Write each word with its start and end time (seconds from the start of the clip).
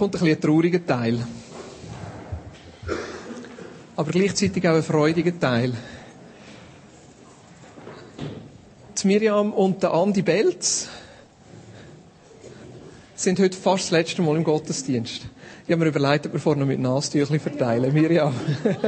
kommt 0.00 0.14
ein 0.14 0.20
bisschen 0.20 0.34
ein 0.34 0.40
trauriger 0.40 0.86
Teil. 0.86 1.26
Aber 3.96 4.10
gleichzeitig 4.10 4.66
auch 4.66 4.76
ein 4.76 4.82
freudiger 4.82 5.38
Teil. 5.38 5.74
Die 8.96 9.06
Miriam 9.06 9.52
und 9.52 9.82
der 9.82 9.92
Andi 9.92 10.22
Belz 10.22 10.88
sind 13.14 13.40
heute 13.40 13.58
fast 13.58 13.84
das 13.84 13.90
letzte 13.90 14.22
Mal 14.22 14.36
im 14.36 14.44
Gottesdienst. 14.44 15.26
Ich 15.66 15.70
habe 15.70 15.84
mir 15.84 15.90
überlegt, 15.90 16.24
ob 16.24 16.32
wir 16.32 16.40
vorne 16.40 16.64
mit 16.64 16.80
Nastüchli 16.80 17.38
verteilen. 17.38 17.92
Miriam. 17.92 18.34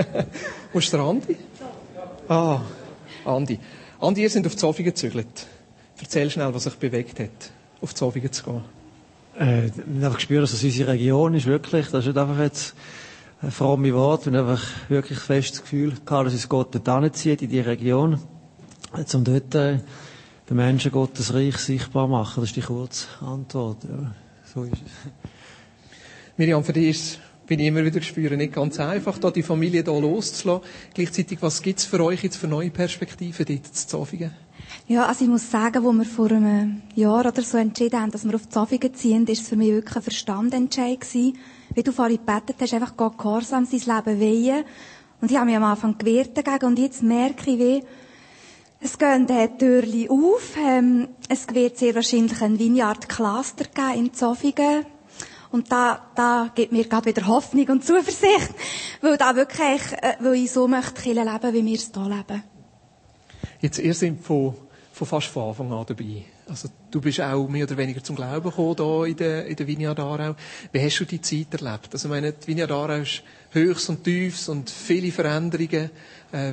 Wo 0.72 0.78
ist 0.78 0.90
der 0.94 1.00
Andi? 1.00 1.36
Ah, 2.26 2.62
Andi. 3.26 3.58
Andi, 4.00 4.22
ihr 4.22 4.30
seid 4.30 4.46
auf 4.46 4.56
Zofingen 4.56 4.92
gezügelt. 4.92 5.46
Erzähl 6.00 6.30
schnell, 6.30 6.54
was 6.54 6.64
sich 6.64 6.74
bewegt 6.76 7.20
hat, 7.20 7.50
auf 7.82 7.94
Zofingen 7.94 8.32
zu 8.32 8.44
gehen. 8.44 8.81
Äh, 9.38 9.66
ich 9.66 9.72
habe 9.72 10.06
einfach 10.06 10.16
gespürt, 10.16 10.42
dass 10.42 10.52
es 10.52 10.62
unsere 10.64 10.92
Region 10.92 11.34
ist, 11.34 11.46
wirklich. 11.46 11.88
Das 11.88 12.00
ist 12.00 12.06
nicht 12.06 12.18
einfach 12.18 12.38
jetzt 12.38 12.74
ein 13.40 13.50
fromme 13.50 13.92
Wort. 13.94 14.26
Habe 14.26 14.38
einfach 14.38 14.62
wirklich 14.88 15.18
fest 15.18 15.54
das 15.54 15.62
Gefühl 15.62 15.92
gehabt, 16.04 16.26
dass 16.26 16.32
uns 16.34 16.48
Gott 16.48 16.74
dort 16.74 17.16
zieht, 17.16 17.42
in 17.42 17.50
die 17.50 17.60
Region. 17.60 18.20
Um 18.92 19.24
dort 19.24 19.54
äh, 19.54 19.78
den 20.48 20.56
Menschen 20.56 20.90
Gottes 20.90 21.32
Reich 21.32 21.56
sichtbar 21.56 22.08
machen. 22.08 22.40
Das 22.40 22.50
ist 22.50 22.56
die 22.56 22.60
kurze 22.60 23.06
Antwort. 23.20 23.84
Ja, 23.84 24.14
so 24.52 24.64
ist 24.64 24.72
es. 24.72 25.10
Miriam, 26.36 26.64
für 26.64 26.72
dich 26.72 26.88
ist 26.88 27.18
bin 27.46 27.60
ich 27.60 27.66
immer 27.66 27.84
wieder 27.84 28.00
spüren, 28.00 28.38
nicht 28.38 28.54
ganz 28.54 28.80
einfach, 28.80 29.18
da 29.18 29.30
die 29.30 29.42
Familie 29.42 29.82
hier 29.82 30.00
loszulassen. 30.00 30.64
Gleichzeitig, 30.94 31.38
was 31.42 31.60
gibt 31.60 31.80
es 31.80 31.84
für 31.84 32.02
euch 32.02 32.22
jetzt 32.22 32.36
für 32.36 32.48
neue 32.48 32.70
Perspektiven 32.70 33.44
dort 33.44 33.66
zu 33.66 33.88
Zofingen? 33.88 34.30
Ja, 34.88 35.06
also 35.06 35.24
ich 35.24 35.30
muss 35.30 35.50
sagen, 35.50 35.84
wo 35.84 35.92
wir 35.92 36.04
vor 36.04 36.30
einem 36.30 36.82
Jahr 36.94 37.26
oder 37.26 37.42
so 37.42 37.56
entschieden 37.56 38.00
haben, 38.00 38.10
dass 38.10 38.24
wir 38.24 38.34
auf 38.34 38.48
Zofingen 38.48 38.94
ziehen, 38.94 39.26
ist 39.26 39.42
es 39.42 39.48
für 39.48 39.56
mich 39.56 39.70
wirklich 39.70 39.96
ein 39.96 40.02
Verstandentscheid 40.02 41.00
gewesen. 41.00 41.38
Wie 41.74 41.82
du 41.82 41.92
vorhin 41.92 42.18
gebetet 42.18 42.56
hast, 42.60 42.74
einfach 42.74 42.96
Gott 42.96 43.16
gehorsam 43.16 43.64
sein 43.64 43.80
Leben 43.80 44.20
weihen. 44.20 44.64
Und 45.20 45.30
ich 45.30 45.36
habe 45.36 45.46
mich 45.46 45.56
am 45.56 45.64
Anfang 45.64 45.96
gewehrt 45.96 46.36
dagegen 46.36 46.66
und 46.66 46.78
jetzt 46.78 47.02
merke 47.02 47.50
ich, 47.50 47.58
wie 47.58 47.82
es 48.80 48.98
gehen 48.98 49.28
die 49.28 49.48
Türchen 49.58 50.10
auf. 50.10 50.56
Ähm, 50.58 51.08
es 51.28 51.46
wird 51.54 51.78
sehr 51.78 51.94
wahrscheinlich 51.94 52.42
ein 52.42 52.58
Vineyard 52.58 53.08
Cluster 53.08 53.64
geben 53.64 54.06
in 54.06 54.12
Zofingen. 54.12 54.84
Und 55.52 55.70
da, 55.70 56.00
da 56.16 56.50
gibt 56.54 56.72
mir 56.72 56.84
gerade 56.84 57.06
wieder 57.06 57.26
Hoffnung 57.26 57.68
und 57.68 57.84
Zuversicht, 57.84 58.50
weil 59.00 59.16
da 59.16 59.36
wirklich, 59.36 59.82
äh, 60.02 60.16
weil 60.18 60.34
ich 60.34 60.50
so 60.50 60.66
möchte 60.66 61.12
leben, 61.12 61.52
wie 61.52 61.64
wir 61.64 61.74
es 61.76 61.90
hier 61.94 62.02
leben. 62.02 62.42
Jetzt, 63.60 63.78
ihr 63.78 63.94
seid 63.94 64.18
von, 64.20 64.54
von 65.04 65.20
fast 65.20 65.32
von 65.32 65.48
Anfang 65.48 65.72
an 65.72 65.84
dabei. 65.86 66.24
Also, 66.48 66.68
du 66.90 67.00
bist 67.00 67.20
auch 67.20 67.48
mehr 67.48 67.64
oder 67.64 67.76
weniger 67.76 68.02
zum 68.02 68.16
Glauben 68.16 68.50
gekommen, 68.50 68.76
hier 68.76 69.06
in 69.06 69.16
der, 69.16 69.46
in 69.46 69.56
der 69.56 69.66
Vineyard 69.66 70.00
Aarau. 70.00 70.34
Wie 70.70 70.80
hast 70.80 70.98
du 70.98 71.04
die 71.04 71.20
Zeit 71.20 71.52
erlebt? 71.52 71.88
Also, 71.92 72.08
ich 72.08 72.10
meine, 72.10 72.32
die 72.32 72.46
Vineyard 72.46 72.70
Aarau 72.70 73.00
ist 73.00 73.22
Höchst 73.50 73.88
und 73.88 74.04
Tiefs 74.04 74.48
und 74.48 74.70
viele 74.70 75.10
Veränderungen. 75.10 75.90
Äh, 76.32 76.52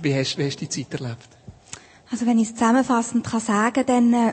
wie 0.00 0.14
hast, 0.14 0.36
wie 0.38 0.44
hast 0.44 0.56
du 0.60 0.66
die 0.66 0.68
Zeit 0.68 1.00
erlebt? 1.00 1.28
Also, 2.10 2.26
wenn 2.26 2.38
ich 2.38 2.48
es 2.48 2.54
zusammenfassend 2.54 3.24
kann 3.24 3.40
sagen, 3.40 3.84
dann, 3.86 4.12
äh, 4.12 4.32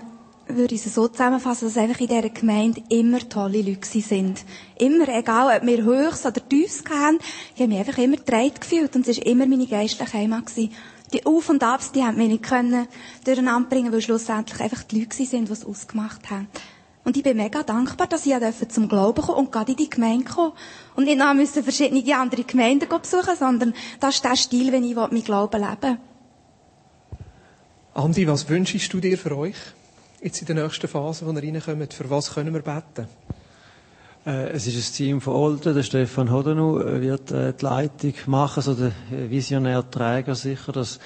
würde 0.50 0.76
ich 0.76 0.86
es 0.86 0.96
so 0.96 1.08
zusammenfassen, 1.08 1.68
dass 1.68 1.78
einfach 1.78 2.00
in 2.00 2.08
dieser 2.08 2.30
Gemeinde 2.30 2.82
immer 2.90 3.20
tolle 3.30 3.62
Leute 3.62 4.02
sind. 4.02 4.44
Immer, 4.78 5.08
egal 5.10 5.56
ob 5.56 5.66
wir 5.66 5.84
Höchst 5.84 6.26
oder 6.26 6.48
Tiefs 6.48 6.84
haben, 6.90 7.20
ich 7.56 7.62
habe 7.62 7.70
mich 7.70 7.80
einfach 7.80 7.98
immer 8.00 8.18
getragen 8.18 8.54
gefühlt 8.60 8.96
und 8.96 9.08
es 9.08 9.18
war 9.18 9.26
immer 9.28 9.46
meine 9.46 9.68
geistliche 9.68 10.14
Heimat. 10.14 10.48
Gewesen. 10.48 10.72
Die 11.14 11.26
Auf- 11.26 11.50
und 11.50 11.64
Abs, 11.64 11.92
die 11.92 12.04
haben 12.04 12.18
mich 12.18 12.30
nicht 12.30 12.44
können 12.44 12.88
durcheinander 13.26 13.70
bringen, 13.70 13.92
weil 13.92 14.02
schlussendlich 14.02 14.60
einfach 14.62 14.84
die 14.84 15.00
Leute 15.00 15.16
sind, 15.16 15.48
die 15.48 15.54
es 15.54 15.66
ausgemacht 15.66 16.30
haben. 16.30 16.48
Und 17.04 17.18
ich 17.18 17.24
bin 17.24 17.38
mega 17.38 17.64
dankbar, 17.64 18.08
dass 18.08 18.26
ich 18.26 18.70
zum 18.70 18.88
Glauben 18.88 19.22
kommen 19.22 19.38
und 19.38 19.52
gerade 19.52 19.72
in 19.72 19.78
die 19.78 19.90
Gemeinde 19.90 20.26
kommen 20.26 20.52
Und 20.96 21.06
nicht 21.06 21.18
noch 21.18 21.34
müssen 21.34 21.64
verschiedene 21.64 22.16
andere 22.16 22.44
Gemeinden 22.44 22.88
besuchen, 22.88 23.36
sondern 23.38 23.74
das 24.00 24.16
ist 24.16 24.26
der 24.26 24.36
Stil, 24.36 24.72
wenn 24.72 24.84
ich 24.84 24.96
mein 24.96 25.24
Glauben 25.24 25.62
leben 25.62 25.98
Andi, 27.96 28.28
was 28.28 28.48
wünschst 28.48 28.94
du 28.94 29.00
dir 29.00 29.18
für 29.18 29.36
euch? 29.36 29.56
jetzt 30.22 30.42
in 30.42 30.48
der 30.48 30.64
nächsten 30.64 30.88
Phase, 30.88 31.26
wo 31.26 31.34
wir 31.34 31.42
reinkommen, 31.42 31.90
für 31.90 32.10
was 32.10 32.34
können 32.34 32.54
wir 32.54 32.62
beten? 32.62 33.08
Äh, 34.26 34.50
es 34.50 34.68
ist 34.68 34.76
ein 34.92 34.96
Team 34.96 35.22
von 35.22 35.34
Olden, 35.34 35.74
der 35.76 35.84
Stefan 35.84 36.32
Hodenu 36.32 36.80
wird 36.80 37.32
äh, 37.32 37.54
die 37.54 37.64
Leitung 37.66 38.14
machen, 38.28 38.62
so 38.62 38.74
der 38.74 38.92
visionär 39.30 39.90
Träger 39.90 40.36
sicher. 40.36 40.72
Das 40.72 41.00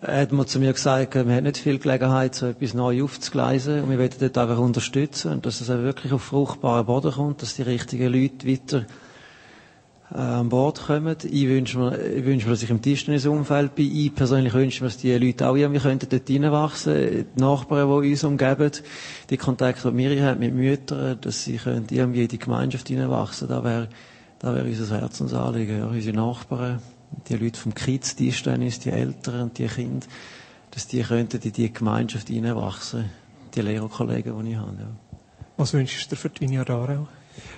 hat 0.00 0.32
mir 0.32 0.46
zu 0.46 0.58
mir 0.60 0.72
gesagt, 0.72 1.14
wir 1.14 1.20
haben 1.34 1.44
nicht 1.44 1.58
viel 1.58 1.78
Gelegenheit, 1.78 2.34
so 2.34 2.46
etwas 2.46 2.74
neu 2.74 3.02
aufzugleisen 3.04 3.82
und 3.82 3.90
wir 3.90 3.98
wollen 3.98 4.10
dort 4.18 4.38
einfach 4.38 4.58
unterstützen 4.58 5.32
und 5.32 5.46
dass 5.46 5.60
es 5.60 5.68
auch 5.68 5.78
wirklich 5.78 6.12
auf 6.12 6.22
fruchtbaren 6.22 6.86
Boden 6.86 7.12
kommt, 7.12 7.42
dass 7.42 7.56
die 7.56 7.62
richtigen 7.62 8.12
Leute 8.12 8.46
weiter 8.48 8.86
äh, 10.12 10.18
an 10.18 10.48
Bord 10.48 10.80
kommen. 10.86 11.16
Ich 11.22 11.46
wünsche 11.46 11.78
mir, 11.78 11.98
ich 11.98 12.24
wünsche 12.24 12.46
mir, 12.46 12.52
dass 12.52 12.62
ich 12.62 12.70
im 12.70 12.82
Tischtennisumfeld 12.82 13.74
bin. 13.74 13.94
Ich 13.94 14.14
persönlich 14.14 14.52
wünsche 14.54 14.82
mir, 14.82 14.88
dass 14.88 14.98
die 14.98 15.16
Leute 15.16 15.48
auch 15.48 15.56
irgendwie 15.56 15.80
könnten 15.80 16.08
dort 16.08 16.28
reinwachsen. 16.28 17.26
Die 17.36 17.40
Nachbarn, 17.40 18.02
die 18.02 18.10
uns 18.10 18.24
umgeben, 18.24 18.72
die 19.28 19.36
Kontakte, 19.36 19.92
die 19.92 19.96
wir 19.96 20.24
haben 20.24 20.40
mit 20.40 20.54
Müttern, 20.54 21.20
dass 21.20 21.44
sie 21.44 21.60
irgendwie 21.64 22.22
in 22.22 22.28
die 22.28 22.38
Gemeinschaft 22.38 22.88
hineinwachsen. 22.88 23.48
Da 23.48 23.62
wäre, 23.62 23.88
da 24.38 24.54
wäre 24.54 24.66
unser 24.66 25.00
Herzensanliegen. 25.00 25.78
Ja, 25.78 25.86
unsere 25.86 26.16
Nachbarn, 26.16 26.80
die 27.28 27.36
Leute 27.36 27.60
vom 27.60 27.74
Kids, 27.74 28.16
die 28.16 28.30
Eltern 28.30 29.42
und 29.42 29.58
die 29.58 29.66
Kinder, 29.66 30.06
dass 30.70 30.86
die 30.86 31.02
könnten 31.02 31.40
in 31.40 31.52
die 31.52 31.72
Gemeinschaft 31.72 32.28
hineinwachsen. 32.28 33.10
Die 33.54 33.62
Lehrerkollegen, 33.62 34.44
die 34.44 34.52
ich 34.52 34.56
habe, 34.56 34.76
ja. 34.78 34.86
Was 35.56 35.74
wünschst 35.74 36.10
du 36.10 36.14
dir 36.14 36.20
für 36.20 36.30
die 36.30 36.40
Vineyard 36.40 36.70
Aarau? 36.70 37.06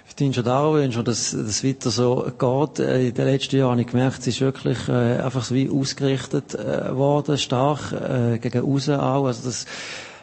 Ich 0.08 0.20
wünsche 0.20 0.46
auch, 0.54 0.74
wünsche, 0.74 1.02
dass 1.02 1.30
das 1.32 1.64
weiter 1.64 1.90
so 1.90 2.30
geht. 2.38 2.78
Äh, 2.78 3.08
in 3.08 3.14
den 3.14 3.24
letzten 3.26 3.56
Jahren 3.56 3.72
habe 3.72 3.80
ich 3.80 3.86
gemerkt, 3.88 4.20
es 4.20 4.26
ist 4.28 4.40
wirklich 4.40 4.88
äh, 4.88 5.18
einfach 5.18 5.42
so 5.42 5.54
wie 5.54 5.70
ausgerichtet 5.70 6.54
äh, 6.54 6.94
worden, 6.94 7.38
stark 7.38 7.92
äh, 7.92 8.38
gegen 8.38 8.62
außen 8.62 8.96
auch. 8.96 9.26
Also 9.26 9.44
das 9.44 9.66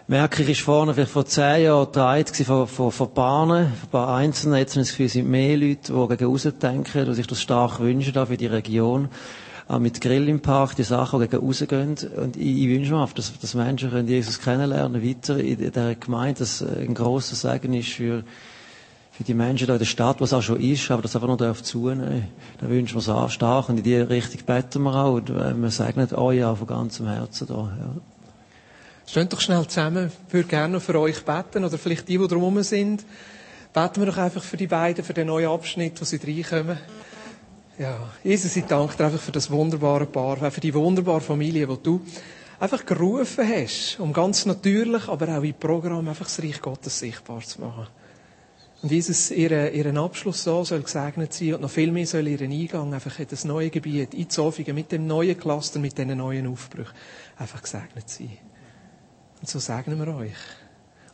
merke 0.08 0.42
ich, 0.44 0.50
ist 0.50 0.62
vorne 0.62 0.94
vielleicht 0.94 1.12
vor 1.12 1.26
zehn 1.26 1.64
Jahren 1.64 1.92
dreit 1.92 2.30
von, 2.30 2.68
von, 2.68 2.92
von 2.92 3.14
Bahnen, 3.14 3.66
ein 3.66 3.90
paar 3.92 4.16
Einzelnen. 4.16 4.58
Jetzt 4.58 4.72
habe 4.72 4.82
ich 4.82 4.88
das 4.88 4.92
Gefühl, 4.92 5.06
es 5.08 5.14
sind 5.14 5.30
mehr 5.30 5.58
Leute, 5.58 5.94
die 5.94 6.08
gegen 6.18 6.32
außen 6.32 6.60
denken, 6.60 7.06
die 7.06 7.14
sich 7.14 7.28
das 7.28 7.42
stark 7.42 7.80
wünschen 7.80 8.14
da 8.14 8.26
für 8.26 8.38
die 8.38 8.48
Region. 8.48 9.10
Auch 9.68 9.78
mit 9.78 10.02
Grill 10.02 10.28
im 10.28 10.40
Park, 10.40 10.76
die 10.76 10.84
Sachen, 10.84 11.20
die 11.20 11.28
gegen 11.28 11.46
rausgehen. 11.46 11.96
Und 12.16 12.38
ich, 12.38 12.64
ich 12.64 12.70
wünsche 12.70 12.94
mir, 12.94 13.08
dass, 13.14 13.38
dass 13.40 13.54
Menschen 13.54 13.92
können 13.92 14.08
Jesus 14.08 14.40
kennenlernen, 14.40 15.04
weiter 15.04 15.38
in 15.38 15.58
dieser 15.58 15.94
Gemeinde, 15.94 16.40
dass 16.40 16.64
ein 16.64 16.96
grosser 16.96 17.36
Segen 17.36 17.74
ist 17.74 17.90
für 17.90 18.24
für 19.20 19.26
die 19.26 19.34
Menschen 19.34 19.68
da 19.68 19.74
in 19.74 19.80
der 19.80 19.86
Stadt, 19.86 20.22
was 20.22 20.32
auch 20.32 20.42
schon 20.42 20.62
ist, 20.62 20.90
aber 20.90 21.02
das 21.02 21.14
einfach 21.14 21.28
noch 21.28 21.36
darf 21.36 21.62
zunehmen. 21.62 22.30
Da 22.58 22.70
wünschen 22.70 22.96
wir 22.96 23.00
es 23.00 23.10
auch 23.10 23.30
stark 23.30 23.68
und 23.68 23.76
in 23.76 23.84
die 23.84 23.98
Richtung 23.98 24.40
beten 24.46 24.82
wir 24.84 24.96
auch 24.96 25.16
und 25.16 25.28
wir 25.28 25.72
segnen 25.72 26.10
euch 26.14 26.42
auch 26.42 26.58
von 26.58 26.68
ganzem 26.68 27.06
Herzen 27.06 27.46
da. 27.46 27.54
Ja. 27.54 27.96
Steht 29.06 29.34
doch 29.34 29.42
schnell 29.42 29.68
zusammen. 29.68 30.10
Ich 30.26 30.34
würde 30.34 30.48
gerne 30.48 30.80
für 30.80 30.98
euch 30.98 31.26
beten 31.26 31.66
oder 31.66 31.78
vielleicht 31.78 32.08
die, 32.08 32.18
die 32.18 32.28
drumherum 32.30 32.64
sind. 32.64 33.04
Beten 33.74 34.00
wir 34.00 34.06
doch 34.06 34.16
einfach 34.16 34.42
für 34.42 34.56
die 34.56 34.68
beiden, 34.68 35.04
für 35.04 35.14
den 35.14 35.28
neuen 35.28 35.50
Abschnitt, 35.50 36.00
wo 36.00 36.06
sie 36.06 36.16
reinkommen. 36.16 36.78
Ja, 37.78 37.98
Jesus, 38.24 38.56
ich 38.56 38.64
danke 38.64 38.96
dir 38.96 39.08
einfach 39.08 39.20
für 39.20 39.34
das 39.34 39.52
wunderbare 39.52 40.06
Paar, 40.06 40.50
für 40.50 40.62
die 40.62 40.74
wunderbare 40.74 41.20
Familie, 41.20 41.68
die 41.68 41.84
du 41.84 42.00
einfach 42.58 42.86
gerufen 42.86 43.46
hast, 43.46 44.00
um 44.00 44.14
ganz 44.14 44.46
natürlich, 44.46 45.10
aber 45.10 45.38
auch 45.38 45.44
im 45.44 45.56
Programm 45.56 46.08
einfach 46.08 46.28
das 46.28 46.42
Reich 46.42 46.62
Gottes 46.62 47.00
sichtbar 47.00 47.42
zu 47.42 47.60
machen. 47.60 47.88
Und 48.82 48.92
Jesus, 48.92 49.30
ihren, 49.32 49.74
ihren 49.74 49.98
Abschluss 49.98 50.44
so 50.44 50.64
soll 50.64 50.84
gesegnet 50.84 51.34
sein 51.34 51.56
und 51.56 51.62
noch 51.62 51.70
viel 51.70 51.92
mehr 51.92 52.08
soll 52.08 52.28
ihren 52.30 52.52
Eingang 52.52 52.94
einfach 52.94 53.20
in 53.20 53.28
das 53.30 53.44
neue 53.44 53.70
Gebiet, 53.70 54.14
in 54.14 54.30
Zofingen, 54.30 54.74
mit 54.74 54.92
dem 54.94 55.06
neuen 55.06 55.38
Cluster, 55.38 55.80
mit 55.80 55.98
diesen 55.98 56.18
neuen 56.18 56.48
Aufbrüchen, 56.48 56.96
einfach 57.38 57.62
gesegnet 57.62 58.10
sein. 58.10 58.38
Und 59.42 59.50
so 59.50 59.60
segnen 59.60 60.00
wir 60.00 60.16
euch. 60.16 60.38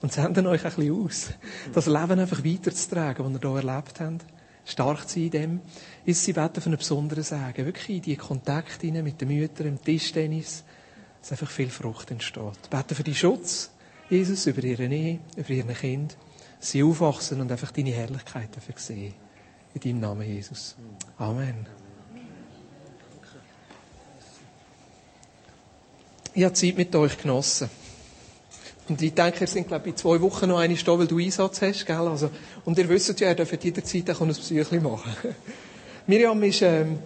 Und 0.02 0.14
senden 0.14 0.46
euch 0.46 0.64
ein 0.64 0.76
bisschen 0.76 1.06
aus. 1.06 1.30
Das 1.74 1.88
Leben 1.88 2.20
einfach 2.20 2.44
weiterzutragen, 2.44 3.34
das 3.34 3.42
ihr 3.42 3.50
hier 3.50 3.70
erlebt 3.70 4.00
habt. 4.00 4.26
Stark 4.66 5.08
zu 5.08 5.16
sein 5.16 5.24
in 5.24 5.32
dem. 5.32 5.62
Ist 6.06 6.24
sie 6.24 6.34
beten 6.34 6.62
für 6.62 6.68
einen 6.68 6.78
besonderen 6.78 7.24
Segen. 7.24 7.66
Wirklich 7.66 7.90
in 7.90 8.02
die 8.04 8.16
Kontakte 8.16 8.92
mit 8.92 9.22
den 9.22 9.28
Müttern, 9.30 9.68
im 9.68 9.82
Tischtennis, 9.82 10.64
dass 11.22 11.32
einfach 11.32 11.50
viel 11.50 11.70
Frucht 11.70 12.12
entsteht. 12.12 12.70
Beten 12.70 12.94
für 12.94 13.04
die 13.04 13.16
Schutz, 13.16 13.72
Jesus, 14.10 14.46
über 14.46 14.64
ihre 14.64 14.86
Ehe, 14.86 15.20
über 15.36 15.50
ihren 15.50 15.74
Kind 15.74 16.16
sie 16.66 16.84
aufwachsen 16.84 17.42
und 17.42 17.52
einfach 17.52 17.72
deine 17.72 17.92
Herrlichkeit 17.92 18.50
dafür 18.56 18.76
sehen. 18.78 19.14
In 19.74 19.82
deinem 19.82 20.00
Namen, 20.00 20.28
Jesus. 20.28 20.76
Amen. 21.18 21.66
Ich 26.34 26.44
habe 26.44 26.54
Zeit 26.54 26.78
mit 26.78 26.96
euch 26.96 27.18
genossen. 27.18 27.70
Und 28.88 29.02
ich 29.02 29.14
denke, 29.14 29.42
ihr 29.42 29.48
sind, 29.48 29.68
glaube 29.68 29.88
ich, 29.88 29.94
in 29.94 29.98
zwei 29.98 30.22
Wochen 30.22 30.50
noch 30.50 30.60
eine 30.60 30.76
da, 30.76 31.00
weil 31.00 31.08
du 31.08 31.18
Einsatz 31.18 31.62
hast, 31.62 31.86
gell? 31.86 31.96
Also, 31.96 32.30
und 32.66 32.78
ihr 32.78 32.88
wisst 32.88 33.20
ja, 33.20 33.30
ihr 33.30 33.36
dürft 33.36 33.64
jederzeit 33.64 34.10
auch 34.12 34.22
ein 34.22 34.30
Psyche 34.30 34.80
machen. 34.80 35.16
Miriam 36.08 36.42
ist, 36.44 36.62
ähm, 36.62 37.00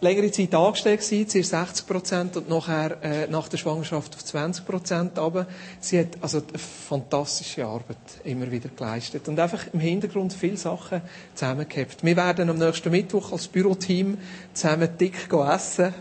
längere 0.00 0.30
Zeit 0.30 0.54
angestellt 0.54 1.00
gewesen, 1.00 1.28
zuerst 1.28 1.50
60 1.50 1.86
Prozent 1.86 2.36
und 2.36 2.48
nachher, 2.48 3.02
äh, 3.02 3.26
nach 3.28 3.48
der 3.48 3.56
Schwangerschaft 3.58 4.14
auf 4.14 4.24
20 4.24 4.64
Prozent 4.66 5.18
aber 5.18 5.46
Sie 5.80 5.98
hat 5.98 6.18
also 6.20 6.38
eine 6.38 6.58
fantastische 6.58 7.66
Arbeit 7.66 7.96
immer 8.24 8.50
wieder 8.50 8.68
geleistet 8.68 9.28
und 9.28 9.38
einfach 9.38 9.66
im 9.72 9.80
Hintergrund 9.80 10.32
viele 10.32 10.56
Sachen 10.56 11.02
zusammengehabt. 11.34 12.04
Wir 12.04 12.16
werden 12.16 12.50
am 12.50 12.58
nächsten 12.58 12.90
Mittwoch 12.90 13.32
als 13.32 13.48
Büroteam 13.48 14.18
zusammen 14.54 14.88
dick 14.98 15.28
essen 15.32 15.94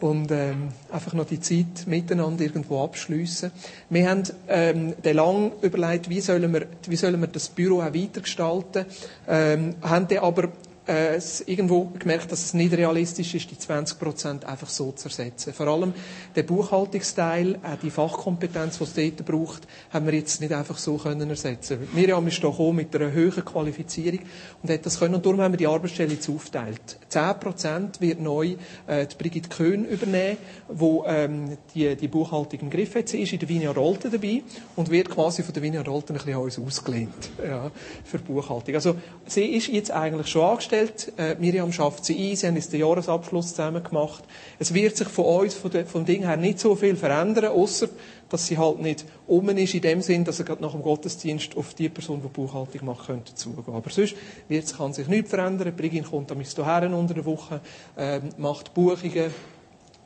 und 0.00 0.30
ähm, 0.30 0.68
einfach 0.92 1.14
noch 1.14 1.24
die 1.24 1.40
Zeit 1.40 1.86
miteinander 1.86 2.44
irgendwo 2.44 2.84
abschliessen. 2.84 3.50
Wir 3.88 4.10
haben 4.10 4.24
ähm, 4.48 4.94
dann 5.02 5.16
lang 5.16 5.52
überlegt, 5.62 6.10
wie 6.10 6.20
sollen 6.20 6.52
wir, 6.52 6.66
wie 6.86 6.96
sollen 6.96 7.20
wir 7.20 7.28
das 7.28 7.48
Büro 7.48 7.80
auch 7.80 7.94
weitergestalten, 7.94 8.84
ähm, 9.26 9.76
haben 9.82 10.08
dann 10.08 10.18
aber 10.18 10.48
äh, 10.86 11.18
irgendwo 11.46 11.84
gemerkt, 11.98 12.30
dass 12.32 12.44
es 12.44 12.54
nicht 12.54 12.72
realistisch 12.72 13.34
ist, 13.34 13.50
die 13.50 13.58
20 13.58 13.98
Prozent 13.98 14.44
einfach 14.44 14.68
so 14.68 14.92
zu 14.92 15.08
ersetzen. 15.08 15.52
Vor 15.52 15.66
allem 15.66 15.92
der 16.34 16.44
Buchhaltungsteil, 16.44 17.58
auch 17.62 17.78
die 17.82 17.90
Fachkompetenz, 17.90 18.78
die 18.78 18.84
es 18.84 18.94
dort 18.94 19.26
braucht, 19.26 19.66
haben 19.92 20.06
wir 20.06 20.14
jetzt 20.14 20.40
nicht 20.40 20.52
einfach 20.52 20.78
so 20.78 20.96
können 20.96 21.28
ersetzen. 21.28 21.88
Miriam 21.92 22.26
ist 22.26 22.42
da 22.42 22.50
mit 22.72 22.94
einer 22.94 23.12
höheren 23.12 23.44
Qualifizierung 23.44 24.20
und 24.62 24.70
hat 24.70 24.86
das 24.86 24.98
können. 24.98 25.16
Und 25.16 25.26
darum 25.26 25.40
haben 25.40 25.52
wir 25.52 25.58
die 25.58 25.66
Arbeitsstelle 25.66 26.14
jetzt 26.14 26.28
aufteilt. 26.28 26.98
10 27.08 27.40
Prozent 27.40 28.00
wird 28.00 28.20
neu 28.20 28.56
äh, 28.86 29.06
die 29.06 29.16
Brigitte 29.16 29.48
Köhn 29.48 29.84
übernehmen, 29.84 30.38
wo 30.68 31.04
ähm, 31.06 31.58
die, 31.74 31.96
die 31.96 32.08
Buchhaltung 32.08 32.60
im 32.60 32.70
Griff 32.70 32.94
hat. 32.94 33.08
Sie 33.08 33.22
ist 33.22 33.32
in 33.32 33.38
der 33.38 33.48
Vinia 33.48 33.72
Rolte 33.72 34.10
dabei 34.10 34.42
und 34.76 34.90
wird 34.90 35.10
quasi 35.10 35.42
von 35.42 35.52
der 35.52 35.62
Vinia 35.62 35.82
Rolte 35.82 36.12
ein 36.12 36.16
bisschen 36.16 36.34
an 36.34 36.42
uns 36.42 36.58
ausgelehnt 36.58 37.30
ja, 37.44 37.70
für 38.04 38.18
Buchhaltung. 38.18 38.74
Also 38.74 38.96
sie 39.26 39.46
ist 39.46 39.68
jetzt 39.68 39.90
eigentlich 39.90 40.28
schon 40.28 40.42
angestellt 40.42 40.75
angestellt. 40.76 41.12
Äh, 41.16 41.36
Miriam 41.38 41.72
schafft 41.72 42.04
sie 42.04 42.30
ein. 42.30 42.36
Sie 42.36 42.46
haben 42.46 42.56
jetzt 42.56 42.72
den 42.72 42.80
Jahresabschluss 42.80 43.50
zusammen 43.50 43.82
gemacht. 43.82 44.24
Es 44.58 44.72
wird 44.74 44.96
sich 44.96 45.08
von 45.08 45.24
uns, 45.24 45.54
von 45.54 45.70
de, 45.70 45.84
vom 45.84 46.04
Ding 46.04 46.24
her, 46.24 46.36
nicht 46.36 46.60
so 46.60 46.74
viel 46.74 46.96
verändern, 46.96 47.46
außer 47.46 47.88
dass 48.28 48.46
sie 48.46 48.58
halt 48.58 48.80
nicht 48.80 49.04
um 49.28 49.48
ist, 49.50 49.74
in 49.74 49.80
dem 49.82 50.02
Sinn, 50.02 50.24
dass 50.24 50.40
er 50.40 50.44
gerade 50.44 50.62
nach 50.62 50.72
dem 50.72 50.82
Gottesdienst 50.82 51.56
auf 51.56 51.74
die 51.74 51.88
Person, 51.88 52.20
die 52.22 52.28
Buchhaltung 52.28 52.84
macht, 52.84 53.06
könnte 53.06 53.34
zugehen. 53.34 53.74
Aber 53.74 53.90
sonst 53.90 54.16
wird, 54.48 54.76
kann 54.76 54.92
sich 54.92 55.06
nichts 55.06 55.30
verändern. 55.30 55.74
Brigin 55.76 56.04
kommt 56.04 56.32
am 56.32 56.40
hierher 56.40 56.92
unter 56.96 57.14
der 57.14 57.24
Woche, 57.24 57.60
äh, 57.96 58.20
macht 58.36 58.74
Buchungen, 58.74 59.32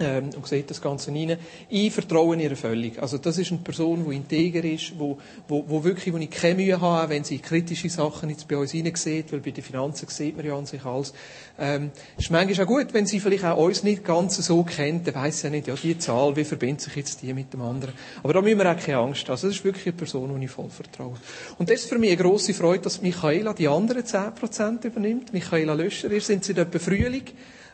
ähm, 0.01 0.31
und 0.35 0.47
sieht 0.47 0.71
das 0.71 0.81
Ganze 0.81 1.13
rein. 1.13 1.37
Ich 1.69 1.93
vertraue 1.93 2.37
ihr 2.37 2.57
völlig. 2.57 3.01
Also 3.01 3.19
das 3.19 3.39
ist 3.39 3.53
eine 3.53 3.61
Person, 3.61 4.07
die 4.09 4.17
integer 4.17 4.65
ist, 4.65 4.99
wo, 4.99 5.19
wo, 5.47 5.65
wo 5.69 5.85
wirklich, 5.85 6.13
wo 6.13 6.19
ich 6.19 6.31
keine 6.31 6.55
Mühe 6.57 6.81
habe, 6.81 7.11
wenn 7.11 7.23
sie 7.23 7.39
kritische 7.39 7.91
Sachen 7.91 8.31
jetzt 8.31 8.49
bei 8.49 8.57
uns 8.57 8.73
hineinsieht, 8.73 9.31
weil 9.33 9.41
bei 9.41 9.51
den 9.51 9.63
Finanzen 9.63 10.09
sieht 10.09 10.37
man 10.37 10.47
ja 10.47 10.57
an 10.57 10.67
sich 10.67 10.85
alles. 10.85 11.13
Ähm, 11.59 11.91
ist 12.17 12.31
manchmal 12.31 12.65
auch 12.65 12.69
gut, 12.69 12.95
wenn 12.95 13.07
sie 13.07 13.21
vielleicht 13.21 13.45
auch 13.45 13.59
uns 13.59 13.83
nicht 13.83 14.05
ganz 14.05 14.37
so 14.37 14.65
kennt, 14.65 15.07
dann 15.07 15.15
weiss 15.15 15.41
sie 15.41 15.49
ja 15.49 15.51
nicht, 15.51 15.67
ja, 15.67 15.75
die 15.75 15.99
Zahl, 15.99 16.35
wie 16.35 16.45
verbindet 16.45 16.81
sich 16.81 16.97
jetzt 16.97 17.21
die 17.23 17.35
mit 17.35 17.53
dem 17.53 17.61
anderen. 17.61 17.95
Aber 18.23 18.33
da 18.33 18.41
müssen 18.41 18.59
wir 18.59 18.71
auch 18.73 18.79
keine 18.79 18.99
Angst 18.99 19.25
haben. 19.25 19.33
Also 19.33 19.49
das 19.49 19.57
ist 19.57 19.65
wirklich 19.65 19.87
eine 19.87 19.97
Person, 19.97 20.35
die 20.39 20.45
ich 20.47 20.51
voll 20.51 20.71
vertraue. 20.71 21.15
Und 21.59 21.69
das 21.69 21.81
ist 21.81 21.89
für 21.91 21.99
mich 21.99 22.11
eine 22.11 22.23
grosse 22.23 22.55
Freude, 22.55 22.85
dass 22.85 23.03
Michaela 23.03 23.53
die 23.53 23.69
anderen 23.69 24.03
10% 24.03 24.87
übernimmt. 24.87 25.33
Michaela 25.35 25.75
Löscher, 25.75 26.11
ihr 26.11 26.23
sind 26.23 26.45
seit 26.45 26.57
etwa 26.57 26.79
Frühling 26.79 27.25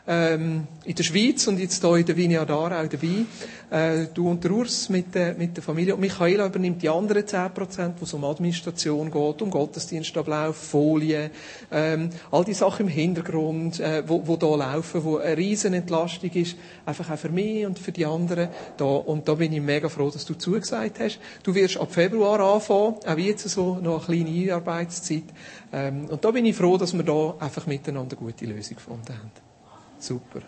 ähm, 0.07 0.67
in 0.85 0.95
der 0.95 1.03
Schweiz 1.03 1.47
und 1.47 1.59
jetzt 1.59 1.81
hier 1.81 1.95
in 1.97 2.05
der 2.05 2.15
Vinia 2.15 2.45
Dara 2.45 2.81
auch 2.81 2.87
dabei. 2.87 3.25
Äh, 3.69 4.07
du 4.13 4.29
und 4.29 4.41
der 4.41 4.51
Urs 4.51 4.87
mit 4.87 5.13
der, 5.13 5.33
mit 5.33 5.57
der 5.57 5.63
Familie. 5.63 5.95
Und 5.95 5.99
Michaela 5.99 6.45
übernimmt 6.45 6.81
die 6.81 6.87
anderen 6.87 7.23
10%, 7.23 7.93
wo 7.99 8.05
es 8.05 8.13
um 8.13 8.23
Administration 8.23 9.11
geht, 9.11 9.41
um 9.41 9.49
Gottesdienstablauf, 9.49 10.55
Folien, 10.55 11.29
ähm, 11.71 12.09
all 12.31 12.45
die 12.45 12.53
Sachen 12.53 12.85
im 12.85 12.91
Hintergrund, 12.91 13.81
äh, 13.81 14.03
wo, 14.07 14.25
wo 14.25 14.55
laufen, 14.55 15.03
wo 15.03 15.17
eine 15.17 15.35
riesen 15.35 15.73
Entlastung 15.73 16.31
ist, 16.31 16.55
einfach 16.85 17.09
auch 17.11 17.17
für 17.17 17.29
mich 17.29 17.65
und 17.65 17.77
für 17.77 17.91
die 17.91 18.05
anderen 18.05 18.47
da. 18.77 18.85
Und 18.85 19.27
da 19.27 19.35
bin 19.35 19.51
ich 19.51 19.61
mega 19.61 19.89
froh, 19.89 20.09
dass 20.09 20.25
du 20.25 20.35
zugesagt 20.35 21.01
hast. 21.01 21.19
Du 21.43 21.53
wirst 21.53 21.77
ab 21.77 21.91
Februar 21.91 22.39
anfangen, 22.39 22.95
auch 23.05 23.17
jetzt 23.17 23.49
so 23.49 23.75
noch 23.75 24.07
eine 24.07 24.23
kleine 24.23 24.41
Einarbeitszeit. 24.43 25.23
Ähm, 25.73 26.05
und 26.05 26.23
da 26.23 26.31
bin 26.31 26.45
ich 26.45 26.55
froh, 26.55 26.77
dass 26.77 26.93
wir 26.93 27.03
da 27.03 27.35
einfach 27.39 27.67
miteinander 27.67 28.17
eine 28.17 28.25
gute 28.25 28.45
Lösung 28.45 28.77
gefunden 28.77 29.09
haben. 29.09 29.46
Super. 29.99 30.41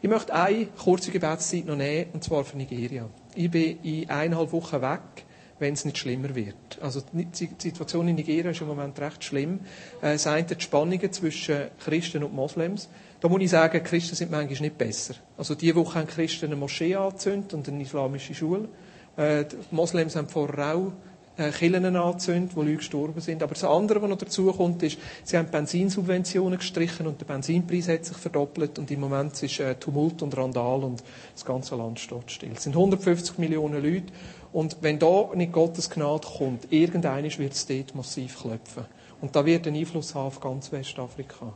Ich 0.00 0.08
möchte 0.08 0.34
eine 0.34 0.66
kurze 0.66 1.10
Gebetszeit 1.10 1.66
noch 1.66 1.76
nehmen, 1.76 2.10
und 2.12 2.24
zwar 2.24 2.44
für 2.44 2.56
Nigeria. 2.56 3.08
Ich 3.34 3.50
bin 3.50 3.78
in 3.82 4.08
eineinhalb 4.10 4.52
Wochen 4.52 4.80
weg, 4.80 5.24
wenn 5.58 5.74
es 5.74 5.84
nicht 5.84 5.98
schlimmer 5.98 6.34
wird. 6.34 6.56
Also 6.80 7.02
die 7.12 7.28
Situation 7.32 8.08
in 8.08 8.16
Nigeria 8.16 8.50
ist 8.50 8.60
im 8.60 8.66
Moment 8.66 8.98
recht 8.98 9.22
schlimm. 9.22 9.60
Äh, 10.02 10.14
es 10.14 10.24
sind 10.24 10.50
die 10.50 10.60
Spannungen 10.60 11.12
zwischen 11.12 11.68
Christen 11.78 12.24
und 12.24 12.34
Moslems. 12.34 12.88
Da 13.20 13.28
muss 13.28 13.40
ich 13.40 13.50
sagen, 13.50 13.82
Christen 13.84 14.16
sind 14.16 14.30
manchmal 14.30 14.60
nicht 14.60 14.76
besser. 14.76 15.14
Also 15.38 15.54
diese 15.54 15.76
Woche 15.76 16.00
haben 16.00 16.08
Christen 16.08 16.46
eine 16.46 16.56
Moschee 16.56 16.96
angezündet 16.96 17.54
und 17.54 17.68
eine 17.68 17.82
islamische 17.82 18.34
Schule. 18.34 18.68
Äh, 19.16 19.44
die 19.44 19.56
Moslems 19.70 20.16
haben 20.16 20.28
vorher 20.28 20.74
auch 20.74 20.92
äh, 21.36 21.50
Killen 21.50 21.96
anzündet, 21.96 22.56
wo 22.56 22.62
Leute 22.62 22.76
gestorben 22.76 23.20
sind. 23.20 23.42
Aber 23.42 23.54
das 23.54 23.64
andere, 23.64 24.02
was 24.02 24.08
noch 24.10 24.18
dazu 24.18 24.52
kommt, 24.52 24.82
ist, 24.82 24.98
sie 25.24 25.38
haben 25.38 25.48
Benzinsubventionen 25.50 26.58
gestrichen 26.58 27.06
und 27.06 27.20
der 27.20 27.26
Benzinpreis 27.26 27.88
hat 27.88 28.04
sich 28.04 28.16
verdoppelt 28.16 28.78
und 28.78 28.90
im 28.90 29.00
Moment 29.00 29.42
ist 29.42 29.60
äh, 29.60 29.74
Tumult 29.74 30.22
und 30.22 30.36
Randal 30.36 30.84
und 30.84 31.02
das 31.34 31.44
ganze 31.44 31.76
Land 31.76 32.00
steht 32.00 32.30
still. 32.30 32.52
Es 32.54 32.64
sind 32.64 32.74
150 32.74 33.38
Millionen 33.38 33.82
Leute 33.82 34.12
und 34.52 34.76
wenn 34.82 34.98
da 34.98 35.30
nicht 35.34 35.52
Gottes 35.52 35.88
Gnade 35.88 36.26
kommt, 36.26 36.70
irgendeines 36.70 37.38
wird 37.38 37.52
es 37.52 37.66
dort 37.66 37.94
massiv 37.94 38.40
klopfen. 38.40 38.84
Und 39.20 39.36
da 39.36 39.46
wird 39.46 39.66
ein 39.66 39.76
Einfluss 39.76 40.14
haben 40.14 40.26
auf 40.26 40.40
ganz 40.40 40.72
Westafrika. 40.72 41.54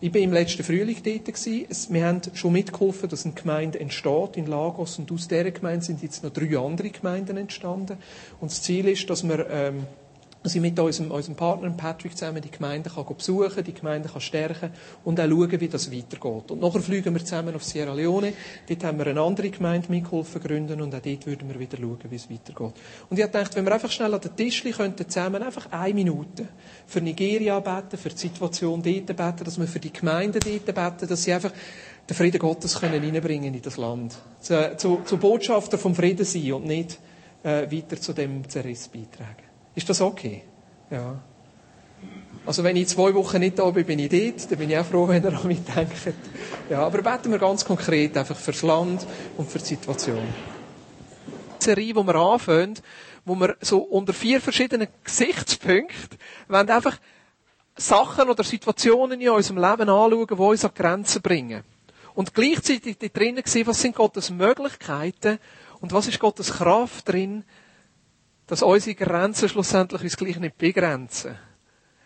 Ich 0.00 0.14
war 0.14 0.20
im 0.20 0.32
letzten 0.32 0.62
Frühling 0.62 0.96
dort. 1.02 1.24
Gewesen. 1.24 1.94
Wir 1.94 2.06
haben 2.06 2.20
schon 2.34 2.52
mitgeholfen, 2.52 3.08
dass 3.08 3.24
eine 3.24 3.34
Gemeinde 3.34 3.80
entsteht 3.80 4.36
in 4.36 4.46
Lagos. 4.46 4.98
Und 4.98 5.10
aus 5.10 5.28
dieser 5.28 5.50
Gemeinde 5.50 5.84
sind 5.84 6.02
jetzt 6.02 6.22
noch 6.22 6.32
drei 6.32 6.58
andere 6.58 6.90
Gemeinden 6.90 7.36
entstanden. 7.36 7.98
Und 8.40 8.50
das 8.50 8.62
Ziel 8.62 8.88
ist, 8.88 9.08
dass 9.10 9.26
wir 9.26 9.46
ähm, 9.50 9.86
dass 10.48 10.54
ich 10.54 10.62
mit 10.62 10.80
unserem, 10.80 11.10
unserem 11.10 11.36
Partner 11.36 11.68
Patrick 11.68 12.16
zusammen 12.16 12.40
die 12.40 12.50
Gemeinde 12.50 12.88
kann 12.88 13.04
besuchen 13.04 13.62
die 13.62 13.74
Gemeinde 13.74 14.08
kann 14.08 14.22
stärken 14.22 14.70
und 15.04 15.20
auch 15.20 15.28
schauen, 15.28 15.60
wie 15.60 15.68
das 15.68 15.92
weitergeht. 15.92 16.50
Und 16.50 16.62
nachher 16.62 16.80
fliegen 16.80 17.12
wir 17.12 17.22
zusammen 17.22 17.54
auf 17.54 17.62
Sierra 17.62 17.92
Leone. 17.92 18.32
Dort 18.66 18.82
haben 18.82 18.96
wir 18.98 19.08
eine 19.08 19.20
andere 19.20 19.50
Gemeinde 19.50 19.90
mitgeholfen 19.90 20.40
gründen 20.40 20.80
und 20.80 20.94
auch 20.94 21.00
dort 21.00 21.26
würden 21.26 21.50
wir 21.50 21.60
wieder 21.60 21.76
schauen, 21.76 21.98
wie 22.08 22.16
es 22.16 22.30
weitergeht. 22.30 22.72
Und 23.10 23.18
ich 23.18 23.22
habe 23.22 23.30
gedacht, 23.30 23.56
wenn 23.56 23.66
wir 23.66 23.72
einfach 23.72 23.90
schnell 23.90 24.14
an 24.14 24.22
den 24.22 24.36
Tisch 24.36 24.64
könnten 24.74 25.06
zusammen 25.06 25.42
einfach 25.42 25.70
eine 25.70 25.92
Minute 25.92 26.48
für 26.86 27.02
Nigeria 27.02 27.60
beten, 27.60 27.98
für 27.98 28.08
die 28.08 28.16
Situation 28.16 28.82
dort 28.82 29.06
beten, 29.06 29.44
dass 29.44 29.60
wir 29.60 29.66
für 29.66 29.80
die 29.80 29.92
Gemeinde 29.92 30.40
dort 30.40 30.64
beten, 30.64 31.08
dass 31.10 31.24
sie 31.24 31.32
einfach 31.34 31.52
den 32.08 32.16
Frieden 32.16 32.38
Gottes 32.38 32.80
können 32.80 33.04
reinbringen 33.04 33.52
in 33.52 33.60
das 33.60 33.76
Land. 33.76 34.16
Zu, 34.40 34.78
zu, 34.78 35.02
zu 35.04 35.18
Botschafter 35.18 35.76
vom 35.76 35.94
Frieden 35.94 36.24
sein 36.24 36.54
und 36.54 36.64
nicht 36.64 36.98
äh, 37.42 37.70
weiter 37.70 38.00
zu 38.00 38.14
dem 38.14 38.48
Zerriss 38.48 38.88
beitragen. 38.88 39.47
Ist 39.78 39.88
das 39.88 40.00
okay? 40.00 40.42
Ja. 40.90 41.20
Also 42.44 42.64
wenn 42.64 42.74
ich 42.74 42.88
zwei 42.88 43.14
Wochen 43.14 43.38
nicht 43.38 43.60
da 43.60 43.70
bin, 43.70 43.86
bin 43.86 44.00
ich 44.00 44.08
dort, 44.10 44.50
dann 44.50 44.58
bin 44.58 44.70
ich 44.70 44.76
auch 44.76 44.84
froh, 44.84 45.06
wenn 45.06 45.22
ihr 45.22 45.32
an 45.32 45.46
mich 45.46 45.60
denkt. 45.62 45.92
Ja, 46.68 46.84
aber 46.84 47.00
beten 47.00 47.30
wir 47.30 47.38
ganz 47.38 47.64
konkret 47.64 48.16
einfach 48.16 48.34
fürs 48.34 48.62
Land 48.62 49.06
und 49.36 49.48
für 49.48 49.60
die 49.60 49.66
Situation. 49.66 50.18
Die 51.60 51.64
Serie, 51.64 51.94
die 51.94 51.94
wir 51.94 52.14
anfangen, 52.16 52.74
wo 53.24 53.36
wir 53.36 53.56
so 53.60 53.78
unter 53.78 54.12
vier 54.12 54.40
verschiedenen 54.40 54.88
Gesichtspunkten 55.04 56.18
wollen 56.48 56.70
einfach 56.70 56.98
Sachen 57.76 58.30
oder 58.30 58.42
Situationen 58.42 59.20
in 59.20 59.30
unserem 59.30 59.58
Leben 59.58 59.88
anschauen, 59.88 60.26
die 60.26 60.34
uns 60.34 60.64
an 60.64 60.72
Grenzen 60.74 61.22
bringen. 61.22 61.62
Und 62.16 62.34
gleichzeitig 62.34 62.98
drinnen 62.98 63.44
sehen, 63.46 63.68
was 63.68 63.80
sind 63.80 63.94
Gottes 63.94 64.30
Möglichkeiten 64.30 65.38
und 65.80 65.92
was 65.92 66.08
ist 66.08 66.18
Gottes 66.18 66.54
Kraft 66.54 67.08
drin, 67.08 67.44
dass 68.48 68.62
unsere 68.62 68.96
Grenzen 68.96 69.48
schlussendlich 69.48 70.02
uns 70.02 70.16
gleich 70.16 70.38
nicht 70.38 70.58
begrenzen. 70.58 71.36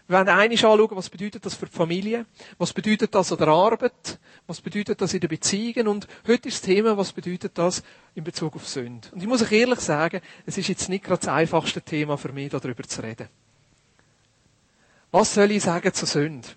Wir 0.09 0.17
werden 0.19 0.29
einiges 0.29 0.65
anschauen, 0.65 0.91
was 0.91 1.09
bedeutet 1.09 1.47
das 1.47 1.55
für 1.55 1.67
die 1.67 1.73
Familie, 1.73 2.27
was 2.59 2.73
bedeutet 2.73 3.15
das 3.15 3.33
an 3.33 3.39
der 3.39 3.49
Arbeit, 3.49 4.19
was 4.47 4.61
bedeutet 4.61 5.01
das 5.01 5.15
in 5.15 5.21
den 5.21 5.31
Beziehungen 5.31 5.87
und 5.89 6.09
heute 6.27 6.49
ist 6.49 6.57
das 6.57 6.63
Thema, 6.63 6.97
was 6.99 7.13
bedeutet 7.13 7.57
das 7.57 7.83
in 8.15 8.25
Bezug 8.25 8.57
auf 8.57 8.69
Sünde. 8.69 9.09
Und 9.13 9.23
ich 9.23 9.29
muss 9.29 9.41
euch 9.41 9.53
ehrlich 9.53 9.79
sagen, 9.79 10.21
es 10.45 10.59
ist 10.59 10.69
jetzt 10.69 10.89
nicht 10.89 11.05
gerade 11.05 11.21
das 11.21 11.29
einfachste 11.29 11.81
Thema 11.81 12.19
für 12.19 12.33
mich, 12.33 12.51
darüber 12.51 12.83
zu 12.83 13.03
reden. 13.03 13.29
Was 15.13 15.33
soll 15.35 15.53
ich 15.53 15.63
sagen 15.63 15.95
zur 15.95 16.09
Sünde? 16.09 16.49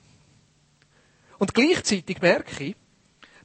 Und 1.37 1.53
gleichzeitig 1.53 2.21
merke 2.21 2.63
ich, 2.63 2.75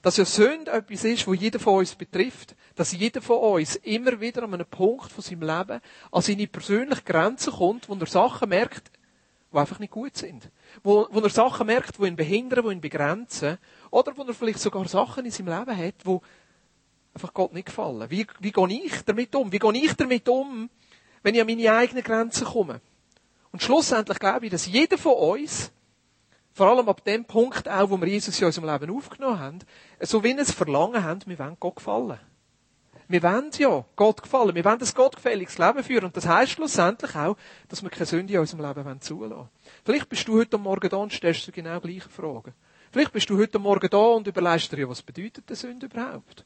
dass 0.01 0.17
ja 0.17 0.25
Sünde 0.25 0.71
etwas 0.73 1.05
ist, 1.05 1.27
wo 1.27 1.35
jeder 1.35 1.61
von 1.61 1.81
uns 1.81 1.95
betrifft, 1.95 2.57
dass 2.75 2.93
jeder 2.93 3.21
von 3.21 3.39
uns 3.39 3.77
immer 3.77 4.21
wieder 4.21 4.43
an 4.43 4.55
einem 4.55 4.67
Punkt 4.67 5.13
von 5.13 5.23
seinem 5.23 5.43
Leben 5.43 5.81
an 6.11 6.23
seine 6.23 6.47
persönliche 6.47 7.03
Grenze 7.03 7.51
kommt, 7.51 7.89
wo 7.89 7.95
er 7.95 8.07
Sachen 8.07 8.49
merkt, 8.49 8.91
die 9.53 9.57
einfach 9.57 9.79
nicht 9.79 9.93
gut 9.93 10.17
sind. 10.17 10.51
Wo, 10.83 11.09
wo 11.11 11.21
er 11.21 11.31
Sachen 11.31 11.67
merkt, 11.67 11.99
die 11.99 12.07
ihn 12.07 12.17
behindern, 12.17 12.65
die 12.67 12.73
ihn 12.73 12.81
begrenzen. 12.81 13.59
Oder 13.91 14.17
wo 14.17 14.23
er 14.23 14.35
vielleicht 14.35 14.61
sogar 14.61 14.87
Sachen 14.89 15.25
in 15.25 15.31
seinem 15.31 15.59
Leben 15.59 15.77
hat, 15.77 15.95
die 16.07 16.19
einfach 17.15 17.35
Gott 17.35 17.53
nicht 17.53 17.67
gefallen. 17.67 18.09
Wie, 18.11 18.27
wie 18.39 18.53
gehe 18.53 18.83
ich 18.85 19.03
damit 19.05 19.35
um? 19.35 19.51
Wie 19.51 19.59
gehe 19.59 19.73
ich 19.75 19.95
damit 19.95 20.29
um, 20.29 20.71
wenn 21.23 21.35
ich 21.35 21.41
an 21.41 21.47
meine 21.47 21.73
eigenen 21.73 22.05
Grenzen 22.05 22.47
komme? 22.47 22.81
Und 23.53 23.63
schlussendlich 23.63 24.19
glaube 24.21 24.47
ich, 24.47 24.53
dass 24.53 24.67
jeder 24.67 24.97
von 24.97 25.15
uns 25.15 25.73
Vor 26.53 26.69
allem 26.69 26.89
ab 26.89 27.05
dem 27.05 27.25
Punkt 27.25 27.69
auch, 27.69 27.91
wo 27.91 27.97
wir 27.97 28.09
Jesus 28.09 28.39
in 28.41 28.47
unserem 28.47 28.69
Leben 28.69 28.95
aufgenommen 28.95 29.39
haben, 29.39 29.59
so 30.01 30.23
wie 30.25 30.31
ein 30.31 30.45
Verlangen 30.45 31.03
haben, 31.03 31.21
wir 31.27 31.39
wollen 31.39 31.57
Gott 31.61 31.77
gefallen. 31.77 32.19
Wir 33.11 33.25
wollen 33.25 33.51
ja 33.59 33.85
Gott 33.97 34.23
gefallen. 34.23 34.55
Wir 34.55 34.65
wollen 34.65 34.81
ein 34.81 34.95
gottgefälliges 34.95 35.59
Leben 35.59 35.83
führen. 35.83 36.05
Und 36.05 36.17
das 36.17 36.29
heisst 36.29 36.53
schlussendlich 36.53 37.13
auch, 37.17 37.37
dass 37.69 37.83
wir 37.83 37.91
keine 37.91 38.07
Sünde 38.07 38.35
in 38.35 38.39
unserem 38.39 38.65
Leben 38.65 39.01
zulassen 39.01 39.37
wollen. 39.37 39.49
Vielleicht 39.85 40.09
bist 40.09 40.29
du 40.29 40.39
heute 40.39 40.59
Morgen 40.59 40.89
da 40.89 40.97
und 40.99 41.13
stellst 41.13 41.45
dir 41.45 41.51
genau 41.51 41.81
gleiche 41.81 42.09
Fragen. 42.09 42.55
Vielleicht 42.93 43.13
bist 43.13 43.29
du 43.29 43.37
heute 43.37 43.59
Morgen 43.59 43.91
da 43.91 43.99
und 43.99 44.29
überlegst 44.29 44.71
dir, 44.71 44.79
ja, 44.79 44.89
was 44.89 45.03
bedeutet 45.03 45.51
die 45.51 45.57
Sünde 45.57 45.87
überhaupt? 45.87 46.45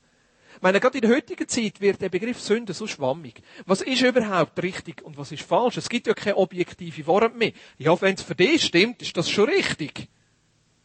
Ich 0.57 0.63
meine, 0.63 0.81
gerade 0.81 0.97
in 0.97 1.03
der 1.03 1.15
heutigen 1.15 1.47
Zeit 1.47 1.83
wird 1.83 2.01
der 2.01 2.09
Begriff 2.09 2.41
Sünde 2.41 2.73
so 2.73 2.87
schwammig. 2.87 3.43
Was 3.67 3.83
ist 3.83 4.01
überhaupt 4.01 4.63
richtig 4.63 5.03
und 5.03 5.19
was 5.19 5.33
ist 5.33 5.43
falsch? 5.43 5.77
Es 5.77 5.91
gibt 5.91 6.07
ja 6.07 6.15
keine 6.15 6.39
objektive 6.39 7.07
Worte 7.07 7.29
mehr. 7.37 7.53
Ja, 7.77 8.01
wenn 8.01 8.15
es 8.15 8.23
für 8.23 8.35
dich 8.35 8.65
stimmt, 8.65 9.03
ist 9.03 9.15
das 9.15 9.29
schon 9.29 9.51
richtig. 9.51 10.09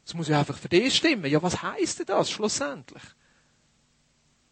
Es 0.05 0.13
muss 0.13 0.27
ja 0.27 0.39
einfach 0.39 0.57
für 0.57 0.67
dich 0.67 0.93
stimmen. 0.93 1.31
Ja, 1.31 1.41
was 1.41 1.63
heisst 1.63 1.99
denn 1.99 2.07
das 2.07 2.29
schlussendlich? 2.29 3.03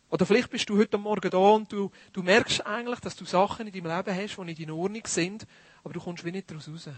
Oder 0.09 0.25
vielleicht 0.25 0.49
bist 0.49 0.69
du 0.69 0.77
heute 0.77 0.97
Morgen 0.97 1.29
da 1.29 1.37
und 1.37 1.71
du, 1.71 1.91
du 2.13 2.23
merkst 2.23 2.65
eigentlich, 2.65 2.99
dass 3.01 3.15
du 3.15 3.25
Sachen 3.25 3.67
in 3.67 3.73
deinem 3.73 3.97
Leben 3.97 4.15
hast, 4.15 4.37
die 4.37 4.43
nicht 4.45 4.59
in 4.61 4.71
Ordnung 4.71 5.03
sind, 5.05 5.45
aber 5.83 5.93
du 5.93 5.99
kommst 5.99 6.23
wie 6.23 6.31
nicht 6.31 6.49
daraus 6.49 6.69
raus. 6.69 6.89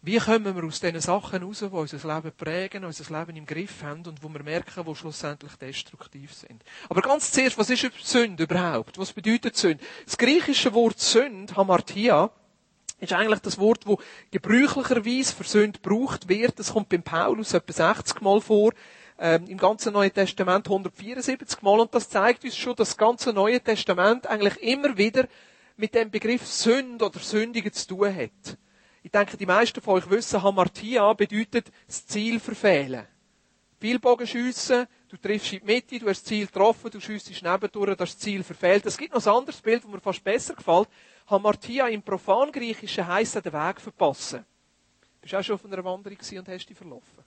Wie 0.00 0.18
kommen 0.18 0.54
wir 0.54 0.64
aus 0.64 0.80
diesen 0.80 1.00
Sachen 1.00 1.42
raus, 1.42 1.60
die 1.60 1.64
unser 1.64 2.14
Leben 2.14 2.32
prägen, 2.36 2.84
unser 2.84 3.18
Leben 3.18 3.36
im 3.36 3.46
Griff 3.46 3.82
haben 3.82 4.06
und 4.06 4.22
wo 4.22 4.28
wir 4.28 4.42
merken, 4.42 4.84
wo 4.84 4.94
schlussendlich 4.94 5.54
destruktiv 5.56 6.32
sind? 6.34 6.62
Aber 6.90 7.00
ganz 7.00 7.32
zuerst, 7.32 7.56
was 7.56 7.70
ist 7.70 7.90
Sünde 8.02 8.44
überhaupt? 8.44 8.98
Was 8.98 9.14
bedeutet 9.14 9.56
Sünde? 9.56 9.82
Das 10.04 10.18
griechische 10.18 10.74
Wort 10.74 11.00
Sünde, 11.00 11.56
Hamartia, 11.56 12.30
ist 13.00 13.12
eigentlich 13.12 13.40
das 13.40 13.58
Wort, 13.58 13.86
das 13.86 13.96
gebräuchlicherweise 14.30 15.34
für 15.34 15.44
Sünde 15.44 15.80
gebraucht 15.80 16.28
wird. 16.28 16.58
Das 16.58 16.72
kommt 16.72 16.90
beim 16.90 17.02
Paulus 17.02 17.54
etwa 17.54 17.72
60 17.72 18.20
Mal 18.20 18.40
vor 18.40 18.72
ähm, 19.18 19.46
im 19.46 19.58
ganzen 19.58 19.92
Neuen 19.92 20.12
Testament 20.12 20.66
174 20.66 21.62
Mal 21.62 21.80
und 21.80 21.94
das 21.94 22.08
zeigt 22.08 22.44
uns 22.44 22.56
schon, 22.56 22.76
dass 22.76 22.90
das 22.90 22.96
ganze 22.96 23.32
Neue 23.32 23.60
Testament 23.60 24.26
eigentlich 24.26 24.56
immer 24.62 24.96
wieder 24.96 25.26
mit 25.76 25.94
dem 25.94 26.10
Begriff 26.10 26.46
Sünd 26.46 27.02
oder 27.02 27.18
Sündigen 27.18 27.72
zu 27.72 27.86
tun 27.88 28.14
hat. 28.14 28.58
Ich 29.02 29.10
denke, 29.10 29.36
die 29.36 29.46
meisten 29.46 29.80
von 29.80 29.94
euch 29.94 30.08
wissen, 30.08 30.42
Hamartia 30.42 31.12
bedeutet 31.12 31.70
das 31.86 32.06
Ziel 32.06 32.40
verfehlen. 32.40 33.06
Spielbogenschiessen, 33.84 34.86
du 35.08 35.18
triffst 35.18 35.52
in 35.52 35.58
die 35.58 35.66
Mitte, 35.66 35.98
du 35.98 36.08
hast 36.08 36.22
das 36.22 36.24
Ziel 36.24 36.46
getroffen, 36.46 36.90
du 36.90 37.00
schiessest 37.00 37.42
nebendurch, 37.42 37.94
das 37.98 38.16
Ziel 38.16 38.42
verfehlt. 38.42 38.86
Es 38.86 38.96
gibt 38.96 39.12
noch 39.12 39.26
ein 39.26 39.30
anderes 39.30 39.60
Bild, 39.60 39.84
das 39.84 39.90
mir 39.90 40.00
fast 40.00 40.24
besser 40.24 40.54
gefällt. 40.54 40.88
Hamartia 41.26 41.88
im 41.88 42.00
Profangriechischen 42.00 43.06
heisst 43.06 43.34
den 43.34 43.52
Weg 43.52 43.82
verpassen. 43.82 44.46
Bist 45.20 45.34
du 45.34 45.38
auch 45.38 45.42
schon 45.42 45.56
auf 45.56 45.66
einer 45.66 45.84
Wanderung 45.84 46.16
und 46.18 46.48
hast 46.48 46.66
dich 46.66 46.78
verlaufen? 46.78 47.24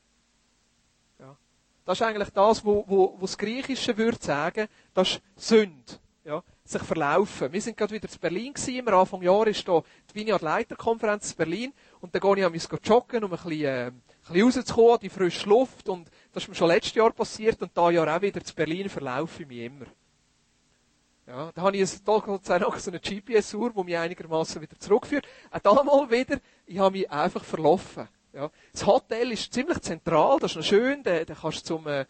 Das 1.88 2.01
ist 2.01 2.06
eigentlich 2.06 2.29
das, 2.32 2.65
wo, 2.65 2.84
wo, 2.86 3.15
wo 3.17 3.22
das 3.22 3.38
Griechische 3.38 3.98
würde 3.98 4.17
sagen, 4.22 4.67
das 4.94 5.12
ist 5.12 5.22
Sünde. 5.38 5.94
Ja, 6.25 6.44
sich 6.65 6.82
verlaufen. 6.82 7.53
Wir 7.53 7.62
sind 7.62 7.77
gerade 7.77 7.94
wieder 7.94 8.10
zu 8.10 8.20
Berlin 8.20 8.53
gewesen. 8.53 8.86
Am 8.86 8.94
Anfang 8.94 9.22
Jahr 9.22 9.48
ist 9.48 9.65
da 9.65 9.82
die 10.12 10.15
Vineyard 10.15 10.41
Leiterkonferenz 10.41 11.32
in 11.32 11.38
Berlin. 11.38 11.74
Und 12.01 12.13
dann 12.13 12.22
gehe 12.22 12.39
ich 12.39 12.44
am 12.44 12.79
joggen, 12.84 13.24
um 13.24 13.32
ein 13.32 13.38
bisschen, 13.38 13.63
äh, 13.63 13.86
ein 13.86 14.01
bisschen 14.27 14.44
rauszukommen, 14.44 15.00
die 15.00 15.10
frische 15.10 15.48
Luft. 15.48 15.88
Und 15.88 16.10
das 16.34 16.44
ist 16.44 16.50
mir 16.50 16.56
schon 16.56 16.67
letztes 16.67 16.94
Jahr 16.94 17.13
passiert. 17.13 17.62
Und 17.62 17.72
da 17.74 17.89
Jahr 17.89 18.13
auch 18.13 18.22
wieder 18.22 18.44
zu 18.44 18.53
Berlin 18.53 18.89
verlaufe 18.89 19.44
ich 19.44 19.48
mich 19.48 19.60
immer. 19.60 19.86
Ja, 21.25 21.53
da 21.53 21.62
habe 21.62 21.77
ich 21.77 22.03
Gott 22.03 22.46
sei 22.46 22.60
Dank 22.60 22.77
so 22.82 22.91
eine 22.91 23.00
GPS-Uhr, 23.00 23.72
die 23.72 23.84
mich 23.86 23.98
einigermaßen 23.98 24.62
wieder 24.62 24.77
zurückführt. 24.77 25.25
Auch 25.51 25.60
da 25.60 25.84
mal 25.84 26.12
wieder, 26.12 26.41
ich 26.65 26.79
habe 26.79 26.98
mich 26.98 27.10
einfach 27.10 27.46
verlaufen. 27.46 28.10
Ja. 28.38 28.51
Das 28.72 28.86
Hotel 28.86 29.32
ist 29.32 29.51
ziemlich 29.51 29.79
zentral, 29.82 30.38
das 30.39 30.51
ist 30.51 30.58
noch 30.58 30.63
schön, 30.63 31.01
da, 31.01 31.25
da 31.25 31.34
kannst 31.34 31.62
du 31.62 31.74
zum 31.74 31.88
äh, 31.88 32.06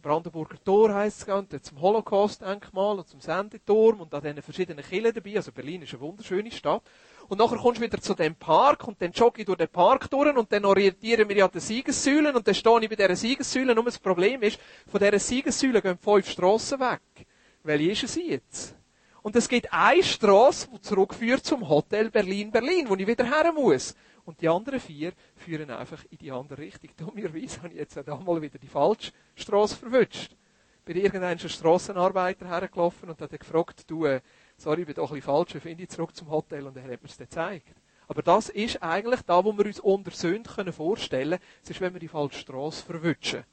Brandenburger 0.00 0.56
Tor 0.64 0.94
heisst 0.94 1.28
es, 1.28 1.34
und 1.34 1.62
zum 1.62 1.82
Holocaust-Denkmal 1.82 2.98
und 2.98 3.06
zum 3.06 3.20
Sendeturm 3.20 4.00
und 4.00 4.14
an 4.14 4.22
diesen 4.22 4.40
verschiedenen 4.40 4.82
Kirchen 4.82 5.12
dabei. 5.12 5.36
Also 5.36 5.52
Berlin 5.52 5.82
ist 5.82 5.92
eine 5.92 6.00
wunderschöne 6.00 6.50
Stadt. 6.50 6.82
Und 7.28 7.38
nachher 7.38 7.58
kommst 7.58 7.78
du 7.78 7.84
wieder 7.84 8.00
zu 8.00 8.14
dem 8.14 8.36
Park 8.36 8.88
und 8.88 9.02
dann 9.02 9.12
jogge 9.12 9.40
ich 9.40 9.46
durch 9.46 9.58
den 9.58 9.68
Park 9.68 10.08
durch 10.08 10.34
und 10.34 10.50
dann 10.50 10.64
orientieren 10.64 11.28
wir 11.28 11.36
ja 11.36 11.48
den 11.48 11.60
Siegessäulen 11.60 12.34
und 12.34 12.48
dann 12.48 12.54
stehe 12.54 12.80
ich 12.80 12.88
bei 12.88 12.96
dieser 12.96 13.16
Siegessäule. 13.16 13.74
Nur 13.74 13.84
das 13.84 13.98
Problem 13.98 14.40
ist, 14.42 14.58
von 14.86 14.98
dieser 14.98 15.18
Siegessäule 15.18 15.82
gehen 15.82 15.98
fünf 15.98 16.30
Strassen 16.30 16.80
weg. 16.80 17.26
Welche 17.64 17.90
ist 17.90 18.04
es 18.04 18.14
jetzt? 18.14 18.76
Und 19.20 19.36
es 19.36 19.46
gibt 19.46 19.70
eine 19.70 20.02
Strasse, 20.02 20.68
die 20.72 20.80
zurückführt 20.80 21.44
zum 21.44 21.68
Hotel 21.68 22.10
Berlin-Berlin, 22.10 22.88
wo 22.88 22.94
ich 22.94 23.06
wieder 23.06 23.24
her 23.24 23.52
muss. 23.52 23.94
Und 24.26 24.40
die 24.40 24.48
anderen 24.48 24.80
vier 24.80 25.12
führen 25.36 25.70
einfach 25.70 26.04
in 26.10 26.18
die 26.18 26.32
andere 26.32 26.60
Richtung. 26.60 26.90
Dummerweise 26.96 27.62
habe 27.62 27.68
ich 27.68 27.76
jetzt 27.78 27.96
auch 28.08 28.22
mal 28.24 28.42
wieder 28.42 28.58
die 28.58 28.66
falsche 28.66 29.12
Straße 29.36 29.76
verwünscht. 29.76 30.36
Bin 30.84 30.96
irgendeinem 30.96 31.38
Strassenarbeiter 31.38 32.46
hergelaufen 32.46 33.08
und 33.08 33.20
hat 33.20 33.30
gefragt, 33.30 33.88
du, 33.88 34.04
äh, 34.04 34.20
sorry, 34.56 34.80
ich 34.80 34.86
bin 34.86 34.96
doch 34.96 35.10
ein 35.10 35.14
bisschen 35.14 35.22
falsch, 35.22 35.54
wie 35.54 35.60
finde 35.60 35.84
ich 35.84 35.88
zurück 35.88 36.14
zum 36.14 36.28
Hotel? 36.28 36.66
Und 36.66 36.76
er 36.76 36.82
hat 36.82 37.02
mir 37.02 37.08
es 37.08 37.16
gezeigt. 37.16 37.74
Aber 38.08 38.22
das 38.22 38.48
ist 38.48 38.82
eigentlich 38.82 39.22
da, 39.22 39.44
wo 39.44 39.56
wir 39.56 39.66
uns 39.66 39.80
unter 39.80 40.10
Sünde 40.10 40.72
vorstellen 40.72 41.30
können. 41.30 41.42
Es 41.62 41.70
ist, 41.70 41.80
wenn 41.80 41.92
wir 41.92 42.00
die 42.00 42.08
falsche 42.08 42.38
Straße 42.38 42.84
verwünschen. 42.84 43.44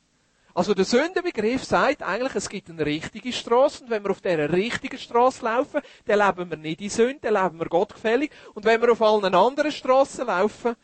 Also 0.56 0.76
der 0.76 0.86
Sündenbegriff 0.86 1.64
sagt 1.64 2.04
eigentlich, 2.04 2.36
es 2.36 2.48
gibt 2.48 2.70
eine 2.70 2.86
richtige 2.86 3.34
Straße 3.34 3.84
und 3.84 3.90
wenn 3.90 4.04
wir 4.04 4.12
auf 4.12 4.22
dieser 4.22 4.54
richtigen 4.54 5.00
Straße 5.00 5.44
laufen, 5.44 5.82
dann 6.06 6.20
leben 6.20 6.50
wir 6.52 6.58
nicht 6.58 6.80
in 6.80 6.90
Sünde, 6.92 7.20
dann 7.22 7.44
leben 7.44 7.60
wir 7.60 7.66
gottgefällig. 7.66 8.30
Und 8.54 8.64
wenn 8.64 8.80
wir 8.80 8.92
auf 8.92 9.02
allen 9.02 9.34
anderen 9.34 9.72
Straßen 9.72 10.28
laufen, 10.28 10.76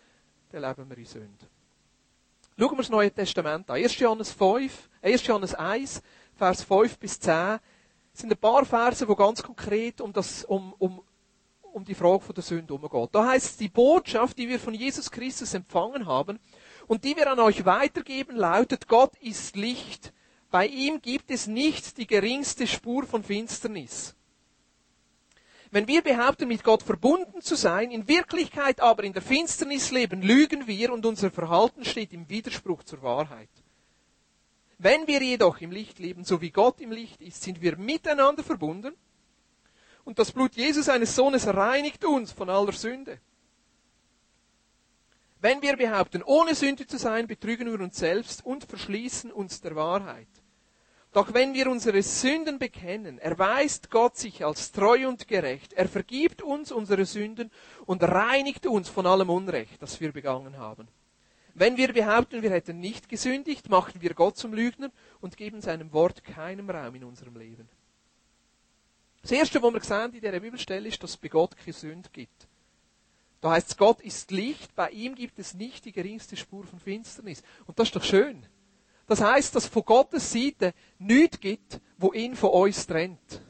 dann 0.52 0.62
leben 0.62 0.90
wir 0.90 0.98
in 0.98 1.06
Sünde. 1.06 1.46
Schauen 2.58 2.72
wir 2.72 2.78
das 2.78 2.90
Neue 2.90 3.12
Testament 3.12 3.70
an. 3.70 3.76
1. 3.76 4.00
Johannes 4.00 4.32
5, 4.32 4.90
1. 5.04 5.28
Johannes 5.28 5.54
1, 5.54 6.02
Vers 6.36 6.64
5 6.64 6.98
bis 6.98 7.20
10, 7.20 7.60
sind 8.12 8.32
ein 8.32 8.38
paar 8.38 8.66
Verse, 8.66 9.08
wo 9.08 9.16
ganz 9.16 9.44
konkret 9.44 10.02
um, 10.02 10.12
das, 10.12 10.46
um, 10.46 10.74
um, 10.80 11.02
um 11.62 11.86
die 11.86 11.94
Frage 11.94 12.22
von 12.22 12.34
der 12.34 12.44
Sünde 12.44 12.74
umgeht. 12.74 13.10
Da 13.12 13.28
heißt 13.28 13.46
es, 13.46 13.58
die 13.58 13.70
Botschaft, 13.70 14.38
die 14.38 14.50
wir 14.50 14.60
von 14.60 14.74
Jesus 14.74 15.12
Christus 15.12 15.54
empfangen 15.54 16.08
haben, 16.08 16.40
und 16.90 17.04
die 17.04 17.16
wir 17.16 17.32
an 17.32 17.40
euch 17.40 17.66
weitergeben, 17.66 18.36
lautet, 18.36 18.88
Gott 18.88 19.16
ist 19.22 19.56
Licht. 19.56 20.12
Bei 20.50 20.66
ihm 20.66 21.04
gibt 21.04 21.30
es 21.30 21.46
nicht 21.46 22.00
die 22.00 22.08
geringste 22.08 22.66
Spur 22.66 23.06
von 23.06 23.24
Finsternis. 23.24 24.16
Wenn 25.70 25.88
wir 25.88 26.02
behaupten, 26.02 26.48
mit 26.48 26.64
Gott 26.64 26.82
verbunden 26.82 27.42
zu 27.42 27.54
sein, 27.54 27.92
in 27.92 28.08
Wirklichkeit 28.08 28.82
aber 28.82 29.04
in 29.04 29.14
der 29.14 29.22
Finsternis 29.22 29.92
leben, 29.92 30.24
lügen 30.24 30.66
wir 30.66 30.92
und 30.92 31.06
unser 31.06 31.30
Verhalten 31.30 31.86
steht 31.86 32.12
im 32.12 32.28
Widerspruch 32.28 32.82
zur 32.82 33.04
Wahrheit. 33.04 33.52
Wenn 34.80 35.06
wir 35.06 35.22
jedoch 35.22 35.62
im 35.62 35.70
Licht 35.70 36.00
leben, 36.00 36.24
so 36.24 36.42
wie 36.42 36.50
Gott 36.50 36.82
im 36.82 36.92
Licht 36.92 37.22
ist, 37.22 37.44
sind 37.44 37.62
wir 37.62 37.78
miteinander 37.78 38.44
verbunden 38.44 38.96
und 40.06 40.18
das 40.18 40.32
Blut 40.32 40.56
Jesus 40.56 40.86
seines 40.86 41.16
Sohnes 41.16 41.46
reinigt 41.46 42.04
uns 42.04 42.32
von 42.32 42.50
aller 42.50 42.72
Sünde. 42.72 43.20
Wenn 45.42 45.62
wir 45.62 45.78
behaupten, 45.78 46.22
ohne 46.24 46.54
Sünde 46.54 46.86
zu 46.86 46.98
sein, 46.98 47.28
betrügen 47.28 47.72
wir 47.72 47.80
uns 47.80 47.98
selbst 47.98 48.46
und 48.46 48.66
verschließen 48.66 49.32
uns 49.32 49.62
der 49.62 49.76
Wahrheit. 49.76 50.28
Doch 51.14 51.34
wenn 51.34 51.54
wir 51.54 51.72
unsere 51.72 52.04
Sünden 52.04 52.60
bekennen, 52.60 53.18
erweist 53.18 53.90
Gott 53.90 54.18
sich 54.18 54.46
als 54.46 54.72
treu 54.72 55.08
und 55.08 55.28
gerecht. 55.28 55.74
Er 55.74 55.88
vergibt 55.88 56.42
uns 56.42 56.72
unsere 56.72 57.06
Sünden 57.06 57.52
und 57.86 58.04
reinigt 58.04 58.68
uns 58.68 58.90
von 58.90 59.08
allem 59.08 59.30
Unrecht, 59.30 59.82
das 59.82 60.00
wir 60.02 60.12
begangen 60.12 60.58
haben. 60.58 60.88
Wenn 61.56 61.78
wir 61.78 61.94
behaupten, 61.94 62.44
wir 62.44 62.52
hätten 62.52 62.80
nicht 62.80 63.10
gesündigt, 63.10 63.70
machen 63.70 64.02
wir 64.02 64.14
Gott 64.14 64.38
zum 64.38 64.54
Lügner 64.54 64.92
und 65.20 65.36
geben 65.36 65.62
seinem 65.62 65.92
Wort 65.94 66.24
keinen 66.24 66.70
Raum 66.70 66.96
in 66.96 67.04
unserem 67.06 67.38
Leben. 67.38 67.68
Das 69.22 69.32
Erste, 69.32 69.62
was 69.64 69.74
wir 69.74 69.82
sehen 69.82 70.14
in 70.14 70.22
dieser 70.22 70.40
Bibelstelle, 70.40 70.88
ist, 70.88 71.02
dass 71.02 71.12
es 71.12 71.18
bei 71.18 71.28
Gott 71.30 71.58
keine 71.58 71.74
Sünde 71.74 72.10
gibt. 72.12 72.49
Da 73.42 73.52
heißt 73.52 73.70
es, 73.70 73.78
Gott 73.78 74.02
ist 74.02 74.32
Licht, 74.32 74.76
bei 74.76 74.90
ihm 74.90 75.16
gibt 75.16 75.40
es 75.40 75.54
nicht 75.54 75.86
die 75.86 75.92
geringste 75.92 76.36
Spur 76.36 76.66
von 76.66 76.80
Finsternis. 76.80 77.42
Und 77.66 77.80
das 77.80 77.88
ist 77.88 77.96
doch 77.96 78.04
schön. 78.04 78.46
Das 79.08 79.22
heißt, 79.22 79.56
dass 79.56 79.66
von 79.66 79.84
Gottes 79.84 80.32
Seite 80.32 80.74
nichts 81.00 81.40
gibt, 81.40 81.80
wo 81.98 82.14
ihn 82.14 82.36
von 82.36 82.52
uns 82.52 82.86
trennt. 82.86 83.42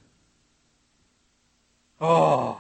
Oh, 2.00 2.55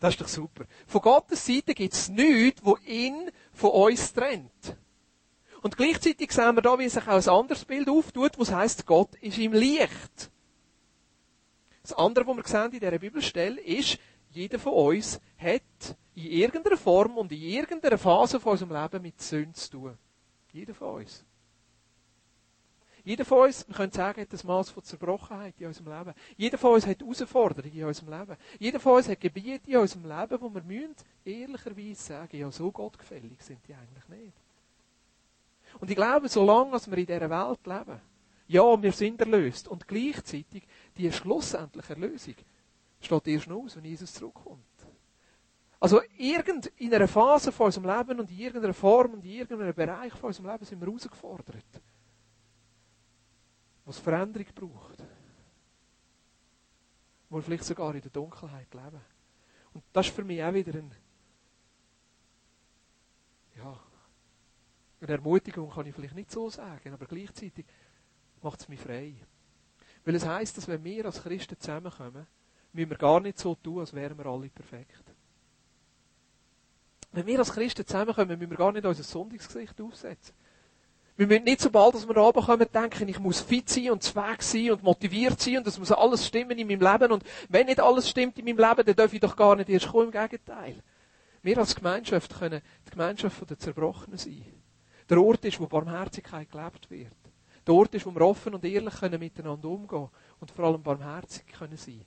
das 0.00 0.14
ist 0.14 0.20
doch 0.20 0.28
super. 0.28 0.64
Von 0.86 1.02
Gottes 1.02 1.44
Seite 1.46 1.74
gibt 1.74 1.94
es 1.94 2.08
nichts, 2.08 2.64
wo 2.64 2.78
ihn 2.84 3.30
von 3.52 3.70
uns 3.70 4.12
trennt. 4.12 4.76
Und 5.62 5.76
gleichzeitig 5.76 6.32
sehen 6.32 6.54
wir 6.54 6.62
da, 6.62 6.78
wie 6.78 6.88
sich 6.88 7.06
auch 7.06 7.12
ein 7.12 7.28
anderes 7.28 7.64
Bild 7.64 7.88
auftut, 7.88 8.38
was 8.38 8.52
heißt, 8.52 8.86
Gott 8.86 9.14
ist 9.16 9.38
im 9.38 9.52
Licht. 9.52 10.30
Das 11.82 11.92
andere, 11.92 12.26
was 12.26 12.36
wir 12.36 12.44
sehen 12.44 12.72
in 12.72 12.80
dieser 12.80 12.98
Bibelstelle, 12.98 13.60
ist, 13.60 13.98
jeder 14.36 14.58
von 14.58 14.74
uns 14.74 15.18
hat 15.38 15.96
in 16.14 16.26
irgendeiner 16.26 16.76
Form 16.76 17.16
und 17.16 17.32
in 17.32 17.40
irgendeiner 17.40 17.96
Phase 17.96 18.38
von 18.38 18.52
unserem 18.52 18.72
Leben 18.72 19.02
mit 19.02 19.20
Sünde 19.20 19.54
zu 19.54 19.70
tun. 19.70 19.98
Jeder 20.52 20.74
von 20.74 20.96
uns. 20.96 21.24
Jeder 23.02 23.24
von 23.24 23.46
uns, 23.46 23.66
wir 23.66 23.74
können 23.74 23.92
sagen, 23.92 24.20
hat 24.20 24.32
ein 24.32 24.46
Maß 24.46 24.70
von 24.70 24.82
Zerbrochenheit 24.82 25.54
in 25.58 25.68
unserem 25.68 25.96
Leben. 25.96 26.14
Jeder 26.36 26.58
von 26.58 26.74
uns 26.74 26.86
hat 26.86 27.00
Herausforderungen 27.00 27.72
in 27.72 27.84
unserem 27.84 28.10
Leben. 28.10 28.36
Jeder 28.58 28.80
von 28.80 28.96
uns 28.96 29.08
hat 29.08 29.20
Gebiete 29.20 29.70
in 29.70 29.76
unserem 29.78 30.04
Leben, 30.04 30.40
wo 30.40 30.52
wir 30.52 30.62
müssen 30.62 30.96
ehrlicherweise 31.24 32.02
sagen, 32.02 32.36
ja, 32.36 32.50
so 32.50 32.70
gottgefällig 32.70 33.40
sind 33.40 33.60
die 33.66 33.74
eigentlich 33.74 34.08
nicht. 34.08 34.36
Und 35.78 35.88
ich 35.88 35.96
glaube, 35.96 36.28
solange 36.28 36.72
wir 36.72 36.98
in 36.98 37.06
dieser 37.06 37.30
Welt 37.30 37.66
leben, 37.66 38.00
ja, 38.48 38.82
wir 38.82 38.92
sind 38.92 39.20
erlöst 39.20 39.68
und 39.68 39.88
gleichzeitig 39.88 40.64
die 40.96 41.10
schlussendliche 41.10 41.94
Erlösung 41.94 42.34
steht 43.00 43.26
erst 43.28 43.50
aus, 43.50 43.76
wenn 43.76 43.84
Jesus 43.84 44.12
zurückkommt. 44.12 44.64
Also 45.78 46.00
irgend 46.16 46.66
in 46.76 46.94
einer 46.94 47.08
Phase 47.08 47.52
von 47.52 47.66
unserem 47.66 47.86
Leben 47.86 48.20
und 48.20 48.30
in 48.30 48.38
irgendeiner 48.38 48.74
Form 48.74 49.14
und 49.14 49.24
in 49.24 49.30
irgendeinem 49.30 49.74
Bereich 49.74 50.12
von 50.14 50.28
unserem 50.28 50.50
Leben 50.50 50.64
sind 50.64 50.80
wir 50.80 50.86
herausgefordert, 50.86 51.82
was 53.84 53.98
Veränderung 53.98 54.46
braucht. 54.54 55.04
Wo 57.28 57.36
wir 57.36 57.42
vielleicht 57.42 57.64
sogar 57.64 57.94
in 57.94 58.00
der 58.00 58.10
Dunkelheit 58.10 58.72
leben. 58.72 59.00
Und 59.74 59.84
das 59.92 60.06
ist 60.06 60.14
für 60.14 60.24
mich 60.24 60.42
auch 60.42 60.54
wieder 60.54 60.74
ein, 60.78 60.90
ja, 63.56 63.78
eine 65.00 65.12
Ermutigung 65.12 65.70
kann 65.70 65.86
ich 65.86 65.94
vielleicht 65.94 66.14
nicht 66.14 66.30
so 66.30 66.48
sagen, 66.48 66.94
aber 66.94 67.04
gleichzeitig 67.06 67.66
macht 68.42 68.60
es 68.60 68.68
mich 68.68 68.80
frei. 68.80 69.14
Weil 70.04 70.14
es 70.14 70.24
heisst, 70.24 70.56
dass 70.56 70.68
wenn 70.68 70.82
wir 70.84 71.04
als 71.04 71.22
Christen 71.22 71.58
zusammenkommen, 71.58 72.26
müssen 72.76 72.90
wir 72.90 72.98
gar 72.98 73.20
nicht 73.20 73.38
so 73.38 73.54
tun, 73.54 73.80
als 73.80 73.92
wären 73.94 74.16
wir 74.16 74.26
alle 74.26 74.48
perfekt. 74.48 75.02
Wenn 77.12 77.26
wir 77.26 77.38
als 77.38 77.52
Christen 77.52 77.86
zusammenkommen, 77.86 78.38
müssen 78.38 78.50
wir 78.50 78.56
gar 78.58 78.72
nicht 78.72 78.84
unser 78.84 79.02
Sonntagsgesicht 79.02 79.80
aufsetzen. 79.80 80.34
Wir 81.16 81.26
müssen 81.26 81.44
nicht, 81.44 81.62
sobald 81.62 81.94
wir 81.94 82.14
da 82.14 82.30
kommen, 82.32 82.66
denken, 82.72 83.08
ich 83.08 83.18
muss 83.18 83.40
fit 83.40 83.70
sein 83.70 83.90
und 83.90 84.02
zweck 84.02 84.42
sein 84.42 84.72
und 84.72 84.82
motiviert 84.82 85.40
sein 85.40 85.58
und 85.58 85.66
es 85.66 85.78
muss 85.78 85.90
alles 85.90 86.26
stimmen 86.26 86.58
in 86.58 86.66
meinem 86.66 86.80
Leben. 86.80 87.10
Und 87.10 87.24
wenn 87.48 87.66
nicht 87.66 87.80
alles 87.80 88.10
stimmt 88.10 88.38
in 88.38 88.44
meinem 88.44 88.58
Leben, 88.58 88.84
dann 88.84 88.96
darf 88.96 89.12
ich 89.14 89.20
doch 89.20 89.34
gar 89.34 89.56
nicht 89.56 89.70
erst 89.70 89.88
kommen. 89.88 90.12
Im 90.12 90.28
Gegenteil. 90.28 90.82
Wir 91.42 91.56
als 91.56 91.74
Gemeinschaft 91.74 92.38
können 92.38 92.60
die 92.86 92.90
Gemeinschaft 92.90 93.48
der 93.48 93.58
Zerbrochenen 93.58 94.18
sein. 94.18 94.44
Der 95.08 95.22
Ort 95.22 95.44
ist, 95.46 95.58
wo 95.58 95.66
Barmherzigkeit 95.66 96.50
gelebt 96.50 96.90
wird. 96.90 97.16
Der 97.66 97.74
Ort 97.74 97.94
ist, 97.94 98.04
wo 98.04 98.10
wir 98.10 98.20
offen 98.20 98.54
und 98.54 98.64
ehrlich 98.64 98.94
können 98.94 99.18
miteinander 99.18 99.68
umgehen 99.68 100.08
und 100.40 100.50
vor 100.50 100.66
allem 100.66 100.82
barmherzig 100.82 101.46
können 101.46 101.76
sein, 101.76 102.04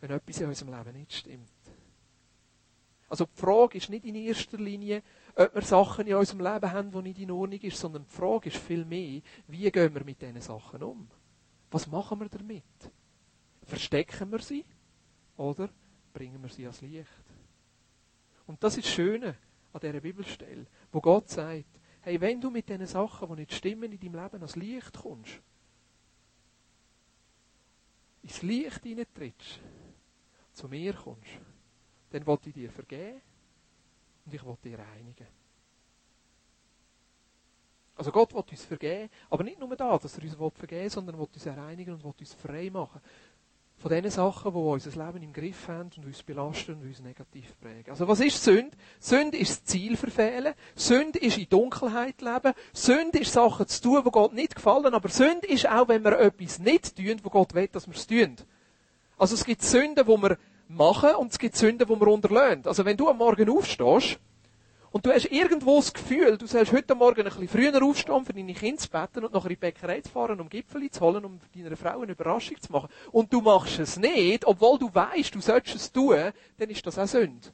wenn 0.00 0.10
etwas 0.10 0.40
in 0.40 0.48
unserem 0.48 0.74
Leben 0.74 0.98
nicht 0.98 1.12
stimmt. 1.12 1.50
Also 3.08 3.24
die 3.24 3.40
Frage 3.40 3.78
ist 3.78 3.90
nicht 3.90 4.04
in 4.04 4.14
erster 4.14 4.56
Linie, 4.56 5.02
ob 5.34 5.54
wir 5.54 5.62
Sachen 5.62 6.06
in 6.06 6.14
unserem 6.14 6.40
Leben 6.40 6.72
haben, 6.72 6.92
die 6.92 7.02
nicht 7.02 7.18
in 7.18 7.32
Ordnung 7.32 7.60
sind, 7.60 7.74
sondern 7.74 8.04
die 8.04 8.14
Frage 8.14 8.50
ist 8.50 8.58
vielmehr, 8.58 9.20
wie 9.48 9.70
gehen 9.70 9.94
wir 9.94 10.04
mit 10.04 10.22
diesen 10.22 10.40
Sachen 10.40 10.82
um? 10.82 11.08
Was 11.72 11.88
machen 11.88 12.20
wir 12.20 12.28
damit? 12.28 12.62
Verstecken 13.64 14.30
wir 14.30 14.38
sie 14.38 14.64
oder 15.36 15.68
bringen 16.12 16.40
wir 16.40 16.50
sie 16.50 16.62
ans 16.62 16.80
Licht? 16.82 17.08
Und 18.46 18.62
das 18.62 18.76
ist 18.76 18.86
das 18.86 18.94
Schöne 18.94 19.36
an 19.72 19.80
dieser 19.80 20.00
Bibelstelle, 20.00 20.66
wo 20.92 21.00
Gott 21.00 21.28
sagt, 21.28 21.66
hey, 22.02 22.20
wenn 22.20 22.40
du 22.40 22.50
mit 22.50 22.68
diesen 22.68 22.86
Sachen, 22.86 23.28
die 23.28 23.40
nicht 23.40 23.54
stimmen 23.54 23.92
in 23.92 23.98
deinem 23.98 24.22
Leben, 24.22 24.36
ans 24.36 24.56
Licht 24.56 24.98
kommst, 24.98 25.40
ins 28.22 28.42
Licht 28.42 28.82
hineintrittst, 28.82 29.60
zu 30.52 30.68
mir 30.68 30.92
kommst, 30.92 31.30
dann 32.10 32.26
wollte 32.26 32.48
ich 32.48 32.54
dir 32.54 32.70
vergeben 32.70 33.20
und 34.26 34.34
ich 34.34 34.44
wollte 34.44 34.68
dir 34.68 34.78
reinigen. 34.78 35.26
Also 37.96 38.12
Gott 38.12 38.32
will 38.32 38.42
uns 38.50 38.64
vergeben, 38.64 39.10
aber 39.28 39.44
nicht 39.44 39.60
nur 39.60 39.76
da, 39.76 39.98
dass 39.98 40.16
er 40.16 40.24
uns 40.24 40.34
vergeben 40.34 40.82
will, 40.82 40.90
sondern 40.90 41.16
er 41.16 41.18
will 41.18 41.28
uns 41.32 41.46
reinigen 41.46 41.94
und 41.94 42.02
will 42.02 42.14
uns 42.18 42.32
frei 42.32 42.70
machen. 42.70 43.00
Von 43.76 43.90
den 43.90 44.10
Sachen, 44.10 44.52
die 44.52 44.58
unser 44.58 45.06
Leben 45.06 45.22
im 45.22 45.32
Griff 45.32 45.68
haben 45.68 45.90
und 45.96 46.04
uns 46.04 46.22
belasten 46.22 46.74
und 46.74 46.82
uns 46.82 47.00
negativ 47.00 47.58
prägen. 47.60 47.90
Also 47.90 48.06
was 48.06 48.20
ist 48.20 48.42
Sünde? 48.42 48.76
Sünde 48.98 49.38
ist 49.38 49.50
das 49.50 49.64
Ziel 49.64 49.96
verfehlen. 49.96 50.54
Sünde 50.74 51.18
ist 51.18 51.38
in 51.38 51.48
Dunkelheit 51.48 52.20
leben. 52.20 52.52
Sünde 52.74 53.20
ist 53.20 53.32
Sachen 53.32 53.66
zu 53.66 53.82
tun, 53.82 54.02
die 54.04 54.10
Gott 54.10 54.34
nicht 54.34 54.54
gefallen. 54.54 54.92
Aber 54.92 55.08
Sünde 55.08 55.46
ist 55.46 55.66
auch, 55.66 55.88
wenn 55.88 56.04
wir 56.04 56.18
etwas 56.18 56.58
nicht 56.58 56.94
tun, 56.96 57.20
wo 57.22 57.30
Gott 57.30 57.54
will, 57.54 57.68
dass 57.68 57.86
wir 57.86 57.94
es 57.94 58.06
tun. 58.06 58.36
Also 59.20 59.34
es 59.34 59.44
gibt 59.44 59.60
Sünden, 59.60 60.06
wo 60.06 60.16
wir 60.16 60.38
machen 60.66 61.14
und 61.16 61.30
es 61.30 61.38
gibt 61.38 61.54
Sünden, 61.54 61.86
die 61.86 61.94
man 61.94 62.08
unterlöhnt. 62.08 62.66
Also 62.66 62.86
wenn 62.86 62.96
du 62.96 63.06
am 63.06 63.18
Morgen 63.18 63.50
aufstehst 63.50 64.18
und 64.92 65.04
du 65.04 65.12
hast 65.12 65.26
irgendwo 65.26 65.76
das 65.76 65.92
Gefühl, 65.92 66.38
du 66.38 66.46
sollst 66.46 66.72
heute 66.72 66.94
Morgen 66.94 67.20
ein 67.20 67.24
bisschen 67.24 67.46
früher 67.46 67.82
aufstehen, 67.82 68.24
für 68.24 68.32
deine 68.32 68.54
Kinder 68.54 68.80
zu 68.80 68.88
beten 68.88 69.26
und 69.26 69.34
nachher 69.34 69.44
in 69.44 69.50
die 69.50 69.56
Bäckerei 69.56 70.00
zu 70.00 70.08
fahren, 70.08 70.40
um 70.40 70.48
Gipfel 70.48 70.90
zu 70.90 71.02
holen, 71.02 71.26
um 71.26 71.38
deiner 71.54 71.76
Frau 71.76 72.00
eine 72.00 72.12
Überraschung 72.12 72.58
zu 72.62 72.72
machen, 72.72 72.88
und 73.12 73.30
du 73.30 73.42
machst 73.42 73.78
es 73.78 73.98
nicht, 73.98 74.46
obwohl 74.46 74.78
du 74.78 74.88
weißt, 74.92 75.34
du 75.34 75.42
sollst 75.42 75.74
es 75.74 75.92
tun, 75.92 76.32
dann 76.56 76.70
ist 76.70 76.86
das 76.86 76.98
auch 76.98 77.06
Sünde. 77.06 77.48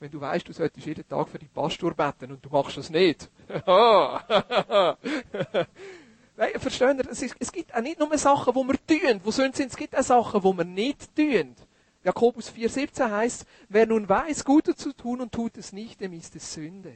Wenn 0.00 0.10
du 0.10 0.18
weißt, 0.18 0.48
du 0.48 0.54
solltest 0.54 0.86
jeden 0.86 1.06
Tag 1.06 1.28
für 1.28 1.38
die 1.38 1.48
Pastor 1.48 1.92
beten 1.92 2.32
und 2.32 2.42
du 2.42 2.48
machst 2.48 2.78
es 2.78 2.88
nicht. 2.88 3.28
Verstehen 6.36 6.98
ihr? 6.98 7.10
Es, 7.10 7.22
ist, 7.22 7.34
es 7.38 7.50
gibt 7.50 7.74
auch 7.74 7.80
nicht 7.80 7.98
nur 7.98 8.16
Sachen, 8.18 8.52
die 8.52 8.68
wir 8.68 8.86
tun, 8.86 9.20
wo 9.24 9.30
sind, 9.30 9.58
es 9.58 9.76
gibt 9.76 9.96
auch 9.96 10.02
Sachen, 10.02 10.40
die 10.42 10.56
wir 10.58 10.64
nicht 10.64 11.16
tun. 11.16 11.56
Jakobus 12.04 12.52
4,17 12.52 13.10
heißt, 13.10 13.46
wer 13.68 13.86
nun 13.86 14.08
weiß, 14.08 14.44
Gutes 14.44 14.76
zu 14.76 14.92
tun 14.92 15.22
und 15.22 15.32
tut 15.32 15.56
es 15.56 15.72
nicht, 15.72 16.00
dem 16.00 16.12
ist 16.12 16.36
es 16.36 16.52
Sünde. 16.52 16.94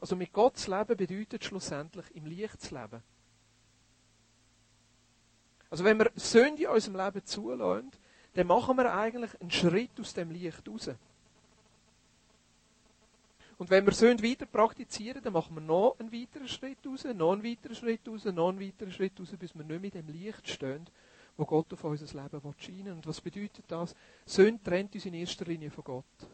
Also 0.00 0.16
mit 0.16 0.32
Gott 0.32 0.56
zu 0.56 0.70
leben 0.70 0.96
bedeutet 0.96 1.44
schlussendlich 1.44 2.06
im 2.14 2.26
Licht 2.26 2.60
zu 2.60 2.74
leben. 2.74 3.02
Also 5.68 5.82
wenn 5.84 5.98
wir 5.98 6.10
Sünde 6.14 6.62
in 6.62 6.68
unserem 6.68 6.96
Leben 6.96 7.24
zulassen, 7.26 7.90
dann 8.34 8.46
machen 8.46 8.76
wir 8.76 8.94
eigentlich 8.94 9.40
einen 9.40 9.50
Schritt 9.50 9.98
aus 10.00 10.14
dem 10.14 10.30
Licht 10.30 10.68
raus. 10.68 10.90
Und 13.58 13.70
wenn 13.70 13.86
wir 13.86 13.92
Sünde 13.92 14.22
weiter 14.22 14.46
praktizieren, 14.46 15.22
dann 15.22 15.32
machen 15.32 15.54
wir 15.54 15.60
noch 15.60 15.96
einen 15.98 16.12
weiteren 16.12 16.48
Schritt 16.48 16.78
raus, 16.86 17.04
noch 17.04 17.32
einen 17.32 17.44
weiteren 17.44 17.74
Schritt 17.74 18.08
raus, 18.08 18.24
noch 18.24 18.48
einen 18.48 18.60
weiteren 18.60 18.92
Schritt 18.92 19.18
raus, 19.20 19.34
bis 19.38 19.54
wir 19.54 19.64
nicht 19.64 19.94
in 19.94 20.06
dem 20.06 20.08
Licht 20.08 20.48
stehen, 20.48 20.86
wo 21.36 21.44
Gott 21.44 21.72
auf 21.72 21.84
unser 21.84 22.06
Leben 22.22 22.54
scheinen 22.58 22.84
will. 22.86 22.92
Und 22.92 23.06
was 23.06 23.20
bedeutet 23.20 23.64
das? 23.68 23.94
Sünde 24.26 24.62
trennt 24.62 24.94
uns 24.94 25.06
in 25.06 25.14
erster 25.14 25.44
Linie 25.44 25.70
von 25.70 25.84
Gott. 25.84 26.28